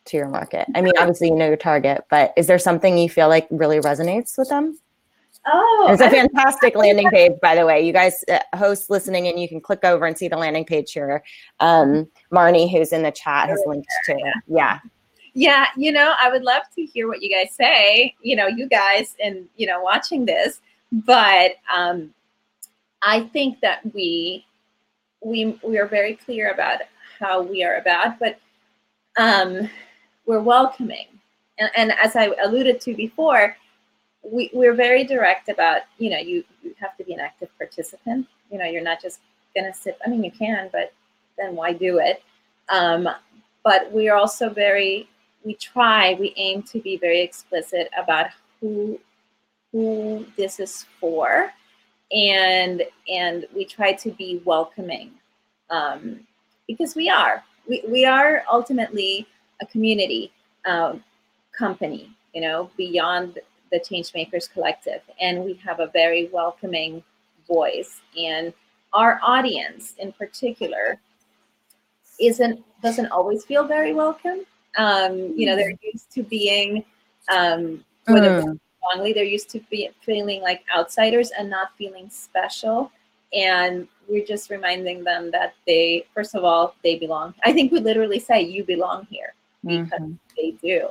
to 0.06 0.16
your 0.16 0.28
market? 0.28 0.66
I 0.74 0.80
mean, 0.80 0.94
obviously, 0.98 1.28
you 1.28 1.36
know 1.36 1.48
your 1.48 1.56
target, 1.58 2.04
but 2.08 2.32
is 2.38 2.46
there 2.46 2.58
something 2.58 2.96
you 2.96 3.10
feel 3.10 3.28
like 3.28 3.48
really 3.50 3.80
resonates 3.80 4.38
with 4.38 4.48
them? 4.48 4.78
Oh, 5.46 5.88
it's 5.90 6.02
a 6.02 6.10
fantastic 6.10 6.76
landing 6.76 7.08
page, 7.10 7.32
by 7.40 7.54
the 7.54 7.64
way. 7.64 7.80
You 7.80 7.92
guys, 7.92 8.24
uh, 8.30 8.40
hosts 8.54 8.90
listening, 8.90 9.28
and 9.28 9.40
you 9.40 9.48
can 9.48 9.60
click 9.60 9.80
over 9.84 10.04
and 10.04 10.16
see 10.16 10.28
the 10.28 10.36
landing 10.36 10.64
page 10.64 10.92
here. 10.92 11.22
Um, 11.60 12.08
Marnie, 12.32 12.70
who's 12.70 12.92
in 12.92 13.02
the 13.02 13.10
chat, 13.10 13.48
has 13.48 13.62
linked 13.66 13.88
to 14.06 14.12
it. 14.12 14.34
Yeah. 14.46 14.78
Yeah, 15.34 15.66
you 15.76 15.92
know, 15.92 16.14
I 16.20 16.30
would 16.30 16.42
love 16.42 16.62
to 16.74 16.84
hear 16.84 17.06
what 17.06 17.22
you 17.22 17.30
guys 17.30 17.54
say. 17.54 18.14
You 18.22 18.34
know, 18.34 18.48
you 18.48 18.68
guys, 18.68 19.14
and 19.22 19.48
you 19.56 19.66
know, 19.66 19.80
watching 19.80 20.26
this, 20.26 20.60
but 20.90 21.52
um, 21.72 22.12
I 23.02 23.20
think 23.32 23.60
that 23.60 23.80
we 23.94 24.44
we 25.20 25.58
we 25.62 25.78
are 25.78 25.86
very 25.86 26.16
clear 26.16 26.50
about 26.50 26.80
how 27.20 27.42
we 27.42 27.62
are 27.62 27.76
about, 27.76 28.18
but 28.18 28.40
um, 29.16 29.70
we're 30.26 30.40
welcoming, 30.40 31.06
and, 31.58 31.70
and 31.76 31.92
as 31.92 32.16
I 32.16 32.32
alluded 32.42 32.80
to 32.82 32.94
before 32.94 33.56
we, 34.22 34.50
we're 34.52 34.74
very 34.74 35.04
direct 35.04 35.48
about, 35.48 35.82
you 35.98 36.10
know, 36.10 36.18
you, 36.18 36.44
you 36.62 36.74
have 36.80 36.96
to 36.96 37.04
be 37.04 37.14
an 37.14 37.20
active 37.20 37.48
participant. 37.58 38.26
You 38.50 38.58
know, 38.58 38.64
you're 38.64 38.82
not 38.82 39.00
just 39.00 39.20
to 39.56 39.72
sit, 39.74 39.98
I 40.04 40.08
mean, 40.08 40.22
you 40.22 40.30
can, 40.30 40.68
but 40.72 40.92
then 41.36 41.54
why 41.54 41.72
do 41.72 41.98
it? 41.98 42.22
Um, 42.68 43.08
but 43.64 43.90
we 43.92 44.08
are 44.08 44.16
also 44.16 44.50
very, 44.50 45.08
we 45.44 45.54
try, 45.54 46.14
we 46.14 46.32
aim 46.36 46.62
to 46.64 46.80
be 46.80 46.96
very 46.96 47.20
explicit 47.20 47.90
about 47.98 48.26
who, 48.60 48.98
who 49.72 50.26
this 50.36 50.60
is 50.60 50.86
for. 51.00 51.52
And, 52.12 52.84
and 53.10 53.46
we 53.54 53.64
try 53.64 53.92
to 53.92 54.10
be 54.12 54.40
welcoming 54.44 55.12
um, 55.70 56.20
because 56.66 56.94
we 56.94 57.10
are, 57.10 57.44
we, 57.68 57.82
we 57.86 58.04
are 58.04 58.44
ultimately 58.50 59.26
a 59.60 59.66
community 59.66 60.32
um, 60.64 61.02
company, 61.56 62.10
you 62.34 62.40
know, 62.40 62.70
beyond 62.76 63.38
the 63.70 63.80
Changemakers 63.80 64.50
Collective, 64.50 65.02
and 65.20 65.44
we 65.44 65.54
have 65.54 65.80
a 65.80 65.88
very 65.88 66.28
welcoming 66.32 67.02
voice. 67.46 68.00
And 68.18 68.52
our 68.92 69.20
audience, 69.22 69.94
in 69.98 70.12
particular, 70.12 70.98
isn't 72.20 72.62
doesn't 72.82 73.06
always 73.06 73.44
feel 73.44 73.64
very 73.64 73.92
welcome. 73.92 74.40
Um, 74.76 75.32
you 75.36 75.46
know, 75.46 75.56
they're 75.56 75.72
mm. 75.72 75.92
used 75.92 76.10
to 76.12 76.22
being, 76.22 76.84
um, 77.32 77.84
mm. 78.06 78.58
strongly, 78.78 79.12
they're 79.12 79.24
used 79.24 79.50
to 79.50 79.60
be 79.70 79.90
feeling 80.00 80.40
like 80.42 80.64
outsiders 80.74 81.30
and 81.36 81.50
not 81.50 81.72
feeling 81.76 82.08
special. 82.08 82.92
And 83.32 83.88
we're 84.08 84.24
just 84.24 84.50
reminding 84.50 85.04
them 85.04 85.30
that 85.32 85.54
they, 85.66 86.06
first 86.14 86.34
of 86.34 86.44
all, 86.44 86.74
they 86.82 86.98
belong. 86.98 87.34
I 87.44 87.52
think 87.52 87.72
we 87.72 87.80
literally 87.80 88.20
say, 88.20 88.40
"You 88.40 88.64
belong 88.64 89.06
here," 89.10 89.34
because 89.62 90.00
mm-hmm. 90.00 90.12
they 90.36 90.52
do. 90.62 90.88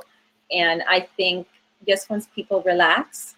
And 0.52 0.82
I 0.88 1.00
think 1.16 1.46
just 1.86 2.10
once 2.10 2.28
people 2.34 2.62
relax 2.62 3.36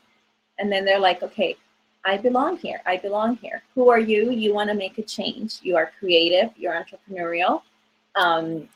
and 0.59 0.71
then 0.71 0.85
they're 0.85 1.01
like, 1.01 1.23
okay, 1.23 1.57
I 2.05 2.17
belong 2.17 2.57
here. 2.59 2.81
I 2.87 2.97
belong 2.97 3.37
here. 3.37 3.63
Who 3.75 3.91
are 3.91 3.99
you? 3.99 4.31
You 4.31 4.55
want 4.55 4.71
to 4.71 4.75
make 4.75 4.99
a 4.99 5.03
change. 5.03 5.59
You 5.63 5.77
are 5.77 5.93
creative. 5.99 6.51
You're 6.57 6.73
entrepreneurial, 6.73 7.63
um, 8.15 8.69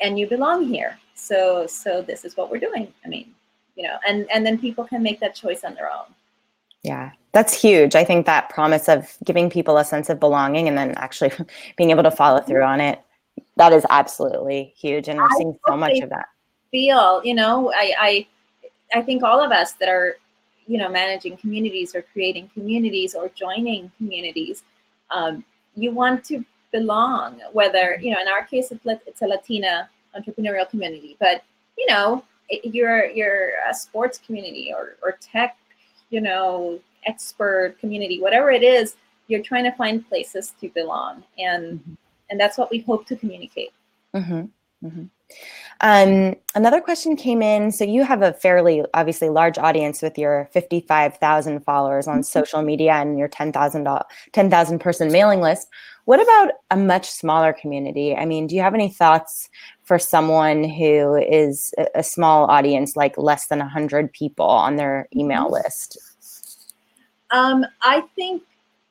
and 0.00 0.18
you 0.18 0.28
belong 0.28 0.66
here. 0.66 0.98
So, 1.14 1.66
so 1.66 2.02
this 2.02 2.24
is 2.24 2.36
what 2.36 2.50
we're 2.50 2.60
doing. 2.60 2.92
I 3.04 3.08
mean, 3.08 3.34
you 3.74 3.84
know, 3.84 3.96
and 4.06 4.30
and 4.32 4.46
then 4.46 4.58
people 4.58 4.84
can 4.84 5.02
make 5.02 5.18
that 5.20 5.34
choice 5.34 5.64
on 5.64 5.74
their 5.74 5.90
own. 5.90 6.06
Yeah, 6.84 7.10
that's 7.32 7.60
huge. 7.60 7.96
I 7.96 8.04
think 8.04 8.26
that 8.26 8.48
promise 8.48 8.88
of 8.88 9.16
giving 9.24 9.50
people 9.50 9.78
a 9.78 9.84
sense 9.84 10.08
of 10.08 10.20
belonging 10.20 10.68
and 10.68 10.78
then 10.78 10.92
actually 10.96 11.32
being 11.76 11.90
able 11.90 12.04
to 12.04 12.10
follow 12.12 12.40
through 12.40 12.62
on 12.62 12.80
it, 12.80 13.00
that 13.56 13.72
is 13.72 13.84
absolutely 13.90 14.72
huge. 14.76 15.08
And 15.08 15.18
we're 15.18 15.28
seeing 15.36 15.58
so 15.66 15.76
much 15.76 15.98
of 15.98 16.10
that. 16.10 16.26
Feel, 16.70 17.22
you 17.24 17.34
know, 17.34 17.72
I, 17.74 17.94
I 17.98 18.26
I 18.94 19.02
think 19.02 19.22
all 19.22 19.42
of 19.42 19.52
us 19.52 19.72
that 19.74 19.88
are, 19.88 20.16
you 20.66 20.78
know, 20.78 20.88
managing 20.88 21.36
communities 21.36 21.94
or 21.94 22.02
creating 22.12 22.50
communities 22.54 23.14
or 23.14 23.30
joining 23.34 23.90
communities, 23.96 24.62
um, 25.10 25.44
you 25.76 25.92
want 25.92 26.24
to 26.26 26.44
belong. 26.72 27.40
Whether 27.52 27.98
you 28.00 28.12
know, 28.12 28.20
in 28.20 28.28
our 28.28 28.44
case, 28.44 28.72
it's 28.72 29.22
a 29.22 29.26
Latina 29.26 29.88
entrepreneurial 30.16 30.68
community, 30.68 31.16
but 31.20 31.42
you 31.76 31.86
know, 31.86 32.24
you're 32.64 33.06
you're 33.06 33.50
a 33.70 33.74
sports 33.74 34.18
community 34.18 34.72
or 34.74 34.96
or 35.02 35.18
tech, 35.20 35.56
you 36.10 36.20
know, 36.20 36.80
expert 37.06 37.76
community, 37.80 38.20
whatever 38.20 38.50
it 38.50 38.62
is, 38.62 38.96
you're 39.28 39.42
trying 39.42 39.64
to 39.64 39.72
find 39.72 40.06
places 40.08 40.54
to 40.60 40.68
belong, 40.70 41.24
and 41.38 41.80
mm-hmm. 41.80 41.94
and 42.30 42.40
that's 42.40 42.58
what 42.58 42.70
we 42.70 42.80
hope 42.80 43.06
to 43.06 43.16
communicate. 43.16 43.72
Mm-hmm. 44.14 44.86
Mm-hmm. 44.86 45.04
Um, 45.80 46.34
another 46.54 46.80
question 46.80 47.14
came 47.14 47.40
in. 47.40 47.70
So 47.70 47.84
you 47.84 48.02
have 48.02 48.22
a 48.22 48.32
fairly 48.32 48.84
obviously 48.94 49.28
large 49.28 49.58
audience 49.58 50.02
with 50.02 50.18
your 50.18 50.48
55,000 50.52 51.60
followers 51.60 52.08
on 52.08 52.16
mm-hmm. 52.16 52.22
social 52.22 52.62
media 52.62 52.94
and 52.94 53.18
your 53.18 53.28
10,000 53.28 53.88
10,000 54.32 54.78
person 54.80 55.12
mailing 55.12 55.40
list. 55.40 55.68
What 56.06 56.20
about 56.20 56.52
a 56.70 56.76
much 56.76 57.08
smaller 57.10 57.52
community? 57.52 58.16
I 58.16 58.24
mean, 58.24 58.46
do 58.46 58.56
you 58.56 58.62
have 58.62 58.74
any 58.74 58.88
thoughts 58.88 59.48
for 59.84 59.98
someone 59.98 60.64
who 60.64 61.14
is 61.16 61.72
a, 61.94 62.02
small 62.02 62.50
audience, 62.50 62.96
like 62.96 63.16
less 63.16 63.46
than 63.48 63.58
100 63.58 64.12
people 64.12 64.46
on 64.46 64.76
their 64.76 65.06
email 65.14 65.44
mm-hmm. 65.44 65.64
list? 65.64 65.98
Um, 67.30 67.64
I 67.82 68.02
think 68.16 68.42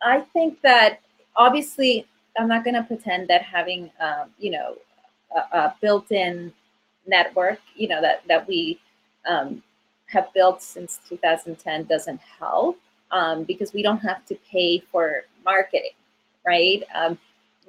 I 0.01 0.21
think 0.31 0.61
that 0.61 0.99
obviously 1.35 2.05
I'm 2.37 2.47
not 2.47 2.63
going 2.63 2.75
to 2.75 2.83
pretend 2.83 3.29
that 3.29 3.41
having 3.41 3.89
um, 3.99 4.29
you 4.37 4.51
know 4.51 4.75
a, 5.35 5.57
a 5.57 5.75
built-in 5.81 6.53
network, 7.07 7.59
you 7.75 7.87
know, 7.87 8.01
that 8.01 8.23
that 8.27 8.47
we 8.47 8.79
um, 9.27 9.63
have 10.07 10.33
built 10.33 10.61
since 10.61 10.99
2010 11.09 11.85
doesn't 11.85 12.19
help 12.39 12.79
um, 13.11 13.43
because 13.43 13.73
we 13.73 13.81
don't 13.81 13.99
have 13.99 14.25
to 14.25 14.35
pay 14.49 14.79
for 14.91 15.23
marketing, 15.43 15.91
right? 16.45 16.83
Um, 16.93 17.17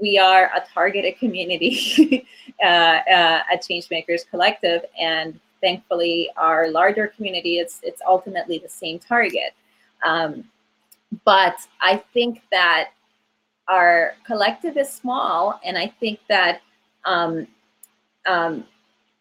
we 0.00 0.18
are 0.18 0.50
a 0.54 0.64
targeted 0.72 1.18
community 1.18 2.26
uh, 2.62 2.66
uh, 2.66 3.42
at 3.52 3.62
Changemakers 3.62 4.28
Collective, 4.30 4.84
and 4.98 5.38
thankfully, 5.60 6.30
our 6.36 6.70
larger 6.70 7.08
community 7.08 7.58
it's 7.58 7.80
it's 7.82 8.00
ultimately 8.06 8.58
the 8.58 8.68
same 8.68 8.98
target. 8.98 9.54
Um, 10.04 10.44
but 11.24 11.56
I 11.80 12.02
think 12.12 12.42
that 12.50 12.90
our 13.68 14.14
collective 14.24 14.76
is 14.76 14.88
small, 14.88 15.60
and 15.64 15.76
I 15.76 15.88
think 16.00 16.20
that 16.28 16.60
um, 17.04 17.46
um, 18.26 18.64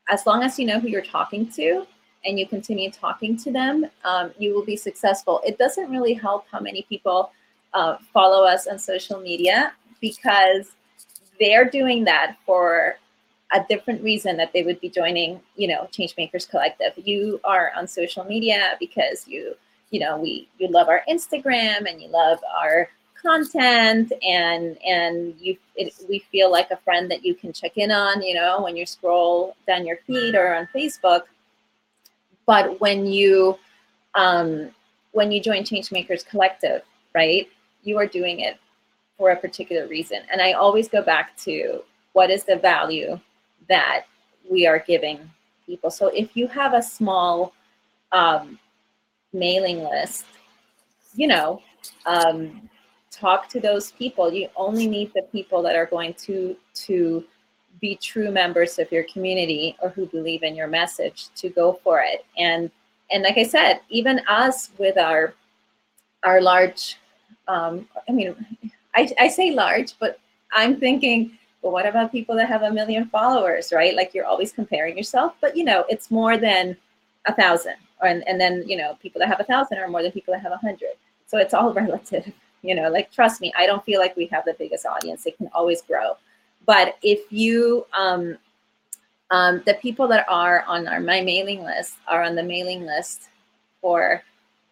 as 0.09 0.25
long 0.25 0.43
as 0.43 0.57
you 0.57 0.65
know 0.65 0.79
who 0.79 0.87
you're 0.87 1.01
talking 1.01 1.47
to 1.51 1.85
and 2.25 2.39
you 2.39 2.47
continue 2.47 2.91
talking 2.91 3.37
to 3.37 3.51
them, 3.51 3.85
um, 4.03 4.31
you 4.37 4.53
will 4.53 4.65
be 4.65 4.75
successful. 4.75 5.41
It 5.45 5.57
doesn't 5.57 5.89
really 5.89 6.13
help 6.13 6.45
how 6.51 6.59
many 6.59 6.83
people 6.83 7.31
uh, 7.73 7.97
follow 8.13 8.43
us 8.45 8.67
on 8.67 8.79
social 8.79 9.19
media 9.19 9.73
because 10.01 10.71
they're 11.39 11.69
doing 11.69 12.03
that 12.05 12.37
for 12.45 12.97
a 13.53 13.63
different 13.69 14.03
reason 14.03 14.35
that 14.37 14.51
they 14.51 14.63
would 14.63 14.79
be 14.81 14.89
joining, 14.89 15.39
you 15.55 15.67
know, 15.67 15.87
Changemakers 15.91 16.49
Collective. 16.49 16.93
You 16.97 17.39
are 17.43 17.71
on 17.77 17.87
social 17.87 18.23
media 18.25 18.75
because 18.79 19.27
you, 19.27 19.55
you 19.89 19.99
know, 19.99 20.17
we 20.17 20.49
you 20.57 20.67
love 20.67 20.89
our 20.89 21.03
Instagram 21.09 21.89
and 21.89 22.01
you 22.01 22.09
love 22.09 22.39
our 22.61 22.89
content 23.22 24.11
and 24.24 24.78
and 24.84 25.36
you 25.39 25.57
it, 25.76 25.93
we 26.07 26.20
feel 26.32 26.51
like 26.51 26.70
a 26.72 26.78
friend 26.78 27.09
that 27.09 27.26
you 27.26 27.36
can 27.36 27.51
check 27.51 27.78
in 27.78 27.91
on 27.91 28.22
you 28.22 28.34
know 28.34 28.61
when 28.61 28.76
you 28.76 28.86
scroll 28.86 29.55
down 29.68 29.86
your 29.86 29.97
feed 30.07 30.36
or 30.36 30.55
on 30.55 30.68
facebook 30.74 31.22
but 32.45 32.80
when 32.80 33.05
you 33.05 33.57
um, 34.15 34.70
when 35.11 35.32
you 35.32 35.41
join 35.41 35.63
changemakers 35.63 36.26
collective 36.26 36.82
right 37.13 37.49
you 37.84 37.97
are 37.97 38.07
doing 38.07 38.39
it 38.41 38.57
for 39.18 39.32
a 39.32 39.36
particular 39.36 39.88
reason 39.88 40.22
and 40.32 40.41
i 40.41 40.53
always 40.53 40.88
go 40.88 41.01
back 41.01 41.36
to 41.38 41.82
what 42.13 42.30
is 42.30 42.43
the 42.43 42.55
value 42.55 43.20
that 43.68 44.05
we 44.49 44.65
are 44.65 44.80
giving 44.80 45.20
people. 45.68 45.91
So 45.91 46.07
if 46.07 46.36
you 46.36 46.47
have 46.47 46.74
a 46.74 46.82
small 46.82 47.53
um, 48.11 48.57
mailing 49.34 49.84
list, 49.84 50.26
you 51.13 51.28
know, 51.28 51.61
um, 52.05 52.70
talk 53.20 53.49
to 53.49 53.59
those 53.59 53.91
people. 53.91 54.32
You 54.32 54.49
only 54.55 54.88
need 54.88 55.11
the 55.13 55.24
people 55.24 55.61
that 55.63 55.76
are 55.76 55.86
going 55.86 56.13
to 56.26 56.55
to 56.86 57.24
be 57.80 57.95
true 57.95 58.32
members 58.32 58.80
of 58.80 58.91
your 58.91 59.03
community 59.03 59.76
or 59.82 59.89
who 59.89 60.05
believe 60.07 60.43
in 60.43 60.55
your 60.55 60.68
message 60.68 61.28
to 61.36 61.49
go 61.49 61.80
for 61.84 62.01
it. 62.01 62.26
And 62.38 62.72
and 63.11 63.24
like 63.24 63.38
I 63.38 63.43
said, 63.43 63.82
even 63.89 64.22
us 64.28 64.72
with 64.78 64.97
our 64.97 65.34
our 66.24 66.41
large, 66.41 66.97
um, 67.47 67.88
I 68.09 68.11
mean, 68.11 68.36
I, 68.95 69.09
I 69.20 69.28
say 69.28 69.51
large, 69.51 69.97
but 69.99 70.20
I'm 70.51 70.80
thinking, 70.80 71.38
well, 71.61 71.72
what 71.72 71.86
about 71.86 72.11
people 72.11 72.36
that 72.36 72.47
have 72.47 72.63
a 72.63 72.72
million 72.72 73.07
followers, 73.07 73.72
right? 73.72 73.95
Like 73.95 74.13
you're 74.13 74.26
always 74.26 74.51
comparing 74.51 74.97
yourself, 74.97 75.36
but 75.41 75.55
you 75.55 75.63
know, 75.63 75.86
it's 75.89 76.11
more 76.11 76.38
than 76.38 76.76
a 77.26 77.34
thousand, 77.34 77.76
and 78.01 78.28
and 78.28 78.39
then 78.39 78.63
you 78.68 78.78
know, 78.78 78.97
people 79.01 79.20
that 79.20 79.28
have 79.28 79.39
a 79.39 79.43
thousand 79.43 79.78
are 79.78 79.88
more 79.88 80.03
than 80.03 80.11
people 80.11 80.34
that 80.34 80.41
have 80.41 80.51
a 80.51 80.57
hundred. 80.57 80.95
So 81.28 81.38
it's 81.38 81.53
all 81.53 81.74
relative, 81.86 82.32
you 82.61 82.75
know. 82.75 82.89
Like 82.89 83.11
trust 83.11 83.41
me, 83.41 83.53
I 83.57 83.65
don't 83.65 83.83
feel 83.85 83.99
like 83.99 84.15
we 84.15 84.25
have 84.27 84.45
the 84.45 84.55
biggest 84.57 84.85
audience. 84.85 85.25
It 85.25 85.37
can 85.37 85.49
always 85.53 85.81
grow, 85.81 86.17
but 86.65 86.97
if 87.01 87.31
you 87.31 87.85
um, 87.93 88.37
um, 89.31 89.61
the 89.65 89.75
people 89.75 90.07
that 90.09 90.25
are 90.29 90.63
on 90.67 90.87
our 90.87 90.99
my 90.99 91.21
mailing 91.21 91.63
list 91.63 91.95
are 92.07 92.23
on 92.23 92.35
the 92.35 92.43
mailing 92.43 92.85
list 92.85 93.29
for 93.81 94.21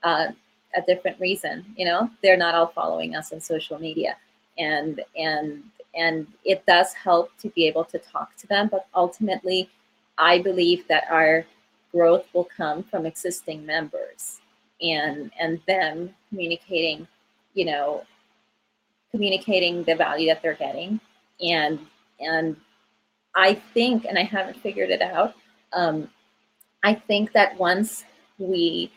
uh, 0.04 0.28
a 0.76 0.82
different 0.82 1.20
reason. 1.20 1.66
You 1.78 1.86
know, 1.86 2.10
they're 2.22 2.38
not 2.38 2.56
all 2.56 2.68
following 2.68 3.16
us 3.16 3.34
on 3.34 3.42
social 3.42 3.80
media, 3.80 4.16
and 4.58 5.02
and 5.18 5.64
and 5.96 6.28
it 6.44 6.66
does 6.66 6.94
help 6.94 7.32
to 7.40 7.50
be 7.50 7.68
able 7.68 7.86
to 7.86 8.00
talk 8.00 8.36
to 8.38 8.48
them. 8.48 8.70
But 8.72 8.88
ultimately, 8.94 9.70
I 10.18 10.40
believe 10.40 10.88
that 10.88 11.06
our 11.10 11.46
growth 11.92 12.26
will 12.34 12.48
come 12.56 12.84
from 12.84 13.06
existing 13.06 13.66
members 13.66 14.40
and 14.82 15.32
and 15.40 15.60
them 15.68 16.14
communicating, 16.30 17.08
you 17.56 17.66
know, 17.66 18.04
communicating 19.12 19.84
the 19.84 19.96
value 19.96 20.28
that 20.28 20.44
they're 20.44 20.54
getting 20.54 21.00
and 21.42 21.80
and 22.20 22.56
I 23.36 23.56
think, 23.74 24.06
and 24.06 24.18
I 24.18 24.24
haven't 24.24 24.58
figured 24.58 24.90
it 24.90 25.02
out, 25.02 25.36
um, 25.74 26.10
I 26.84 26.94
think 26.94 27.34
that 27.34 27.58
once 27.60 28.06
we 28.38 28.92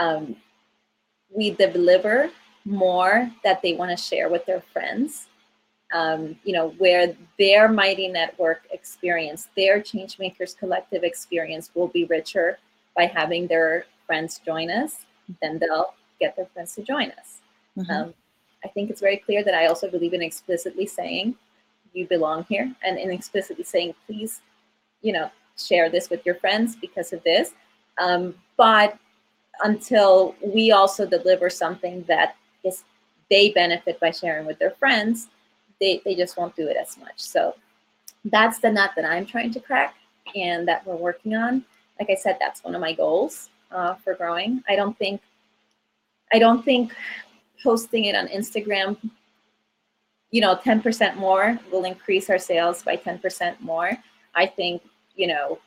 um, 0.00 0.36
we 1.30 1.50
deliver 1.50 2.30
more 2.64 3.30
that 3.44 3.62
they 3.62 3.74
want 3.74 3.90
to 3.90 3.96
share 3.96 4.28
with 4.28 4.44
their 4.46 4.60
friends, 4.72 5.28
um, 5.94 6.36
you 6.44 6.52
know, 6.52 6.70
where 6.78 7.14
their 7.38 7.68
Mighty 7.68 8.08
Network 8.08 8.62
experience, 8.72 9.48
their 9.56 9.80
Changemakers 9.80 10.56
Collective 10.58 11.04
experience 11.04 11.70
will 11.74 11.88
be 11.88 12.04
richer 12.04 12.58
by 12.96 13.06
having 13.06 13.46
their 13.46 13.86
friends 14.06 14.40
join 14.44 14.70
us, 14.70 15.06
then 15.40 15.58
they'll 15.58 15.94
get 16.18 16.34
their 16.36 16.46
friends 16.46 16.74
to 16.74 16.82
join 16.82 17.12
us. 17.12 17.35
Mm-hmm. 17.76 17.90
Um, 17.90 18.14
I 18.64 18.68
think 18.68 18.90
it's 18.90 19.00
very 19.00 19.18
clear 19.18 19.44
that 19.44 19.54
I 19.54 19.66
also 19.66 19.90
believe 19.90 20.14
in 20.14 20.22
explicitly 20.22 20.86
saying 20.86 21.36
you 21.92 22.06
belong 22.06 22.44
here 22.48 22.72
and, 22.84 22.98
in 22.98 23.10
explicitly 23.10 23.64
saying, 23.64 23.94
please, 24.06 24.42
you 25.02 25.12
know, 25.12 25.30
share 25.56 25.88
this 25.88 26.10
with 26.10 26.24
your 26.26 26.34
friends 26.34 26.76
because 26.76 27.12
of 27.12 27.22
this. 27.24 27.52
Um, 27.98 28.34
but 28.56 28.98
until 29.62 30.34
we 30.44 30.72
also 30.72 31.06
deliver 31.06 31.48
something 31.48 32.04
that 32.08 32.36
is 32.64 32.84
they 33.30 33.50
benefit 33.50 33.98
by 33.98 34.10
sharing 34.10 34.46
with 34.46 34.58
their 34.58 34.72
friends, 34.72 35.28
they, 35.80 36.00
they 36.04 36.14
just 36.14 36.36
won't 36.36 36.54
do 36.54 36.68
it 36.68 36.76
as 36.76 36.98
much. 36.98 37.18
So 37.18 37.54
that's 38.26 38.58
the 38.58 38.70
nut 38.70 38.92
that 38.96 39.04
I'm 39.04 39.26
trying 39.26 39.52
to 39.52 39.60
crack 39.60 39.94
and 40.34 40.66
that 40.68 40.86
we're 40.86 40.96
working 40.96 41.34
on. 41.34 41.64
Like 41.98 42.10
I 42.10 42.14
said, 42.14 42.36
that's 42.40 42.62
one 42.62 42.74
of 42.74 42.80
my 42.80 42.92
goals 42.92 43.48
uh, 43.70 43.94
for 43.94 44.14
growing. 44.14 44.62
I 44.68 44.76
don't 44.76 44.96
think 44.98 45.20
I 46.32 46.38
don't 46.38 46.64
think 46.64 46.92
posting 47.66 48.04
it 48.04 48.14
on 48.14 48.26
Instagram 48.28 48.96
you 50.30 50.40
know, 50.40 50.56
10% 50.56 51.16
more 51.16 51.58
will 51.70 51.84
increase 51.84 52.28
our 52.28 52.38
sales 52.38 52.82
by 52.82 52.96
10% 52.96 53.60
more. 53.60 53.92
I 54.34 54.46
think, 54.46 54.82
you 55.14 55.28
know, 55.28 55.58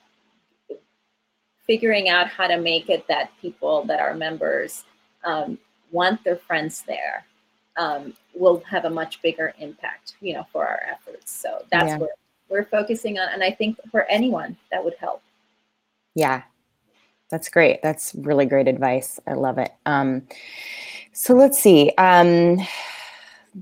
figuring 1.66 2.10
out 2.10 2.28
how 2.28 2.48
to 2.48 2.58
make 2.58 2.90
it 2.90 3.08
that 3.08 3.32
people 3.42 3.84
that 3.86 4.00
are 4.00 4.14
members 4.14 4.84
um, 5.24 5.58
want 5.92 6.24
their 6.24 6.36
friends 6.36 6.84
there 6.86 7.26
um, 7.78 8.14
will 8.36 8.62
have 8.70 8.86
a 8.86 8.90
much 8.90 9.22
bigger 9.22 9.54
impact, 9.60 10.16
you 10.22 10.34
know, 10.34 10.46
for 10.52 10.68
our 10.68 10.82
efforts. 10.92 11.32
So 11.32 11.64
that's 11.72 11.90
yeah. 11.90 11.98
what 11.98 12.12
we're 12.50 12.66
focusing 12.66 13.18
on. 13.18 13.30
And 13.34 13.44
I 13.44 13.52
think 13.52 13.80
for 13.90 14.04
anyone 14.04 14.58
that 14.72 14.84
would 14.84 14.96
help. 15.00 15.22
Yeah, 16.16 16.44
that's 17.30 17.50
great. 17.50 17.82
That's 17.84 18.14
really 18.16 18.46
great 18.46 18.68
advice. 18.68 19.20
I 19.28 19.34
love 19.34 19.58
it. 19.58 19.72
Um, 19.86 20.24
so 21.14 21.34
let's 21.34 21.60
see. 21.60 21.92
Um, 21.98 22.58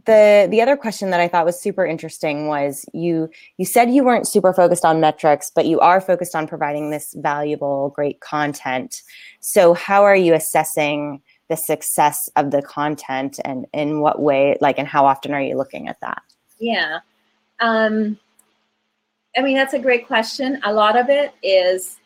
the 0.05 0.47
the 0.51 0.61
other 0.61 0.75
question 0.75 1.09
that 1.11 1.19
I 1.19 1.27
thought 1.27 1.45
was 1.45 1.59
super 1.59 1.85
interesting 1.85 2.47
was 2.47 2.85
you 2.93 3.29
you 3.57 3.65
said 3.65 3.89
you 3.89 4.03
weren't 4.03 4.27
super 4.27 4.53
focused 4.53 4.85
on 4.85 4.99
metrics, 4.99 5.51
but 5.53 5.65
you 5.65 5.79
are 5.79 6.01
focused 6.01 6.35
on 6.35 6.47
providing 6.47 6.89
this 6.89 7.13
valuable, 7.17 7.89
great 7.95 8.19
content. 8.19 9.01
So 9.39 9.73
how 9.73 10.03
are 10.03 10.15
you 10.15 10.33
assessing 10.33 11.21
the 11.49 11.55
success 11.55 12.29
of 12.35 12.51
the 12.51 12.61
content 12.61 13.39
and 13.45 13.65
in 13.73 14.01
what 14.01 14.21
way, 14.21 14.57
like, 14.59 14.77
and 14.77 14.87
how 14.87 15.05
often 15.05 15.33
are 15.33 15.41
you 15.41 15.55
looking 15.55 15.87
at 15.87 15.99
that? 16.01 16.21
Yeah. 16.59 16.99
Um, 17.61 18.19
I 19.37 19.41
mean, 19.41 19.55
that's 19.55 19.73
a 19.73 19.79
great 19.79 20.07
question. 20.07 20.59
A 20.65 20.73
lot 20.73 20.97
of 20.97 21.09
it 21.09 21.33
is 21.41 21.97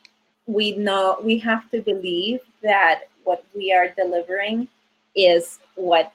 we 0.51 0.75
know 0.75 1.17
we 1.23 1.37
have 1.39 1.69
to 1.71 1.81
believe 1.81 2.39
that 2.61 3.01
what 3.23 3.43
we 3.55 3.71
are 3.71 3.89
delivering 3.89 4.67
is 5.15 5.59
what 5.75 6.11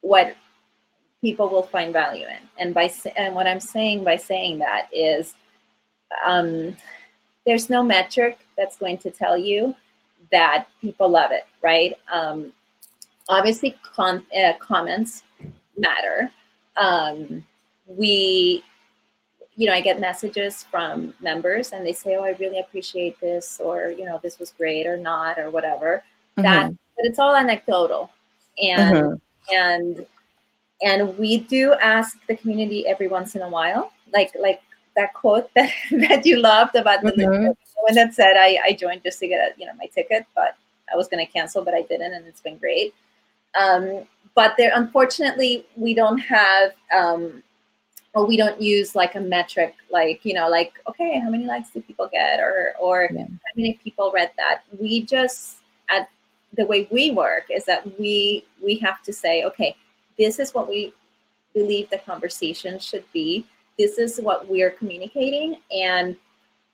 what 0.00 0.36
people 1.20 1.48
will 1.48 1.62
find 1.62 1.92
value 1.92 2.26
in. 2.26 2.48
And 2.58 2.74
by 2.74 2.92
and 3.16 3.34
what 3.34 3.46
I'm 3.46 3.60
saying 3.60 4.04
by 4.04 4.16
saying 4.16 4.58
that 4.58 4.88
is, 4.92 5.34
um, 6.26 6.76
there's 7.46 7.70
no 7.70 7.82
metric 7.82 8.38
that's 8.56 8.76
going 8.76 8.98
to 8.98 9.10
tell 9.10 9.36
you 9.36 9.74
that 10.30 10.66
people 10.80 11.08
love 11.08 11.30
it, 11.30 11.46
right? 11.62 11.94
Um, 12.12 12.52
obviously, 13.28 13.76
con- 13.82 14.26
uh, 14.36 14.54
comments 14.58 15.22
matter. 15.76 16.30
Um, 16.76 17.44
we, 17.86 18.64
you 19.56 19.66
know, 19.68 19.72
I 19.72 19.80
get 19.80 20.00
messages 20.00 20.64
from 20.70 21.14
members 21.20 21.72
and 21.72 21.86
they 21.86 21.92
say, 21.92 22.16
"Oh, 22.16 22.24
I 22.24 22.36
really 22.40 22.58
appreciate 22.58 23.20
this," 23.20 23.60
or 23.62 23.90
you 23.90 24.04
know, 24.04 24.18
"This 24.22 24.38
was 24.38 24.50
great," 24.50 24.86
or 24.86 24.96
not, 24.96 25.38
or 25.38 25.50
whatever. 25.50 26.02
Mm-hmm. 26.36 26.42
That, 26.42 26.70
but 26.96 27.06
it's 27.06 27.18
all 27.18 27.36
anecdotal, 27.36 28.10
and 28.60 28.96
mm-hmm. 28.96 29.54
and 29.54 30.06
and 30.82 31.16
we 31.18 31.38
do 31.38 31.72
ask 31.74 32.18
the 32.26 32.36
community 32.36 32.86
every 32.86 33.08
once 33.08 33.34
in 33.34 33.42
a 33.42 33.48
while 33.48 33.92
like 34.12 34.32
like 34.40 34.62
that 34.96 35.12
quote 35.14 35.50
that, 35.54 35.70
that 35.90 36.24
you 36.24 36.38
loved 36.38 36.76
about 36.76 37.02
the 37.02 37.10
mm-hmm. 37.12 37.46
one 37.46 37.94
that 37.94 38.14
said 38.14 38.36
I, 38.36 38.58
I 38.64 38.72
joined 38.72 39.02
just 39.02 39.18
to 39.20 39.28
get 39.28 39.40
a, 39.40 39.60
you 39.60 39.66
know 39.66 39.72
my 39.78 39.86
ticket 39.86 40.26
but 40.34 40.56
i 40.92 40.96
was 40.96 41.08
going 41.08 41.24
to 41.24 41.32
cancel 41.32 41.64
but 41.64 41.74
i 41.74 41.82
didn't 41.82 42.12
and 42.12 42.26
it's 42.26 42.40
been 42.40 42.58
great 42.58 42.94
um, 43.56 44.02
but 44.34 44.54
there 44.56 44.72
unfortunately 44.74 45.64
we 45.76 45.94
don't 45.94 46.18
have 46.18 46.72
um, 46.92 47.42
or 48.14 48.24
we 48.24 48.36
don't 48.36 48.60
use 48.60 48.94
like 48.94 49.16
a 49.16 49.20
metric 49.20 49.74
like 49.90 50.24
you 50.24 50.34
know 50.34 50.48
like 50.48 50.72
okay 50.88 51.18
how 51.18 51.28
many 51.28 51.46
likes 51.46 51.70
do 51.70 51.80
people 51.80 52.08
get? 52.12 52.40
or 52.40 52.74
or 52.80 53.08
yeah. 53.12 53.24
how 53.24 53.52
many 53.56 53.78
people 53.82 54.12
read 54.14 54.30
that? 54.36 54.62
We 54.78 55.02
just 55.02 55.58
at 55.90 56.08
the 56.56 56.66
way 56.66 56.88
we 56.90 57.10
work 57.10 57.46
is 57.50 57.64
that 57.64 57.98
we 57.98 58.44
we 58.62 58.76
have 58.76 59.02
to 59.02 59.12
say 59.12 59.44
okay 59.44 59.76
this 60.18 60.38
is 60.38 60.54
what 60.54 60.68
we 60.68 60.94
believe 61.54 61.88
the 61.90 61.98
conversation 61.98 62.78
should 62.78 63.04
be. 63.12 63.46
This 63.78 63.98
is 63.98 64.18
what 64.18 64.48
we're 64.48 64.70
communicating 64.70 65.56
and 65.70 66.16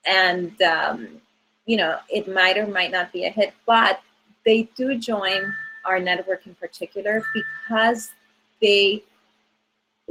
and 0.07 0.61
um, 0.63 1.21
you 1.67 1.77
know 1.77 1.99
it 2.09 2.29
might 2.29 2.59
or 2.59 2.67
might 2.67 2.91
not 2.91 3.13
be 3.13 3.25
a 3.25 3.31
hit 3.31 3.53
but 3.67 4.01
they 4.45 4.69
do 4.77 4.99
join 4.99 5.55
our 5.85 5.99
network 5.99 6.47
in 6.47 6.55
particular 6.55 7.23
because 7.35 8.11
they 8.61 9.03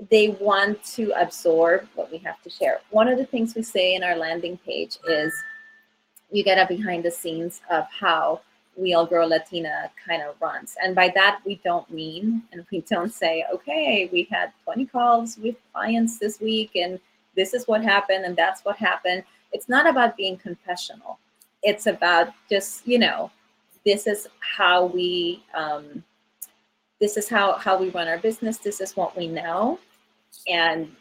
they 0.10 0.30
want 0.40 0.82
to 0.84 1.12
absorb 1.20 1.88
what 1.96 2.12
we 2.12 2.18
have 2.20 2.42
to 2.42 2.50
share 2.50 2.80
one 2.90 3.08
of 3.08 3.18
the 3.18 3.26
things 3.26 3.56
we 3.56 3.62
say 3.62 3.96
in 3.96 4.04
our 4.04 4.16
landing 4.16 4.58
page 4.66 4.98
is 5.08 5.34
you 6.32 6.44
get 6.44 6.58
a 6.58 6.68
behind 6.68 7.04
the 7.04 7.12
scenes 7.12 7.62
of 7.70 7.86
how 7.92 8.42
we 8.80 8.94
all 8.94 9.06
grow 9.06 9.26
Latina 9.26 9.92
kind 10.08 10.22
of 10.22 10.36
runs. 10.42 10.76
And 10.82 10.96
by 10.96 11.12
that, 11.16 11.42
we 11.46 11.60
don't 11.64 11.90
mean, 11.92 12.44
and 12.52 12.66
we 12.72 12.82
don't 12.82 13.14
say, 13.14 13.46
okay, 13.54 14.10
we 14.12 14.28
had 14.32 14.54
20 14.64 14.86
calls 14.86 15.38
with 15.38 15.56
clients 15.74 16.18
this 16.18 16.40
week, 16.40 16.72
and 16.76 17.00
this 17.36 17.54
is 17.54 17.68
what 17.68 17.84
happened, 17.84 18.26
and 18.26 18.36
that's 18.36 18.64
what 18.64 18.78
happened. 18.78 19.24
It's 19.52 19.68
not 19.68 19.88
about 19.88 20.16
being 20.16 20.38
confessional. 20.38 21.20
It's 21.62 21.88
about 21.88 22.30
just, 22.50 22.88
you 22.88 23.00
know, 23.00 23.32
this 23.86 24.08
is 24.08 24.28
how 24.40 24.86
we, 24.86 25.44
um, 25.54 26.04
this 27.02 27.18
is 27.18 27.28
how, 27.28 27.54
how 27.54 27.78
we 27.78 27.90
run 27.90 28.08
our 28.08 28.18
business. 28.18 28.58
This 28.58 28.80
is 28.82 28.96
what 28.96 29.18
we 29.18 29.28
know. 29.28 29.80
And 30.48 30.96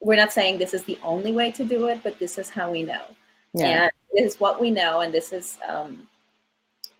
we're 0.00 0.16
not 0.16 0.32
saying 0.32 0.58
this 0.58 0.74
is 0.74 0.84
the 0.84 0.98
only 1.02 1.32
way 1.32 1.50
to 1.52 1.64
do 1.64 1.86
it, 1.88 2.00
but 2.02 2.18
this 2.18 2.38
is 2.38 2.50
how 2.50 2.70
we 2.70 2.82
know. 2.82 3.02
yeah. 3.54 3.84
and 3.84 3.92
this 4.14 4.34
is 4.34 4.40
what 4.40 4.60
we 4.60 4.70
know 4.70 5.00
and 5.00 5.12
this 5.12 5.32
is 5.32 5.58
um, 5.68 6.06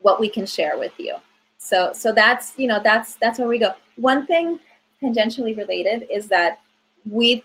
what 0.01 0.21
we 0.21 0.29
can 0.29 0.45
share 0.47 0.79
with 0.79 0.93
you 0.99 1.15
so 1.59 1.93
so 1.93 2.13
that's 2.13 2.53
you 2.59 2.67
know 2.67 2.81
that's 2.83 3.15
that's 3.17 3.39
where 3.39 3.49
we 3.49 3.59
go 3.59 3.73
one 3.97 4.27
thing 4.27 4.59
tangentially 5.03 5.57
related 5.57 6.07
is 6.11 6.29
that 6.29 6.61
we 7.11 7.43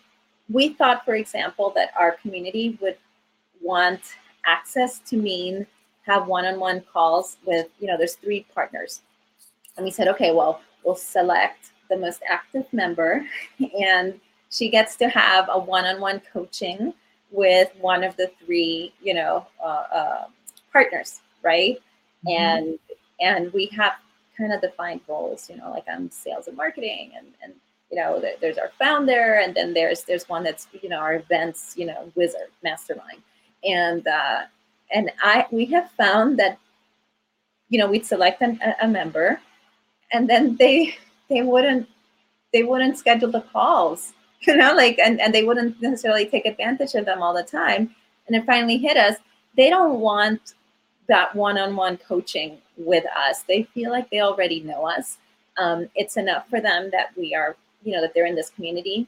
we 0.49 0.69
thought 0.69 1.05
for 1.05 1.15
example 1.15 1.71
that 1.75 1.89
our 1.97 2.13
community 2.21 2.77
would 2.81 2.97
want 3.61 4.01
access 4.45 4.99
to 4.99 5.15
mean 5.17 5.65
have 6.05 6.27
one-on-one 6.27 6.81
calls 6.91 7.37
with 7.45 7.67
you 7.79 7.87
know 7.87 7.97
there's 7.97 8.15
three 8.15 8.45
partners 8.53 9.01
and 9.77 9.85
we 9.85 9.91
said 9.91 10.07
okay 10.07 10.31
well 10.31 10.61
we'll 10.83 10.95
select 10.95 11.71
the 11.89 11.97
most 11.97 12.21
active 12.27 12.65
member 12.71 13.25
and 13.81 14.19
she 14.49 14.69
gets 14.69 14.95
to 14.95 15.07
have 15.09 15.47
a 15.51 15.59
one-on-one 15.59 16.21
coaching 16.31 16.93
with 17.31 17.69
one 17.79 18.03
of 18.03 18.15
the 18.17 18.31
three 18.43 18.93
you 19.01 19.13
know 19.13 19.45
uh, 19.63 19.83
uh, 19.93 20.25
partners 20.71 21.21
right 21.43 21.77
mm-hmm. 22.27 22.41
and 22.41 22.79
and 23.19 23.53
we 23.53 23.67
have 23.67 23.93
kind 24.37 24.53
of 24.53 24.61
defined 24.61 25.01
roles 25.07 25.49
you 25.49 25.57
know 25.57 25.69
like 25.71 25.85
i'm 25.91 26.09
sales 26.09 26.47
and 26.47 26.57
marketing 26.57 27.11
and 27.17 27.27
and 27.43 27.53
you 27.91 27.97
know 27.97 28.21
there's 28.41 28.57
our 28.57 28.71
founder 28.79 29.41
and 29.43 29.55
then 29.55 29.73
there's 29.73 30.03
there's 30.03 30.27
one 30.29 30.43
that's 30.43 30.67
you 30.81 30.89
know 30.89 30.97
our 30.97 31.15
events 31.15 31.73
you 31.75 31.85
know 31.85 32.11
wizard 32.15 32.49
mastermind 32.63 33.21
and 33.63 34.07
uh 34.07 34.41
and 34.91 35.11
i 35.21 35.45
we 35.51 35.65
have 35.65 35.91
found 35.91 36.37
that 36.39 36.57
you 37.69 37.77
know 37.77 37.87
we'd 37.87 38.05
select 38.05 38.41
an, 38.41 38.59
a 38.81 38.87
member 38.87 39.39
and 40.11 40.29
then 40.29 40.55
they 40.57 40.95
they 41.29 41.41
wouldn't 41.41 41.87
they 42.51 42.63
wouldn't 42.63 42.97
schedule 42.97 43.31
the 43.31 43.41
calls 43.41 44.13
you 44.47 44.55
know, 44.55 44.73
like, 44.73 44.99
and, 44.99 45.19
and 45.19 45.33
they 45.33 45.43
wouldn't 45.43 45.81
necessarily 45.81 46.25
take 46.25 46.45
advantage 46.45 46.95
of 46.95 47.05
them 47.05 47.21
all 47.21 47.33
the 47.33 47.43
time. 47.43 47.93
And 48.27 48.35
it 48.35 48.45
finally 48.45 48.77
hit 48.77 48.95
us. 48.95 49.17
They 49.57 49.69
don't 49.69 49.99
want 49.99 50.53
that 51.07 51.35
one-on-one 51.35 51.97
coaching 51.97 52.59
with 52.77 53.03
us. 53.17 53.43
They 53.43 53.63
feel 53.73 53.91
like 53.91 54.09
they 54.09 54.21
already 54.21 54.61
know 54.61 54.87
us. 54.87 55.17
Um, 55.57 55.89
it's 55.95 56.15
enough 56.15 56.47
for 56.49 56.61
them 56.61 56.89
that 56.91 57.09
we 57.17 57.35
are, 57.35 57.57
you 57.83 57.93
know, 57.93 58.01
that 58.01 58.13
they're 58.13 58.27
in 58.27 58.35
this 58.35 58.51
community 58.51 59.07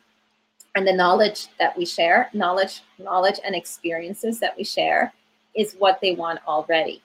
and 0.75 0.85
the 0.85 0.93
knowledge 0.93 1.47
that 1.59 1.77
we 1.77 1.85
share, 1.85 2.29
knowledge, 2.33 2.81
knowledge 2.97 3.39
and 3.45 3.55
experiences 3.55 4.39
that 4.39 4.57
we 4.57 4.63
share 4.63 5.13
is 5.55 5.75
what 5.79 5.99
they 6.01 6.13
want 6.13 6.39
already. 6.47 7.01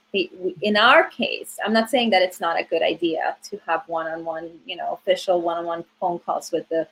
In 0.62 0.76
our 0.76 1.04
case, 1.08 1.58
I'm 1.64 1.72
not 1.72 1.90
saying 1.90 2.10
that 2.10 2.22
it's 2.22 2.40
not 2.40 2.58
a 2.58 2.64
good 2.64 2.82
idea 2.82 3.36
to 3.48 3.60
have 3.66 3.82
one-on-one, 3.86 4.50
you 4.64 4.76
know, 4.76 4.92
official 4.92 5.40
one-on-one 5.40 5.84
phone 6.00 6.18
calls 6.20 6.52
with 6.52 6.68
the 6.68 6.88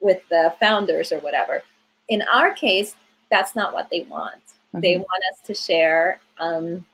with 0.00 0.20
the 0.30 0.54
founders 0.60 1.10
or 1.10 1.18
whatever. 1.20 1.62
In 2.08 2.22
our 2.22 2.52
case, 2.52 2.94
that's 3.30 3.54
not 3.56 3.72
what 3.72 3.88
they 3.90 4.02
want. 4.02 4.42
Mm-hmm. 4.44 4.80
They 4.80 4.96
want 4.96 5.22
us 5.32 5.40
to 5.46 5.54
share 5.54 6.20
um, 6.38 6.86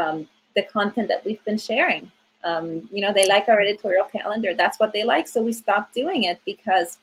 um, 0.00 0.28
the 0.56 0.62
content 0.62 1.08
that 1.08 1.24
we've 1.24 1.44
been 1.44 1.58
sharing. 1.58 2.10
Um, 2.42 2.88
you 2.92 3.00
know, 3.00 3.12
they 3.12 3.26
like 3.28 3.48
our 3.48 3.60
editorial 3.60 4.06
calendar. 4.06 4.54
That's 4.54 4.78
what 4.78 4.92
they 4.92 5.04
like. 5.04 5.28
So 5.28 5.42
we 5.42 5.52
stopped 5.52 5.94
doing 5.94 6.24
it 6.24 6.40
because 6.44 6.98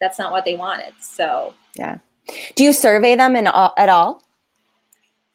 that's 0.00 0.18
not 0.18 0.32
what 0.32 0.44
they 0.44 0.56
wanted. 0.56 0.94
So 1.00 1.54
yeah. 1.74 1.98
Do 2.56 2.64
you 2.64 2.72
survey 2.72 3.16
them 3.16 3.36
in 3.36 3.46
all, 3.46 3.72
at 3.76 3.88
all? 3.88 4.22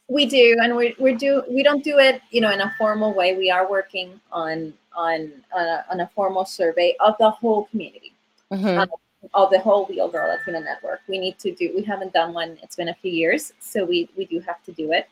We 0.10 0.26
do, 0.26 0.58
and 0.62 0.76
we 0.76 0.96
we 1.00 1.16
do 1.16 1.44
we 1.50 1.64
don't 1.64 1.84
do 1.84 1.98
it, 1.98 2.22
you 2.30 2.42
know, 2.42 2.52
in 2.52 2.62
a 2.62 2.74
formal 2.78 3.14
way. 3.14 3.36
We 3.36 3.50
are 3.50 3.70
working 3.70 4.20
on 4.32 4.74
on 4.96 5.32
on 5.56 5.66
a, 5.66 5.86
on 5.90 6.00
a 6.02 6.10
formal 6.14 6.46
survey 6.46 6.96
of 7.00 7.16
the 7.20 7.30
whole 7.30 7.66
community 7.66 8.14
mm-hmm. 8.52 8.80
um, 8.80 8.90
of 9.34 9.50
the 9.50 9.60
whole 9.60 9.86
We 9.90 10.00
All 10.00 10.10
Grow 10.10 10.28
Latina 10.28 10.60
network. 10.60 11.02
We 11.08 11.20
need 11.20 11.40
to 11.40 11.54
do. 11.56 11.72
We 11.76 11.84
haven't 11.84 12.14
done 12.14 12.34
one. 12.34 12.58
It's 12.62 12.76
been 12.76 12.90
a 12.90 12.96
few 12.96 13.12
years, 13.12 13.54
so 13.60 13.86
we 13.86 14.10
we 14.18 14.26
do 14.26 14.40
have 14.42 14.62
to 14.66 14.72
do 14.72 14.92
it. 14.92 15.10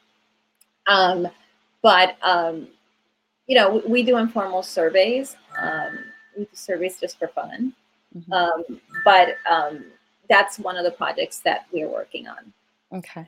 Um, 0.88 1.28
but 1.82 2.18
um, 2.22 2.68
you 3.48 3.56
know, 3.56 3.76
we, 3.76 3.82
we 3.92 4.04
do 4.04 4.18
informal 4.18 4.64
surveys. 4.64 5.36
Um, 5.58 6.00
we 6.38 6.44
do 6.44 6.50
surveys 6.54 7.00
just 7.00 7.18
for 7.18 7.30
fun. 7.30 7.74
Mm-hmm. 8.18 8.34
Um, 8.34 8.82
but 9.06 9.38
um, 9.50 9.86
that's 10.30 10.60
one 10.60 10.78
of 10.78 10.84
the 10.84 10.92
projects 10.92 11.40
that 11.40 11.66
we're 11.72 11.90
working 11.90 12.28
on. 12.28 12.54
Okay. 12.94 13.26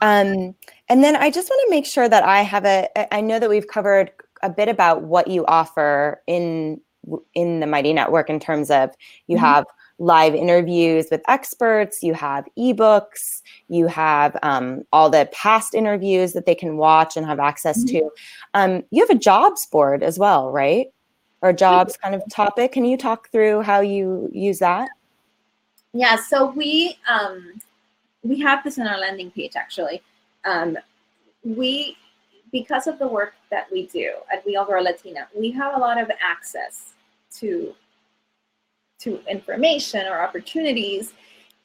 Um, 0.00 0.54
and 0.88 1.04
then 1.04 1.16
I 1.16 1.30
just 1.30 1.48
want 1.48 1.62
to 1.66 1.70
make 1.70 1.86
sure 1.86 2.08
that 2.08 2.24
I 2.24 2.42
have 2.42 2.64
a. 2.64 3.14
I 3.14 3.20
know 3.20 3.38
that 3.38 3.48
we've 3.48 3.68
covered 3.68 4.10
a 4.42 4.50
bit 4.50 4.68
about 4.68 5.02
what 5.02 5.28
you 5.28 5.44
offer 5.46 6.22
in 6.26 6.80
in 7.34 7.60
the 7.60 7.66
Mighty 7.66 7.92
Network 7.92 8.30
in 8.30 8.40
terms 8.40 8.70
of 8.70 8.90
you 9.26 9.36
mm-hmm. 9.36 9.44
have 9.44 9.64
live 9.98 10.34
interviews 10.34 11.06
with 11.10 11.22
experts, 11.28 12.02
you 12.02 12.14
have 12.14 12.46
ebooks, 12.58 13.42
you 13.68 13.86
have 13.86 14.36
um, 14.42 14.82
all 14.92 15.10
the 15.10 15.28
past 15.32 15.74
interviews 15.74 16.32
that 16.32 16.46
they 16.46 16.54
can 16.54 16.78
watch 16.78 17.16
and 17.16 17.26
have 17.26 17.38
access 17.38 17.84
mm-hmm. 17.84 17.98
to. 17.98 18.10
Um, 18.54 18.82
you 18.90 19.06
have 19.06 19.14
a 19.14 19.20
jobs 19.20 19.66
board 19.66 20.02
as 20.02 20.18
well, 20.18 20.50
right? 20.50 20.86
Or 21.42 21.52
jobs 21.52 21.96
kind 21.96 22.14
of 22.14 22.22
topic. 22.30 22.72
Can 22.72 22.84
you 22.84 22.96
talk 22.96 23.30
through 23.30 23.62
how 23.62 23.80
you 23.80 24.28
use 24.32 24.58
that? 24.58 24.88
Yeah, 25.92 26.16
so 26.16 26.50
we 26.50 26.96
um, 27.08 27.60
we 28.22 28.38
have 28.40 28.62
this 28.64 28.78
in 28.78 28.86
our 28.86 28.98
landing 28.98 29.30
page 29.30 29.56
actually. 29.56 30.02
Um, 30.44 30.76
we 31.44 31.96
because 32.52 32.86
of 32.86 32.98
the 32.98 33.06
work 33.06 33.34
that 33.50 33.70
we 33.70 33.86
do 33.86 34.12
at 34.32 34.44
We 34.44 34.56
All 34.56 34.64
Grow 34.64 34.80
Latina, 34.80 35.28
we 35.36 35.50
have 35.52 35.76
a 35.76 35.78
lot 35.78 36.00
of 36.00 36.10
access 36.20 36.94
to 37.38 37.74
to 39.00 39.20
information 39.28 40.06
or 40.06 40.20
opportunities, 40.20 41.12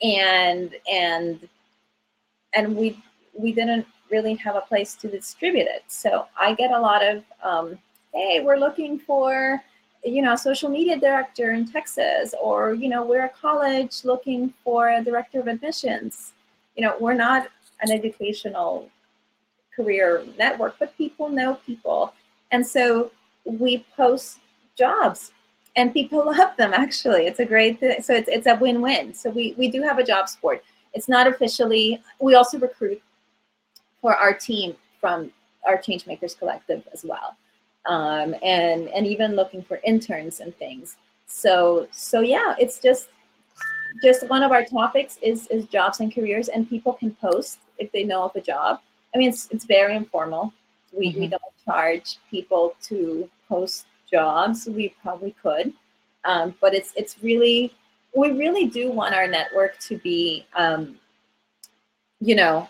and 0.01 0.75
and 0.91 1.47
and 2.53 2.75
we 2.75 3.01
we 3.37 3.51
didn't 3.51 3.85
really 4.09 4.35
have 4.35 4.55
a 4.55 4.61
place 4.61 4.95
to 4.95 5.07
distribute 5.07 5.67
it. 5.67 5.83
So 5.87 6.27
I 6.39 6.53
get 6.53 6.71
a 6.71 6.79
lot 6.79 7.03
of, 7.05 7.23
um, 7.43 7.77
hey, 8.13 8.41
we're 8.43 8.57
looking 8.57 8.99
for 8.99 9.61
you 10.03 10.21
know 10.21 10.33
a 10.33 10.37
social 10.37 10.69
media 10.69 10.97
director 10.97 11.51
in 11.51 11.69
Texas, 11.69 12.33
or 12.41 12.73
you 12.73 12.89
know 12.89 13.03
we're 13.03 13.25
a 13.25 13.29
college 13.29 14.05
looking 14.05 14.53
for 14.63 14.89
a 14.89 15.03
director 15.03 15.39
of 15.39 15.47
admissions. 15.47 16.33
You 16.75 16.83
know 16.85 16.95
we're 16.99 17.13
not 17.13 17.47
an 17.81 17.91
educational 17.91 18.89
career 19.75 20.23
network, 20.37 20.75
but 20.79 20.97
people 20.97 21.29
know 21.29 21.55
people. 21.65 22.13
And 22.51 22.65
so 22.65 23.11
we 23.43 23.85
post 23.95 24.39
jobs 24.77 25.31
and 25.75 25.93
people 25.93 26.25
love 26.25 26.55
them 26.57 26.73
actually. 26.73 27.25
It's 27.27 27.39
a 27.39 27.45
great 27.45 27.79
thing. 27.79 28.01
So 28.01 28.13
it's, 28.13 28.29
it's 28.29 28.47
a 28.47 28.55
win-win. 28.55 29.13
So 29.13 29.29
we, 29.29 29.53
we 29.57 29.69
do 29.69 29.81
have 29.81 29.99
a 29.99 30.03
jobs 30.03 30.35
board. 30.37 30.61
It's 30.93 31.09
not 31.09 31.27
officially, 31.27 32.01
we 32.19 32.35
also 32.35 32.57
recruit 32.57 33.01
for 34.01 34.15
our 34.15 34.33
team 34.33 34.75
from 35.01 35.31
our 35.67 35.77
Changemakers 35.77 36.37
Collective 36.37 36.87
as 36.93 37.03
well. 37.03 37.35
Um, 37.85 38.33
and, 38.41 38.87
and 38.89 39.05
even 39.05 39.35
looking 39.35 39.61
for 39.61 39.79
interns 39.83 40.39
and 40.39 40.55
things. 40.57 40.95
So, 41.27 41.87
so 41.91 42.21
yeah, 42.21 42.55
it's 42.57 42.79
just, 42.79 43.09
just 44.03 44.27
one 44.29 44.43
of 44.43 44.51
our 44.51 44.65
topics 44.65 45.17
is, 45.21 45.47
is 45.47 45.65
jobs 45.65 45.99
and 45.99 46.13
careers 46.13 46.47
and 46.47 46.69
people 46.69 46.93
can 46.93 47.11
post 47.11 47.59
if 47.77 47.91
they 47.91 48.03
know 48.03 48.23
of 48.23 48.35
a 48.35 48.41
job 48.41 48.79
I 49.15 49.17
mean, 49.17 49.29
it's, 49.29 49.47
it's 49.49 49.63
very 49.63 49.95
informal. 49.95 50.53
We, 50.91 51.09
mm-hmm. 51.09 51.19
we 51.21 51.27
don't 51.27 51.41
charge 51.63 52.17
people 52.29 52.75
to 52.83 53.29
post 53.47 53.85
jobs. 54.11 54.67
We 54.67 54.93
probably 55.01 55.33
could, 55.41 55.73
um, 56.25 56.53
but 56.59 56.73
it's 56.73 56.91
it's 56.95 57.15
really 57.23 57.73
we 58.15 58.31
really 58.31 58.65
do 58.65 58.91
want 58.91 59.15
our 59.15 59.27
network 59.27 59.77
to 59.79 59.97
be, 59.97 60.45
um, 60.55 60.97
you 62.19 62.35
know, 62.35 62.69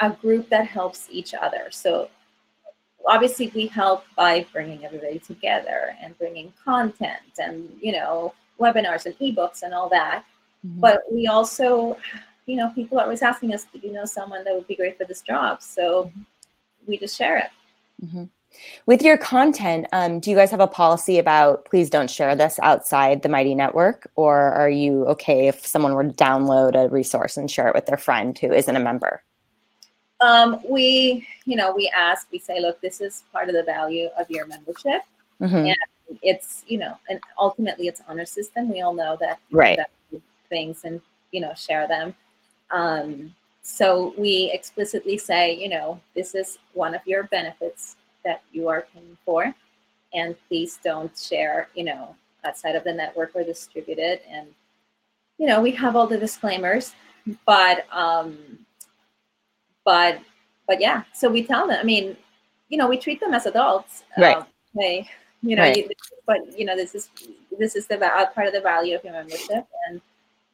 a, 0.00 0.08
a 0.08 0.10
group 0.10 0.48
that 0.50 0.66
helps 0.66 1.08
each 1.10 1.34
other. 1.34 1.68
So 1.70 2.10
obviously 3.06 3.50
we 3.54 3.66
help 3.66 4.04
by 4.16 4.46
bringing 4.52 4.84
everybody 4.84 5.20
together 5.20 5.96
and 6.02 6.18
bringing 6.18 6.52
content 6.64 7.38
and 7.38 7.68
you 7.80 7.92
know 7.92 8.34
webinars 8.58 9.06
and 9.06 9.16
ebooks 9.18 9.62
and 9.62 9.72
all 9.72 9.88
that. 9.88 10.24
Mm-hmm. 10.64 10.80
But 10.80 11.02
we 11.10 11.26
also 11.26 11.96
you 12.50 12.56
know, 12.56 12.70
people 12.70 12.98
are 12.98 13.04
always 13.04 13.22
asking 13.22 13.54
us, 13.54 13.66
do 13.72 13.78
you 13.80 13.92
know 13.92 14.04
someone 14.04 14.42
that 14.44 14.54
would 14.54 14.66
be 14.66 14.74
great 14.74 14.98
for 14.98 15.04
this 15.04 15.22
job? 15.22 15.62
So 15.62 16.04
mm-hmm. 16.04 16.20
we 16.86 16.98
just 16.98 17.16
share 17.16 17.38
it. 17.38 17.50
Mm-hmm. 18.04 18.24
With 18.86 19.02
your 19.02 19.16
content, 19.16 19.86
um, 19.92 20.18
do 20.18 20.28
you 20.28 20.36
guys 20.36 20.50
have 20.50 20.60
a 20.60 20.66
policy 20.66 21.18
about 21.18 21.64
please 21.66 21.88
don't 21.88 22.10
share 22.10 22.34
this 22.34 22.58
outside 22.62 23.22
the 23.22 23.28
Mighty 23.28 23.54
Network? 23.54 24.10
Or 24.16 24.36
are 24.36 24.68
you 24.68 25.06
okay 25.06 25.46
if 25.46 25.64
someone 25.64 25.94
were 25.94 26.02
to 26.02 26.10
download 26.10 26.74
a 26.74 26.88
resource 26.88 27.36
and 27.36 27.48
share 27.48 27.68
it 27.68 27.74
with 27.74 27.86
their 27.86 27.96
friend 27.96 28.36
who 28.36 28.52
isn't 28.52 28.74
a 28.74 28.80
member? 28.80 29.22
Um, 30.20 30.60
we, 30.68 31.26
you 31.46 31.56
know, 31.56 31.72
we 31.72 31.90
ask, 31.96 32.26
we 32.32 32.40
say, 32.40 32.60
look, 32.60 32.80
this 32.80 33.00
is 33.00 33.22
part 33.32 33.48
of 33.48 33.54
the 33.54 33.62
value 33.62 34.08
of 34.18 34.28
your 34.28 34.46
membership. 34.46 35.02
Mm-hmm. 35.40 35.56
And 35.56 36.18
it's, 36.20 36.64
you 36.66 36.78
know, 36.78 36.98
and 37.08 37.20
ultimately 37.38 37.86
it's 37.86 38.02
honor 38.08 38.26
system. 38.26 38.68
We 38.68 38.80
all 38.80 38.92
know 38.92 39.16
that, 39.20 39.38
right. 39.52 39.76
that 39.76 39.90
things 40.50 40.84
and, 40.84 41.00
you 41.32 41.40
know, 41.40 41.54
share 41.54 41.88
them. 41.88 42.14
Um, 42.70 43.34
so 43.62 44.14
we 44.18 44.50
explicitly 44.52 45.16
say, 45.16 45.56
you 45.56 45.68
know, 45.68 46.00
this 46.14 46.34
is 46.34 46.58
one 46.74 46.94
of 46.94 47.00
your 47.06 47.24
benefits 47.24 47.96
that 48.24 48.42
you 48.52 48.68
are 48.68 48.86
paying 48.92 49.16
for, 49.24 49.54
and 50.12 50.36
please 50.48 50.78
don't 50.84 51.16
share, 51.16 51.68
you 51.74 51.84
know, 51.84 52.14
outside 52.44 52.74
of 52.74 52.84
the 52.84 52.92
network 52.92 53.32
or 53.34 53.44
distribute 53.44 53.98
it. 53.98 54.24
And 54.30 54.48
you 55.38 55.46
know, 55.46 55.60
we 55.62 55.70
have 55.72 55.96
all 55.96 56.06
the 56.06 56.18
disclaimers, 56.18 56.92
but 57.46 57.86
um, 57.90 58.36
but 59.86 60.20
but 60.66 60.80
yeah, 60.80 61.04
so 61.14 61.30
we 61.30 61.42
tell 61.42 61.66
them. 61.66 61.78
I 61.80 61.82
mean, 61.82 62.16
you 62.68 62.76
know, 62.76 62.86
we 62.86 62.98
treat 62.98 63.20
them 63.20 63.32
as 63.32 63.46
adults. 63.46 64.04
Right. 64.18 64.36
Um, 64.36 64.46
they, 64.74 65.08
you 65.42 65.56
know, 65.56 65.62
right. 65.62 65.76
you, 65.76 65.88
but 66.26 66.58
you 66.58 66.66
know, 66.66 66.76
this 66.76 66.94
is 66.94 67.08
this 67.58 67.74
is 67.74 67.86
the 67.86 67.96
part 68.34 68.46
of 68.46 68.52
the 68.52 68.60
value 68.60 68.94
of 68.94 69.02
your 69.02 69.14
membership, 69.14 69.66
and 69.88 70.00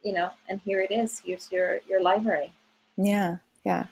you 0.07 0.13
know, 0.13 0.31
and 0.49 0.61
here 0.65 0.81
it 0.81 0.93
is. 0.93 1.21
Here's 1.25 1.51
your 1.51 1.81
your 1.89 2.01
library. 2.01 2.53
Yeah. 2.97 3.39
Yeah. 3.65 3.87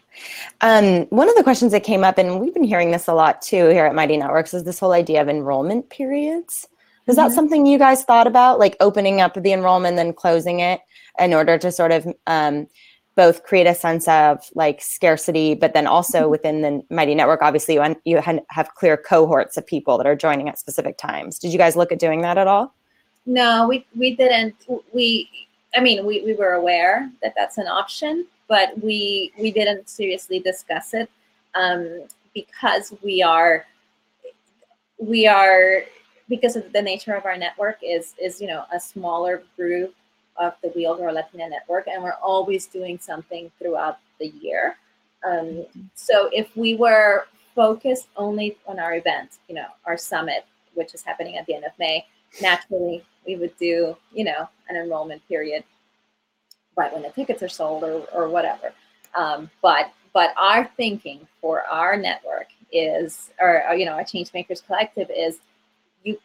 Um, 0.60 1.06
one 1.06 1.28
of 1.28 1.34
the 1.34 1.42
questions 1.42 1.72
that 1.72 1.82
came 1.82 2.04
up, 2.04 2.16
and 2.16 2.40
we've 2.40 2.54
been 2.54 2.62
hearing 2.62 2.92
this 2.92 3.08
a 3.08 3.12
lot 3.12 3.42
too 3.42 3.66
here 3.70 3.84
at 3.86 3.94
Mighty 3.94 4.16
Networks, 4.16 4.54
is 4.54 4.62
this 4.62 4.78
whole 4.78 4.92
idea 4.92 5.20
of 5.20 5.28
enrollment 5.28 5.90
periods. 5.90 6.68
Is 7.08 7.16
that 7.16 7.26
mm-hmm. 7.26 7.34
something 7.34 7.66
you 7.66 7.76
guys 7.76 8.04
thought 8.04 8.28
about, 8.28 8.60
like 8.60 8.76
opening 8.78 9.20
up 9.20 9.34
the 9.34 9.52
enrollment, 9.52 9.96
then 9.96 10.12
closing 10.12 10.60
it, 10.60 10.80
in 11.18 11.34
order 11.34 11.58
to 11.58 11.72
sort 11.72 11.90
of 11.90 12.06
um, 12.28 12.68
both 13.16 13.42
create 13.42 13.66
a 13.66 13.74
sense 13.74 14.06
of 14.06 14.48
like 14.54 14.80
scarcity, 14.80 15.56
but 15.56 15.74
then 15.74 15.88
also 15.88 16.20
mm-hmm. 16.20 16.30
within 16.30 16.62
the 16.62 16.82
Mighty 16.88 17.16
Network, 17.16 17.42
obviously 17.42 17.74
you, 17.74 17.96
you 18.04 18.20
have 18.20 18.74
clear 18.76 18.96
cohorts 18.96 19.56
of 19.56 19.66
people 19.66 19.98
that 19.98 20.06
are 20.06 20.14
joining 20.14 20.48
at 20.48 20.56
specific 20.56 20.98
times. 20.98 21.40
Did 21.40 21.52
you 21.52 21.58
guys 21.58 21.74
look 21.74 21.90
at 21.90 21.98
doing 21.98 22.22
that 22.22 22.38
at 22.38 22.46
all? 22.46 22.72
No, 23.26 23.66
we 23.66 23.84
we 23.96 24.14
didn't. 24.14 24.54
We, 24.92 25.28
I 25.74 25.80
mean, 25.80 26.06
we, 26.06 26.22
we 26.22 26.34
were 26.34 26.52
aware 26.52 27.10
that 27.22 27.34
that's 27.36 27.58
an 27.58 27.66
option, 27.66 28.26
but 28.48 28.78
we 28.82 29.32
we 29.38 29.50
didn't 29.50 29.88
seriously 29.88 30.38
discuss 30.38 30.94
it 30.94 31.10
um, 31.54 32.02
because 32.34 32.92
we 33.02 33.22
are 33.22 33.66
we 34.98 35.26
are 35.26 35.84
because 36.28 36.56
of 36.56 36.72
the 36.72 36.82
nature 36.82 37.14
of 37.14 37.26
our 37.26 37.36
network 37.36 37.78
is 37.82 38.14
is 38.20 38.40
you 38.40 38.46
know 38.46 38.64
a 38.72 38.80
smaller 38.80 39.42
group 39.56 39.94
of 40.36 40.54
the 40.62 40.72
We 40.74 40.86
All 40.86 40.96
Grow 40.96 41.12
Latina 41.12 41.48
network, 41.48 41.86
and 41.88 42.02
we're 42.02 42.18
always 42.22 42.66
doing 42.66 42.98
something 42.98 43.50
throughout 43.58 43.98
the 44.18 44.28
year. 44.28 44.76
Um, 45.26 45.64
so 45.94 46.28
if 46.32 46.56
we 46.56 46.74
were 46.74 47.26
focused 47.54 48.08
only 48.16 48.56
on 48.66 48.78
our 48.78 48.96
event, 48.96 49.38
you 49.48 49.54
know, 49.54 49.68
our 49.86 49.96
summit, 49.96 50.44
which 50.74 50.92
is 50.92 51.02
happening 51.02 51.36
at 51.36 51.46
the 51.46 51.54
end 51.54 51.64
of 51.64 51.72
May, 51.78 52.04
naturally 52.42 53.04
we 53.26 53.36
would 53.36 53.56
do, 53.58 53.96
you 54.12 54.24
know, 54.24 54.48
an 54.68 54.76
enrollment 54.76 55.26
period 55.28 55.64
right 56.76 56.92
when 56.92 57.02
the 57.02 57.10
tickets 57.10 57.42
are 57.42 57.48
sold 57.48 57.84
or, 57.84 58.04
or 58.12 58.28
whatever. 58.28 58.72
Um, 59.14 59.50
but 59.62 59.92
but 60.12 60.32
our 60.36 60.70
thinking 60.76 61.26
for 61.40 61.62
our 61.62 61.96
network 61.96 62.46
is, 62.72 63.30
or, 63.40 63.68
or 63.68 63.74
you 63.74 63.84
know, 63.84 63.92
our 63.92 64.04
Changemakers 64.04 64.64
Collective 64.64 65.10
is, 65.14 65.38
you 66.04 66.18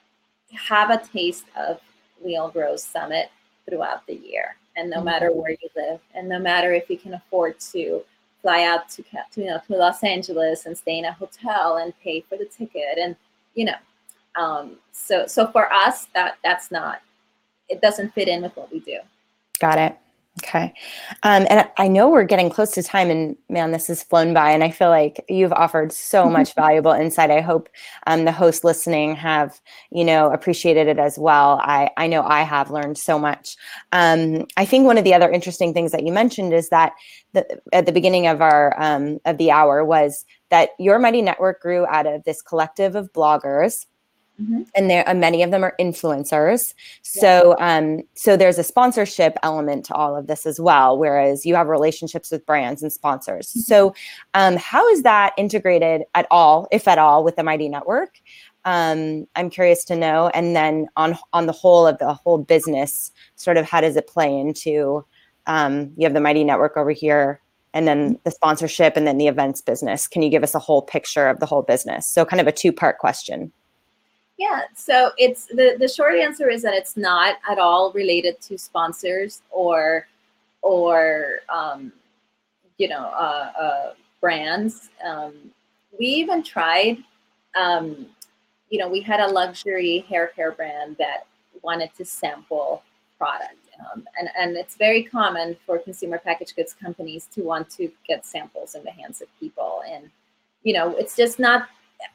have 0.51 0.91
a 0.91 1.03
taste 1.07 1.45
of 1.55 1.79
We 2.23 2.37
All 2.37 2.49
Grow 2.49 2.75
Summit 2.75 3.31
throughout 3.67 4.05
the 4.05 4.15
year, 4.15 4.55
and 4.75 4.89
no 4.89 4.97
mm-hmm. 4.97 5.05
matter 5.05 5.31
where 5.31 5.51
you 5.51 5.69
live, 5.75 5.99
and 6.13 6.29
no 6.29 6.39
matter 6.39 6.73
if 6.73 6.89
you 6.89 6.97
can 6.97 7.15
afford 7.15 7.59
to 7.71 8.03
fly 8.43 8.63
out 8.63 8.89
to, 8.89 9.03
to 9.03 9.41
you 9.41 9.47
know 9.47 9.59
to 9.67 9.75
Los 9.75 10.03
Angeles 10.03 10.65
and 10.65 10.77
stay 10.77 10.99
in 10.99 11.05
a 11.05 11.11
hotel 11.11 11.77
and 11.77 11.93
pay 11.99 12.21
for 12.21 12.37
the 12.37 12.45
ticket, 12.45 12.97
and 12.97 13.15
you 13.55 13.65
know, 13.65 13.75
um, 14.35 14.77
so 14.91 15.27
so 15.27 15.47
for 15.47 15.71
us 15.71 16.07
that 16.13 16.37
that's 16.43 16.71
not 16.71 17.01
it 17.69 17.81
doesn't 17.81 18.13
fit 18.13 18.27
in 18.27 18.41
with 18.41 18.55
what 18.55 18.71
we 18.71 18.79
do. 18.79 18.97
Got 19.59 19.77
it. 19.77 19.97
Okay. 20.41 20.73
Um, 21.23 21.45
and 21.49 21.67
I 21.77 21.89
know 21.89 22.09
we're 22.09 22.23
getting 22.23 22.49
close 22.49 22.71
to 22.71 22.83
time, 22.83 23.09
and 23.09 23.35
man, 23.49 23.71
this 23.71 23.87
has 23.87 24.03
flown 24.03 24.33
by. 24.33 24.51
And 24.51 24.63
I 24.63 24.71
feel 24.71 24.89
like 24.89 25.25
you've 25.27 25.51
offered 25.51 25.91
so 25.91 26.29
much 26.29 26.55
valuable 26.55 26.91
insight. 26.91 27.29
I 27.29 27.41
hope 27.41 27.67
um, 28.07 28.23
the 28.23 28.31
hosts 28.31 28.63
listening 28.63 29.15
have, 29.15 29.59
you 29.91 30.05
know, 30.05 30.31
appreciated 30.31 30.87
it 30.87 30.97
as 30.97 31.19
well. 31.19 31.59
I, 31.61 31.89
I 31.97 32.07
know 32.07 32.23
I 32.23 32.43
have 32.43 32.71
learned 32.71 32.97
so 32.97 33.19
much. 33.19 33.57
Um, 33.91 34.45
I 34.55 34.63
think 34.63 34.85
one 34.85 34.97
of 34.97 35.03
the 35.03 35.13
other 35.13 35.29
interesting 35.29 35.73
things 35.73 35.91
that 35.91 36.05
you 36.05 36.13
mentioned 36.13 36.53
is 36.53 36.69
that 36.69 36.93
the, 37.33 37.45
at 37.73 37.85
the 37.85 37.91
beginning 37.91 38.27
of 38.27 38.41
our 38.41 38.81
um, 38.81 39.19
of 39.25 39.37
the 39.37 39.51
hour 39.51 39.83
was 39.83 40.25
that 40.51 40.69
your 40.79 40.99
Mighty 40.99 41.21
Network 41.21 41.61
grew 41.61 41.85
out 41.87 42.07
of 42.07 42.23
this 42.23 42.41
collective 42.41 42.95
of 42.95 43.11
bloggers 43.11 43.85
Mm-hmm. 44.41 44.61
And 44.75 44.89
there, 44.89 45.07
uh, 45.07 45.13
many 45.13 45.43
of 45.43 45.51
them 45.51 45.63
are 45.63 45.75
influencers. 45.79 46.73
Yeah. 47.15 47.21
So, 47.21 47.55
um, 47.59 48.01
so 48.13 48.37
there's 48.37 48.57
a 48.57 48.63
sponsorship 48.63 49.37
element 49.43 49.85
to 49.85 49.93
all 49.93 50.15
of 50.15 50.27
this 50.27 50.45
as 50.45 50.59
well. 50.59 50.97
Whereas 50.97 51.45
you 51.45 51.55
have 51.55 51.67
relationships 51.67 52.31
with 52.31 52.45
brands 52.45 52.81
and 52.81 52.91
sponsors. 52.91 53.47
Mm-hmm. 53.49 53.59
So, 53.61 53.93
um, 54.33 54.55
how 54.57 54.87
is 54.89 55.03
that 55.03 55.33
integrated 55.37 56.03
at 56.15 56.27
all, 56.31 56.67
if 56.71 56.87
at 56.87 56.97
all, 56.97 57.23
with 57.23 57.35
the 57.35 57.43
Mighty 57.43 57.69
Network? 57.69 58.19
Um, 58.65 59.25
I'm 59.35 59.49
curious 59.49 59.83
to 59.85 59.95
know. 59.95 60.29
And 60.29 60.55
then 60.55 60.87
on 60.95 61.17
on 61.33 61.45
the 61.45 61.53
whole 61.53 61.87
of 61.87 61.97
the 61.99 62.13
whole 62.13 62.37
business, 62.37 63.11
sort 63.35 63.57
of 63.57 63.65
how 63.65 63.81
does 63.81 63.95
it 63.95 64.07
play 64.07 64.37
into? 64.37 65.05
Um, 65.47 65.91
you 65.97 66.05
have 66.05 66.13
the 66.13 66.21
Mighty 66.21 66.43
Network 66.43 66.77
over 66.77 66.91
here, 66.91 67.41
and 67.73 67.87
then 67.87 68.11
mm-hmm. 68.11 68.21
the 68.23 68.31
sponsorship, 68.31 68.95
and 68.95 69.07
then 69.07 69.17
the 69.17 69.27
events 69.27 69.61
business. 69.61 70.07
Can 70.07 70.21
you 70.21 70.29
give 70.29 70.43
us 70.43 70.55
a 70.55 70.59
whole 70.59 70.81
picture 70.81 71.27
of 71.27 71.39
the 71.39 71.45
whole 71.45 71.61
business? 71.61 72.07
So, 72.07 72.25
kind 72.25 72.41
of 72.41 72.47
a 72.47 72.51
two 72.51 72.71
part 72.71 72.99
question. 72.99 73.51
Yeah, 74.39 74.61
so 74.73 75.11
it's 75.17 75.47
the 75.47 75.75
the 75.77 75.89
short 75.89 76.15
answer 76.15 76.49
is 76.49 76.61
that 76.61 76.73
it's 76.73 76.95
not 76.95 77.35
at 77.49 77.59
all 77.59 77.91
related 77.91 78.39
to 78.43 78.57
sponsors 78.57 79.41
or 79.51 80.07
or 80.61 81.41
um, 81.53 81.91
you 82.77 82.87
know 82.87 83.03
uh, 83.03 83.51
uh, 83.59 83.93
brands. 84.21 84.91
Um, 85.05 85.33
we 85.99 86.05
even 86.05 86.41
tried. 86.41 87.03
Um, 87.53 88.07
you 88.69 88.79
know, 88.79 88.87
we 88.87 89.01
had 89.01 89.19
a 89.19 89.27
luxury 89.27 90.05
hair 90.07 90.27
care 90.27 90.53
brand 90.53 90.95
that 90.99 91.25
wanted 91.61 91.89
to 91.97 92.05
sample 92.05 92.81
product. 93.17 93.55
Um, 93.91 94.07
and, 94.17 94.29
and 94.37 94.55
it's 94.55 94.75
very 94.75 95.03
common 95.03 95.57
for 95.65 95.79
consumer 95.79 96.17
packaged 96.17 96.55
goods 96.55 96.73
companies 96.73 97.27
to 97.33 97.41
want 97.41 97.69
to 97.71 97.91
get 98.07 98.25
samples 98.25 98.75
in 98.75 98.83
the 98.83 98.91
hands 98.91 99.21
of 99.21 99.27
people. 99.39 99.81
And, 99.89 100.09
you 100.63 100.73
know, 100.73 100.95
it's 100.95 101.15
just 101.15 101.39
not 101.39 101.67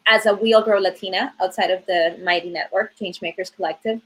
as 0.07 0.26
a 0.26 0.35
We 0.35 0.55
All 0.55 0.62
Grow 0.62 0.78
Latina 0.78 1.35
outside 1.41 1.70
of 1.70 1.85
the 1.87 2.18
Mighty 2.22 2.51
Network, 2.51 2.97
Changemakers 2.97 3.55
Collective, 3.55 4.01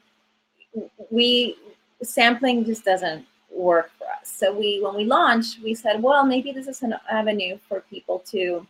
we 1.11 1.57
sampling 2.03 2.65
just 2.65 2.85
doesn't 2.85 3.27
work 3.51 3.91
for 3.99 4.05
us. 4.05 4.31
So 4.31 4.57
we, 4.57 4.81
when 4.83 4.95
we 4.95 5.05
launched, 5.05 5.61
we 5.63 5.75
said, 5.75 6.03
well, 6.03 6.25
maybe 6.25 6.53
this 6.53 6.69
is 6.69 6.83
an 6.83 6.95
avenue 7.11 7.59
for 7.69 7.81
people 7.81 8.21
to 8.31 8.67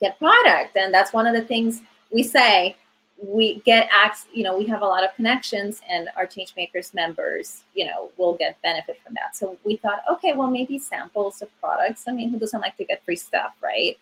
get 0.00 0.18
product, 0.18 0.76
and 0.76 0.94
that's 0.94 1.12
one 1.12 1.26
of 1.26 1.34
the 1.34 1.42
things 1.42 1.82
we 2.10 2.22
say. 2.22 2.76
We 3.22 3.60
get 3.66 3.88
access, 3.92 4.28
you 4.32 4.44
know, 4.44 4.56
we 4.56 4.64
have 4.66 4.80
a 4.80 4.86
lot 4.86 5.04
of 5.04 5.14
connections, 5.14 5.80
and 5.88 6.08
our 6.16 6.26
Changemakers 6.26 6.94
members, 6.94 7.64
you 7.74 7.84
know, 7.86 8.10
will 8.16 8.34
get 8.34 8.60
benefit 8.62 8.98
from 9.04 9.14
that. 9.14 9.36
So 9.36 9.58
we 9.64 9.76
thought, 9.76 10.02
okay, 10.10 10.32
well, 10.32 10.48
maybe 10.48 10.78
samples 10.78 11.42
of 11.42 11.48
products. 11.60 12.04
I 12.08 12.12
mean, 12.12 12.30
who 12.30 12.38
doesn't 12.38 12.60
like 12.60 12.76
to 12.78 12.84
get 12.84 13.04
free 13.04 13.16
stuff, 13.16 13.52
right? 13.62 13.98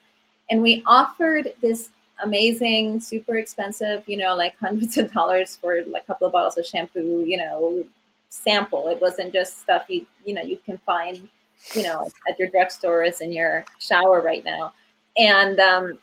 And 0.50 0.62
we 0.62 0.82
offered 0.86 1.52
this 1.60 1.90
amazing, 2.22 3.00
super 3.00 3.36
expensive, 3.36 4.02
you 4.06 4.16
know, 4.16 4.34
like 4.34 4.56
hundreds 4.58 4.96
of 4.98 5.12
dollars 5.12 5.56
for 5.56 5.82
like 5.86 6.02
a 6.02 6.06
couple 6.06 6.26
of 6.26 6.32
bottles 6.32 6.58
of 6.58 6.66
shampoo, 6.66 7.24
you 7.26 7.36
know, 7.36 7.84
sample. 8.28 8.88
It 8.88 9.00
wasn't 9.00 9.32
just 9.32 9.60
stuff 9.60 9.84
you, 9.88 10.06
you 10.24 10.34
know, 10.34 10.42
you 10.42 10.58
can 10.64 10.78
find, 10.78 11.28
you 11.74 11.82
know, 11.82 12.10
at 12.28 12.38
your 12.38 12.48
drugstores 12.48 13.20
in 13.20 13.32
your 13.32 13.64
shower 13.78 14.20
right 14.20 14.44
now. 14.44 14.72
And 15.16 15.58
um, 15.60 15.98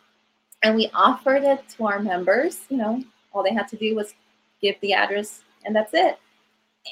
and 0.63 0.75
we 0.75 0.89
offered 0.93 1.43
it 1.43 1.63
to 1.77 1.85
our 1.85 1.99
members, 1.99 2.61
you 2.69 2.77
know, 2.77 3.03
all 3.33 3.43
they 3.43 3.53
had 3.53 3.67
to 3.69 3.77
do 3.77 3.95
was 3.95 4.13
give 4.61 4.75
the 4.81 4.93
address 4.93 5.41
and 5.65 5.75
that's 5.75 5.93
it. 5.93 6.17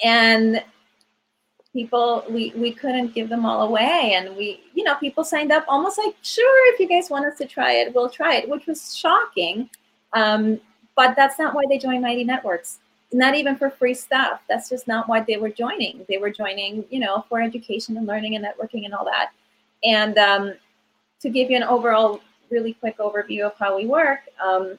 And 0.03 0.63
people 1.74 2.24
we 2.30 2.53
we 2.55 2.71
couldn't 2.71 3.13
give 3.13 3.30
them 3.30 3.45
all 3.45 3.63
away. 3.63 4.13
And 4.15 4.36
we 4.36 4.61
you 4.74 4.84
know 4.84 4.95
people 4.95 5.24
signed 5.24 5.51
up 5.51 5.65
almost 5.67 5.97
like 5.97 6.15
sure 6.21 6.74
if 6.74 6.80
you 6.80 6.88
guys 6.88 7.09
want 7.09 7.26
us 7.26 7.38
to 7.39 7.45
try 7.45 7.74
it 7.74 7.93
we'll 7.93 8.09
try 8.09 8.36
it 8.36 8.49
which 8.49 8.67
was 8.67 8.95
shocking. 8.95 9.69
Um, 10.13 10.59
but 10.95 11.15
that's 11.15 11.39
not 11.39 11.55
why 11.55 11.63
they 11.67 11.80
joined 11.80 12.03
mighty 12.03 12.24
networks. 12.24 12.80
Not 13.11 13.36
even 13.36 13.55
for 13.55 13.69
free 13.69 13.93
stuff. 13.93 14.41
That's 14.47 14.69
just 14.69 14.88
not 14.88 15.07
why 15.07 15.21
they 15.21 15.38
were 15.38 15.49
joining. 15.49 16.05
They 16.07 16.17
were 16.17 16.32
joining 16.32 16.86
you 16.89 16.99
know 16.99 17.26
for 17.28 17.41
education 17.41 17.97
and 17.97 18.07
learning 18.07 18.36
and 18.36 18.45
networking 18.45 18.86
and 18.86 18.93
all 18.93 19.05
that. 19.05 19.32
And 19.84 20.17
um, 20.17 20.53
to 21.21 21.30
give 21.30 21.49
you 21.49 21.57
an 21.57 21.63
overall 21.63 22.21
really 22.51 22.74
quick 22.76 22.97
overview 22.99 23.41
of 23.41 23.53
how 23.57 23.76
we 23.76 23.86
work 23.88 24.19
um, 24.43 24.78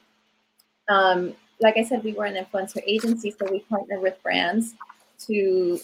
um 0.87 1.33
like 1.59 1.75
i 1.77 1.83
said 1.83 2.03
we 2.03 2.13
were 2.13 2.25
an 2.25 2.35
influencer 2.35 2.81
agency 2.87 3.31
so 3.31 3.45
we 3.51 3.59
partner 3.61 3.99
with 3.99 4.21
brands 4.23 4.75
to 5.19 5.79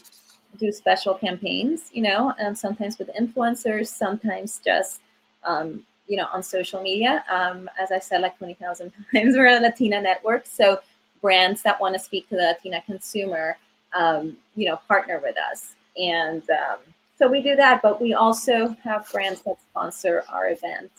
do 0.58 0.72
special 0.72 1.14
campaigns, 1.14 1.90
you 1.94 2.02
know, 2.02 2.34
and 2.40 2.58
sometimes 2.58 2.98
with 2.98 3.10
influencers, 3.20 3.88
sometimes 3.88 4.62
just, 4.64 5.02
um, 5.44 5.84
you 6.08 6.18
know, 6.18 6.28
on 6.34 6.44
social 6.44 6.82
media. 6.82 7.24
Um, 7.30 7.70
as 7.80 7.92
I 7.92 8.00
said, 8.00 8.22
like 8.22 8.38
20,000 8.38 8.92
times, 9.14 9.36
we're 9.36 9.48
a 9.48 9.60
Latina 9.60 10.02
network. 10.02 10.46
So 10.46 10.80
brands 11.22 11.62
that 11.64 11.80
want 11.80 11.94
to 11.94 12.00
speak 12.00 12.28
to 12.30 12.36
the 12.36 12.42
Latina 12.42 12.82
consumer, 12.86 13.58
um, 13.94 14.38
you 14.56 14.68
know, 14.68 14.78
partner 14.88 15.20
with 15.24 15.36
us. 15.38 15.76
And 15.98 16.44
um, 16.50 16.80
so 17.18 17.28
we 17.28 17.42
do 17.42 17.56
that, 17.56 17.82
but 17.82 18.02
we 18.02 18.14
also 18.14 18.76
have 18.84 19.10
brands 19.12 19.42
that 19.42 19.58
sponsor 19.70 20.24
our 20.30 20.50
event. 20.50 20.92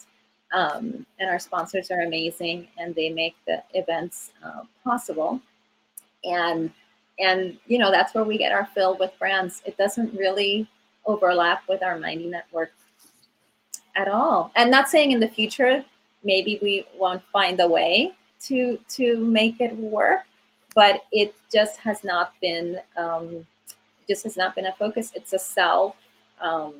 Um, 0.52 1.06
and 1.18 1.30
our 1.30 1.38
sponsors 1.38 1.90
are 1.90 2.02
amazing 2.02 2.68
and 2.78 2.94
they 2.94 3.08
make 3.08 3.34
the 3.46 3.62
events 3.72 4.32
uh, 4.44 4.62
possible. 4.84 5.40
And 6.24 6.70
and 7.18 7.58
you 7.66 7.78
know 7.78 7.90
that's 7.90 8.14
where 8.14 8.24
we 8.24 8.38
get 8.38 8.52
our 8.52 8.66
fill 8.74 8.96
with 8.98 9.12
brands 9.18 9.62
it 9.66 9.76
doesn't 9.76 10.12
really 10.14 10.66
overlap 11.06 11.62
with 11.68 11.82
our 11.82 11.98
mighty 11.98 12.26
network 12.26 12.72
at 13.94 14.08
all. 14.08 14.50
And 14.56 14.70
not 14.70 14.88
saying 14.88 15.12
in 15.12 15.20
the 15.20 15.28
future, 15.28 15.84
maybe 16.24 16.58
we 16.62 16.86
won't 16.98 17.22
find 17.32 17.60
a 17.60 17.68
way 17.68 18.12
to 18.42 18.78
to 18.90 19.16
make 19.18 19.60
it 19.60 19.76
work, 19.76 20.22
but 20.74 21.04
it 21.12 21.34
just 21.52 21.78
has 21.78 22.02
not 22.04 22.32
been 22.40 22.78
um, 22.96 23.46
just 24.08 24.24
has 24.24 24.36
not 24.36 24.54
been 24.54 24.66
a 24.66 24.72
focus. 24.72 25.12
It's 25.14 25.32
a 25.32 25.38
self 25.38 25.96
um, 26.40 26.74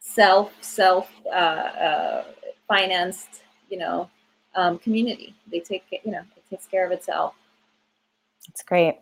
self 0.00 0.52
self 0.60 1.10
uh, 1.26 1.28
uh, 1.28 2.24
financed, 2.66 3.42
you 3.70 3.78
know, 3.78 4.08
um, 4.54 4.78
community. 4.78 5.34
They 5.50 5.60
take 5.60 5.84
you 6.04 6.12
know 6.12 6.22
it 6.36 6.44
takes 6.50 6.66
care 6.66 6.86
of 6.86 6.92
itself. 6.92 7.34
That's 8.48 8.62
great. 8.62 8.96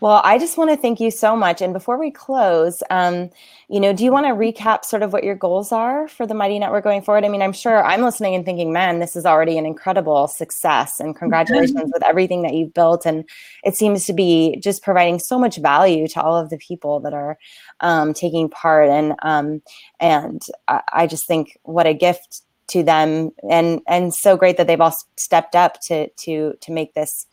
Well, 0.00 0.20
I 0.24 0.38
just 0.38 0.56
want 0.56 0.70
to 0.70 0.76
thank 0.76 1.00
you 1.00 1.10
so 1.10 1.36
much. 1.36 1.60
And 1.60 1.72
before 1.72 1.98
we 1.98 2.10
close, 2.10 2.82
um, 2.90 3.30
you 3.68 3.80
know, 3.80 3.92
do 3.92 4.04
you 4.04 4.12
want 4.12 4.26
to 4.26 4.32
recap 4.32 4.84
sort 4.84 5.02
of 5.02 5.12
what 5.12 5.24
your 5.24 5.34
goals 5.34 5.72
are 5.72 6.08
for 6.08 6.26
the 6.26 6.34
Mighty 6.34 6.58
Network 6.58 6.84
going 6.84 7.02
forward? 7.02 7.24
I 7.24 7.28
mean, 7.28 7.42
I'm 7.42 7.52
sure 7.52 7.84
I'm 7.84 8.02
listening 8.02 8.34
and 8.34 8.44
thinking, 8.44 8.72
man, 8.72 8.98
this 8.98 9.16
is 9.16 9.26
already 9.26 9.58
an 9.58 9.66
incredible 9.66 10.28
success, 10.28 11.00
and 11.00 11.14
congratulations 11.14 11.90
with 11.92 12.02
everything 12.04 12.42
that 12.42 12.54
you've 12.54 12.72
built. 12.72 13.04
And 13.04 13.28
it 13.64 13.76
seems 13.76 14.06
to 14.06 14.12
be 14.12 14.58
just 14.62 14.82
providing 14.82 15.18
so 15.18 15.38
much 15.38 15.58
value 15.58 16.08
to 16.08 16.22
all 16.22 16.36
of 16.36 16.50
the 16.50 16.58
people 16.58 17.00
that 17.00 17.12
are 17.12 17.38
um, 17.80 18.14
taking 18.14 18.48
part. 18.48 18.88
And 18.88 19.14
um, 19.22 19.62
and 20.00 20.42
I, 20.68 20.80
I 20.92 21.06
just 21.06 21.26
think 21.26 21.58
what 21.64 21.86
a 21.86 21.94
gift 21.94 22.42
to 22.68 22.82
them, 22.82 23.32
and 23.50 23.80
and 23.86 24.14
so 24.14 24.36
great 24.36 24.56
that 24.56 24.66
they've 24.66 24.80
all 24.80 24.96
stepped 25.16 25.54
up 25.54 25.80
to 25.82 26.08
to 26.08 26.54
to 26.60 26.72
make 26.72 26.94
this 26.94 27.26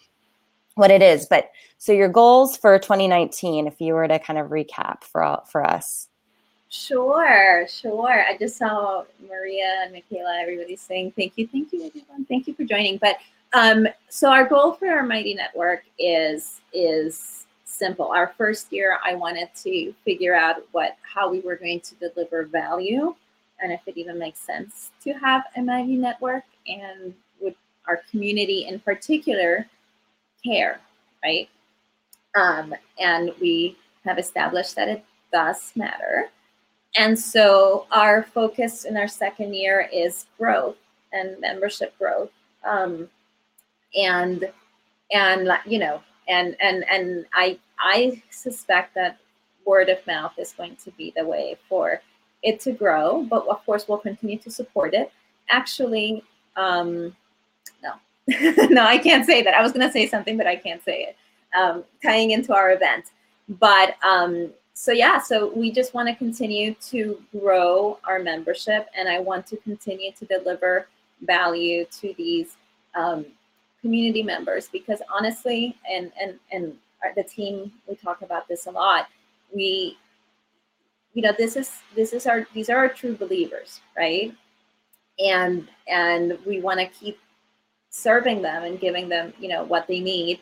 what 0.75 0.91
it 0.91 1.01
is. 1.01 1.25
But 1.25 1.51
so 1.77 1.91
your 1.91 2.09
goals 2.09 2.55
for 2.55 2.77
2019, 2.77 3.67
if 3.67 3.81
you 3.81 3.93
were 3.93 4.07
to 4.07 4.19
kind 4.19 4.39
of 4.39 4.49
recap 4.49 5.03
for 5.03 5.23
all, 5.23 5.45
for 5.49 5.65
us. 5.65 6.07
Sure, 6.69 7.65
sure. 7.67 8.25
I 8.27 8.37
just 8.37 8.57
saw 8.57 9.03
Maria 9.27 9.81
and 9.83 9.93
Michaela, 9.93 10.39
everybody 10.41 10.75
saying 10.75 11.13
thank 11.15 11.33
you, 11.37 11.47
thank 11.47 11.71
you, 11.71 11.85
everyone, 11.85 12.25
thank 12.25 12.47
you 12.47 12.53
for 12.53 12.65
joining. 12.65 12.97
But 12.97 13.17
um, 13.53 13.87
so 14.09 14.29
our 14.29 14.47
goal 14.47 14.73
for 14.73 14.89
our 14.89 15.03
Mighty 15.03 15.33
Network 15.33 15.83
is 15.97 16.59
is 16.73 17.45
simple. 17.63 18.07
Our 18.07 18.33
first 18.37 18.73
year, 18.73 18.97
I 19.03 19.15
wanted 19.15 19.49
to 19.63 19.93
figure 20.03 20.35
out 20.35 20.57
what 20.73 20.97
how 21.01 21.29
we 21.29 21.39
were 21.39 21.55
going 21.55 21.79
to 21.81 21.95
deliver 21.95 22.43
value, 22.43 23.15
and 23.61 23.71
if 23.71 23.79
it 23.85 23.95
even 23.95 24.19
makes 24.19 24.39
sense 24.39 24.91
to 25.03 25.13
have 25.13 25.43
a 25.55 25.61
Mighty 25.61 25.95
Network, 25.95 26.43
and 26.67 27.13
would 27.39 27.55
our 27.87 28.01
community 28.11 28.65
in 28.67 28.79
particular 28.79 29.65
care, 30.45 30.79
right? 31.23 31.49
Um, 32.35 32.75
and 32.99 33.31
we 33.41 33.77
have 34.05 34.19
established 34.19 34.75
that 34.75 34.87
it 34.87 35.03
does 35.31 35.71
matter. 35.75 36.29
And 36.97 37.17
so 37.17 37.87
our 37.91 38.23
focus 38.23 38.85
in 38.85 38.95
our 38.97 39.07
second 39.07 39.53
year 39.55 39.89
is 39.91 40.25
growth 40.37 40.77
and 41.11 41.39
membership 41.39 41.97
growth. 41.97 42.31
Um, 42.63 43.09
and 43.95 44.49
and 45.11 45.49
you 45.65 45.79
know 45.79 46.01
and 46.27 46.55
and 46.59 46.85
and 46.89 47.25
I 47.33 47.59
I 47.79 48.21
suspect 48.29 48.95
that 48.95 49.17
word 49.65 49.89
of 49.89 50.05
mouth 50.05 50.33
is 50.37 50.53
going 50.53 50.75
to 50.77 50.91
be 50.91 51.13
the 51.15 51.25
way 51.25 51.57
for 51.67 52.01
it 52.43 52.59
to 52.61 52.71
grow. 52.71 53.23
But 53.23 53.47
of 53.47 53.65
course, 53.65 53.87
we'll 53.87 53.97
continue 53.97 54.37
to 54.39 54.51
support 54.51 54.93
it. 54.93 55.11
Actually, 55.49 56.23
um, 56.55 57.15
no, 57.83 57.93
no, 58.69 58.83
I 58.83 58.97
can't 58.97 59.25
say 59.25 59.43
that. 59.43 59.53
I 59.53 59.61
was 59.61 59.71
going 59.71 59.85
to 59.85 59.91
say 59.91 60.07
something, 60.07 60.37
but 60.37 60.47
I 60.47 60.55
can't 60.55 60.83
say 60.83 61.03
it. 61.03 61.17
Um, 61.57 61.83
tying 62.03 62.31
into 62.31 62.53
our 62.53 62.73
event, 62.73 63.05
but 63.47 63.95
um, 64.03 64.51
so 64.73 64.91
yeah, 64.91 65.21
so 65.21 65.53
we 65.55 65.71
just 65.71 65.93
want 65.93 66.09
to 66.09 66.15
continue 66.15 66.73
to 66.87 67.21
grow 67.31 67.97
our 68.03 68.19
membership, 68.19 68.89
and 68.97 69.07
I 69.07 69.19
want 69.19 69.47
to 69.47 69.57
continue 69.57 70.11
to 70.13 70.25
deliver 70.25 70.87
value 71.21 71.85
to 72.01 72.13
these 72.17 72.57
um, 72.93 73.25
community 73.81 74.21
members 74.21 74.67
because 74.67 75.01
honestly, 75.09 75.77
and 75.89 76.11
and 76.19 76.39
and 76.51 76.75
the 77.15 77.23
team 77.23 77.71
we 77.87 77.95
talk 77.95 78.21
about 78.21 78.47
this 78.47 78.65
a 78.65 78.71
lot. 78.71 79.07
We, 79.53 79.97
you 81.13 81.21
know, 81.21 81.33
this 81.37 81.55
is 81.55 81.71
this 81.95 82.13
is 82.13 82.25
our 82.25 82.47
these 82.53 82.69
are 82.69 82.77
our 82.77 82.89
true 82.89 83.15
believers, 83.15 83.81
right? 83.95 84.33
And 85.19 85.67
and 85.87 86.37
we 86.45 86.59
want 86.61 86.79
to 86.79 86.87
keep 86.87 87.19
serving 87.95 88.41
them 88.41 88.63
and 88.63 88.79
giving 88.79 89.07
them 89.07 89.33
you 89.39 89.47
know 89.47 89.63
what 89.63 89.87
they 89.87 89.99
need. 89.99 90.39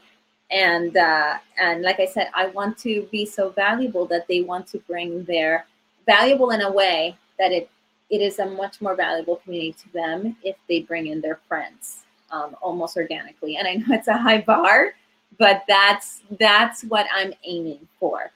And 0.51 0.95
uh, 0.97 1.38
and 1.58 1.82
like 1.82 1.99
i 1.99 2.06
said 2.06 2.30
i 2.36 2.47
want 2.47 2.78
to 2.80 3.08
be 3.12 3.26
so 3.26 3.49
valuable 3.49 4.06
that 4.08 4.28
they 4.28 4.41
want 4.41 4.68
to 4.68 4.78
bring 4.80 5.24
their 5.24 5.66
valuable 6.06 6.51
in 6.51 6.62
a 6.62 6.72
way 6.72 7.16
that 7.39 7.51
it 7.51 7.70
it 8.10 8.22
is 8.22 8.38
a 8.39 8.45
much 8.45 8.82
more 8.82 8.95
valuable 8.95 9.38
community 9.38 9.74
to 9.74 9.93
them 9.93 10.36
if 10.43 10.56
they 10.70 10.82
bring 10.82 11.08
in 11.08 11.22
their 11.22 11.39
friends 11.47 12.04
um, 12.30 12.56
almost 12.62 12.97
organically. 12.97 13.58
And 13.58 13.68
i 13.68 13.76
know 13.76 13.95
it's 13.95 14.08
a 14.08 14.18
high 14.18 14.41
bar 14.41 14.93
but 15.39 15.64
that's 15.68 16.22
that's 16.39 16.84
what 16.84 17.08
i'm 17.16 17.34
aiming 17.43 17.88
for. 17.99 18.32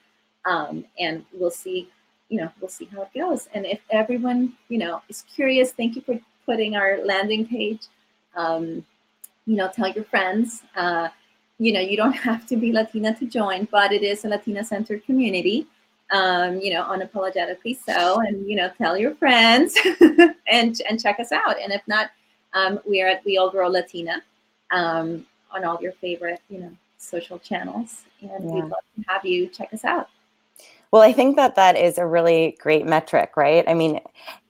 Um, 0.46 0.86
and 0.98 1.26
we'll 1.34 1.52
see 1.52 1.90
you 2.30 2.40
know 2.40 2.50
we'll 2.60 2.70
see 2.70 2.86
how 2.86 3.04
it 3.04 3.14
goes. 3.14 3.48
And 3.54 3.66
if 3.66 3.82
everyone 3.92 4.54
you 4.70 4.78
know 4.78 5.02
is 5.10 5.24
curious 5.36 5.72
thank 5.72 5.96
you 5.96 6.02
for 6.02 6.20
putting 6.46 6.76
our 6.76 7.00
landing 7.04 7.46
page 7.46 7.82
um, 8.36 8.86
you 9.48 9.56
know, 9.56 9.72
tell 9.74 9.88
your 9.88 10.04
friends. 10.04 10.62
Uh, 10.76 11.08
you 11.58 11.74
know, 11.74 11.80
you 11.80 11.98
don't 11.98 12.12
have 12.30 12.46
to 12.48 12.56
be 12.56 12.72
Latina 12.72 13.16
to 13.16 13.26
join, 13.26 13.68
but 13.72 13.92
it 13.92 14.04
is 14.04 14.24
a 14.26 14.28
Latina 14.28 14.64
centered 14.64 15.04
community. 15.06 15.66
Um, 16.10 16.62
you 16.62 16.74
know, 16.74 16.84
unapologetically 16.84 17.78
so, 17.86 18.22
and 18.22 18.48
you 18.48 18.56
know, 18.56 18.72
tell 18.78 18.98
your 18.98 19.16
friends 19.16 19.76
and 20.48 20.82
and 20.90 21.02
check 21.02 21.20
us 21.20 21.32
out. 21.34 21.60
And 21.62 21.74
if 21.74 21.82
not, 21.86 22.12
um, 22.54 22.80
we 22.88 23.02
are 23.02 23.08
at 23.08 23.26
We 23.26 23.38
All 23.38 23.50
Grow 23.50 23.68
Latina 23.68 24.22
um, 24.72 25.26
on 25.52 25.66
all 25.66 25.78
your 25.82 25.92
favorite, 25.94 26.40
you 26.50 26.60
know, 26.60 26.72
social 26.98 27.40
channels, 27.40 28.04
and 28.22 28.30
yeah. 28.46 28.52
we'd 28.52 28.64
love 28.64 28.86
to 28.96 29.04
have 29.10 29.26
you 29.26 29.48
check 29.48 29.74
us 29.74 29.84
out. 29.84 30.08
Well, 30.92 31.02
I 31.02 31.12
think 31.12 31.36
that 31.36 31.56
that 31.56 31.76
is 31.76 31.98
a 31.98 32.06
really 32.06 32.58
great 32.62 32.86
metric, 32.86 33.36
right? 33.36 33.66
I 33.68 33.74
mean, 33.74 34.00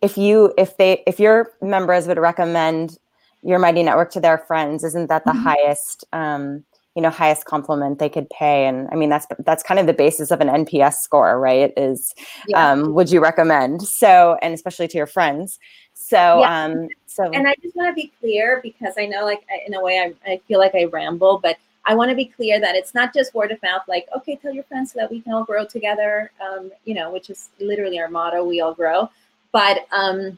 if 0.02 0.16
you 0.16 0.54
if 0.60 0.78
they 0.78 1.04
if 1.08 1.20
your 1.20 1.54
members 1.60 2.08
would 2.08 2.20
recommend 2.20 3.00
your 3.48 3.60
mighty 3.60 3.82
network 3.82 4.12
to 4.12 4.20
their 4.20 4.38
friends 4.38 4.84
isn't 4.84 5.08
that 5.08 5.24
the 5.24 5.32
mm-hmm. 5.32 5.44
highest 5.44 6.06
um, 6.12 6.64
you 6.96 7.02
know 7.02 7.12
highest 7.12 7.46
compliment 7.46 8.00
they 8.00 8.10
could 8.10 8.28
pay 8.32 8.66
and 8.66 8.90
i 8.92 8.96
mean 8.96 9.08
that's 9.08 9.28
that's 9.46 9.62
kind 9.62 9.80
of 9.80 9.86
the 9.86 9.94
basis 9.94 10.32
of 10.32 10.42
an 10.42 10.48
nps 10.66 10.96
score 10.96 11.40
right 11.40 11.72
is 11.78 12.14
yeah. 12.48 12.72
um, 12.72 12.94
would 12.96 13.12
you 13.12 13.22
recommend 13.22 13.84
so 13.84 14.36
and 14.42 14.54
especially 14.54 14.88
to 14.88 14.98
your 14.98 15.06
friends 15.06 15.60
so 15.94 16.40
yeah. 16.40 16.66
um 16.66 16.88
so 17.06 17.30
and 17.32 17.48
i 17.48 17.54
just 17.62 17.76
want 17.76 17.88
to 17.88 17.94
be 17.94 18.12
clear 18.20 18.60
because 18.64 18.96
i 18.98 19.06
know 19.06 19.24
like 19.24 19.46
in 19.68 19.76
a 19.76 19.82
way 19.82 20.00
I, 20.00 20.32
I 20.32 20.42
feel 20.48 20.58
like 20.58 20.74
i 20.74 20.86
ramble 20.86 21.38
but 21.38 21.58
i 21.86 21.94
want 21.94 22.10
to 22.10 22.16
be 22.16 22.26
clear 22.26 22.60
that 22.60 22.76
it's 22.76 22.96
not 22.96 23.14
just 23.14 23.36
word 23.36 23.52
of 23.52 23.62
mouth 23.62 23.84
like 23.88 24.08
okay 24.16 24.36
tell 24.36 24.52
your 24.52 24.64
friends 24.64 24.92
so 24.92 25.00
that 25.00 25.12
we 25.12 25.22
can 25.22 25.34
all 25.34 25.44
grow 25.44 25.66
together 25.66 26.32
um, 26.42 26.72
you 26.84 26.96
know 26.96 27.14
which 27.14 27.30
is 27.30 27.50
literally 27.60 28.00
our 28.00 28.10
motto 28.10 28.44
we 28.44 28.60
all 28.60 28.74
grow 28.74 29.08
but 29.52 29.86
um 29.92 30.36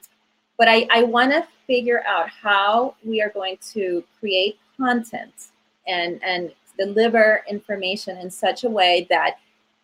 but 0.60 0.68
I, 0.68 0.86
I 0.92 1.04
want 1.04 1.32
to 1.32 1.48
figure 1.66 2.04
out 2.06 2.30
how 2.30 2.96
we 3.04 3.22
are 3.22 3.30
going 3.30 3.58
to 3.72 4.04
create 4.20 4.60
content 4.78 5.34
and, 5.88 6.22
and 6.22 6.52
deliver 6.78 7.44
information 7.50 8.18
in 8.18 8.30
such 8.30 8.66
a 8.66 8.70
way 8.70 9.08
that 9.10 9.38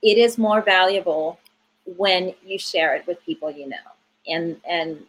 it 0.03 0.17
is 0.17 0.37
more 0.37 0.61
valuable 0.61 1.39
when 1.97 2.35
you 2.45 2.59
share 2.59 2.93
it 2.93 3.07
with 3.07 3.23
people 3.25 3.49
you 3.49 3.69
know. 3.69 3.77
And, 4.27 4.57
and 4.67 5.03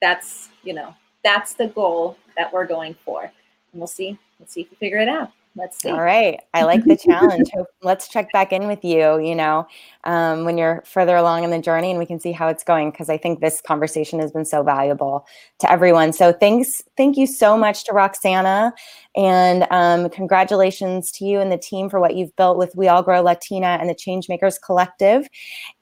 that's, 0.00 0.50
you 0.62 0.72
know, 0.72 0.94
that's 1.24 1.54
the 1.54 1.66
goal 1.66 2.16
that 2.36 2.52
we're 2.52 2.66
going 2.66 2.94
for. 3.04 3.22
And 3.24 3.32
we'll 3.74 3.88
see, 3.88 4.16
let's 4.38 4.52
see 4.52 4.60
if 4.60 4.70
we 4.70 4.76
figure 4.76 4.98
it 4.98 5.08
out. 5.08 5.32
Let's 5.56 5.80
see. 5.80 5.88
All 5.88 6.02
right. 6.02 6.40
I 6.52 6.64
like 6.64 6.84
the 6.84 6.96
challenge. 6.96 7.50
Let's 7.82 8.08
check 8.08 8.30
back 8.32 8.52
in 8.52 8.66
with 8.66 8.84
you, 8.84 9.18
you 9.18 9.34
know, 9.34 9.66
um, 10.04 10.44
when 10.44 10.58
you're 10.58 10.82
further 10.86 11.16
along 11.16 11.44
in 11.44 11.50
the 11.50 11.58
journey 11.58 11.90
and 11.90 11.98
we 11.98 12.04
can 12.04 12.20
see 12.20 12.32
how 12.32 12.48
it's 12.48 12.62
going. 12.62 12.92
Cause 12.92 13.08
I 13.08 13.16
think 13.16 13.40
this 13.40 13.62
conversation 13.62 14.20
has 14.20 14.30
been 14.30 14.44
so 14.44 14.62
valuable 14.62 15.26
to 15.60 15.72
everyone. 15.72 16.12
So 16.12 16.30
thanks. 16.30 16.82
Thank 16.98 17.16
you 17.16 17.26
so 17.26 17.56
much 17.56 17.84
to 17.84 17.92
Roxanna 17.92 18.72
and 19.16 19.66
um, 19.70 20.10
congratulations 20.10 21.10
to 21.12 21.24
you 21.24 21.40
and 21.40 21.50
the 21.50 21.56
team 21.56 21.88
for 21.88 21.98
what 21.98 22.16
you've 22.16 22.34
built 22.36 22.58
with 22.58 22.76
We 22.76 22.86
All 22.88 23.02
Grow 23.02 23.22
Latina 23.22 23.78
and 23.80 23.88
the 23.88 23.94
Changemakers 23.94 24.60
Collective. 24.60 25.26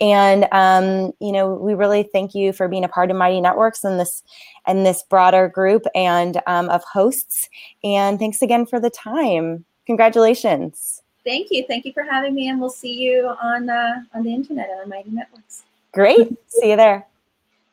And, 0.00 0.46
um, 0.52 1.12
you 1.20 1.32
know, 1.32 1.54
we 1.54 1.74
really 1.74 2.08
thank 2.12 2.34
you 2.34 2.52
for 2.52 2.68
being 2.68 2.84
a 2.84 2.88
part 2.88 3.10
of 3.10 3.16
Mighty 3.16 3.40
Networks 3.40 3.82
and 3.82 3.98
this 3.98 4.22
and 4.66 4.86
this 4.86 5.02
broader 5.02 5.48
group 5.48 5.84
and 5.94 6.40
um, 6.46 6.68
of 6.68 6.82
hosts. 6.84 7.48
And 7.82 8.18
thanks 8.18 8.40
again 8.40 8.66
for 8.66 8.78
the 8.78 8.90
time. 8.90 9.64
Congratulations. 9.86 11.02
Thank 11.24 11.48
you. 11.50 11.64
Thank 11.66 11.86
you 11.86 11.92
for 11.92 12.04
having 12.04 12.34
me. 12.34 12.48
And 12.48 12.60
we'll 12.60 12.70
see 12.70 12.92
you 12.92 13.34
on 13.42 13.68
uh, 13.68 14.02
on 14.14 14.22
the 14.22 14.32
internet 14.32 14.68
and 14.70 14.82
on 14.82 14.88
Mighty 14.88 15.10
Networks. 15.10 15.64
Great. 15.92 16.36
see 16.48 16.70
you 16.70 16.76
there. 16.76 17.06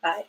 Bye. 0.01 0.25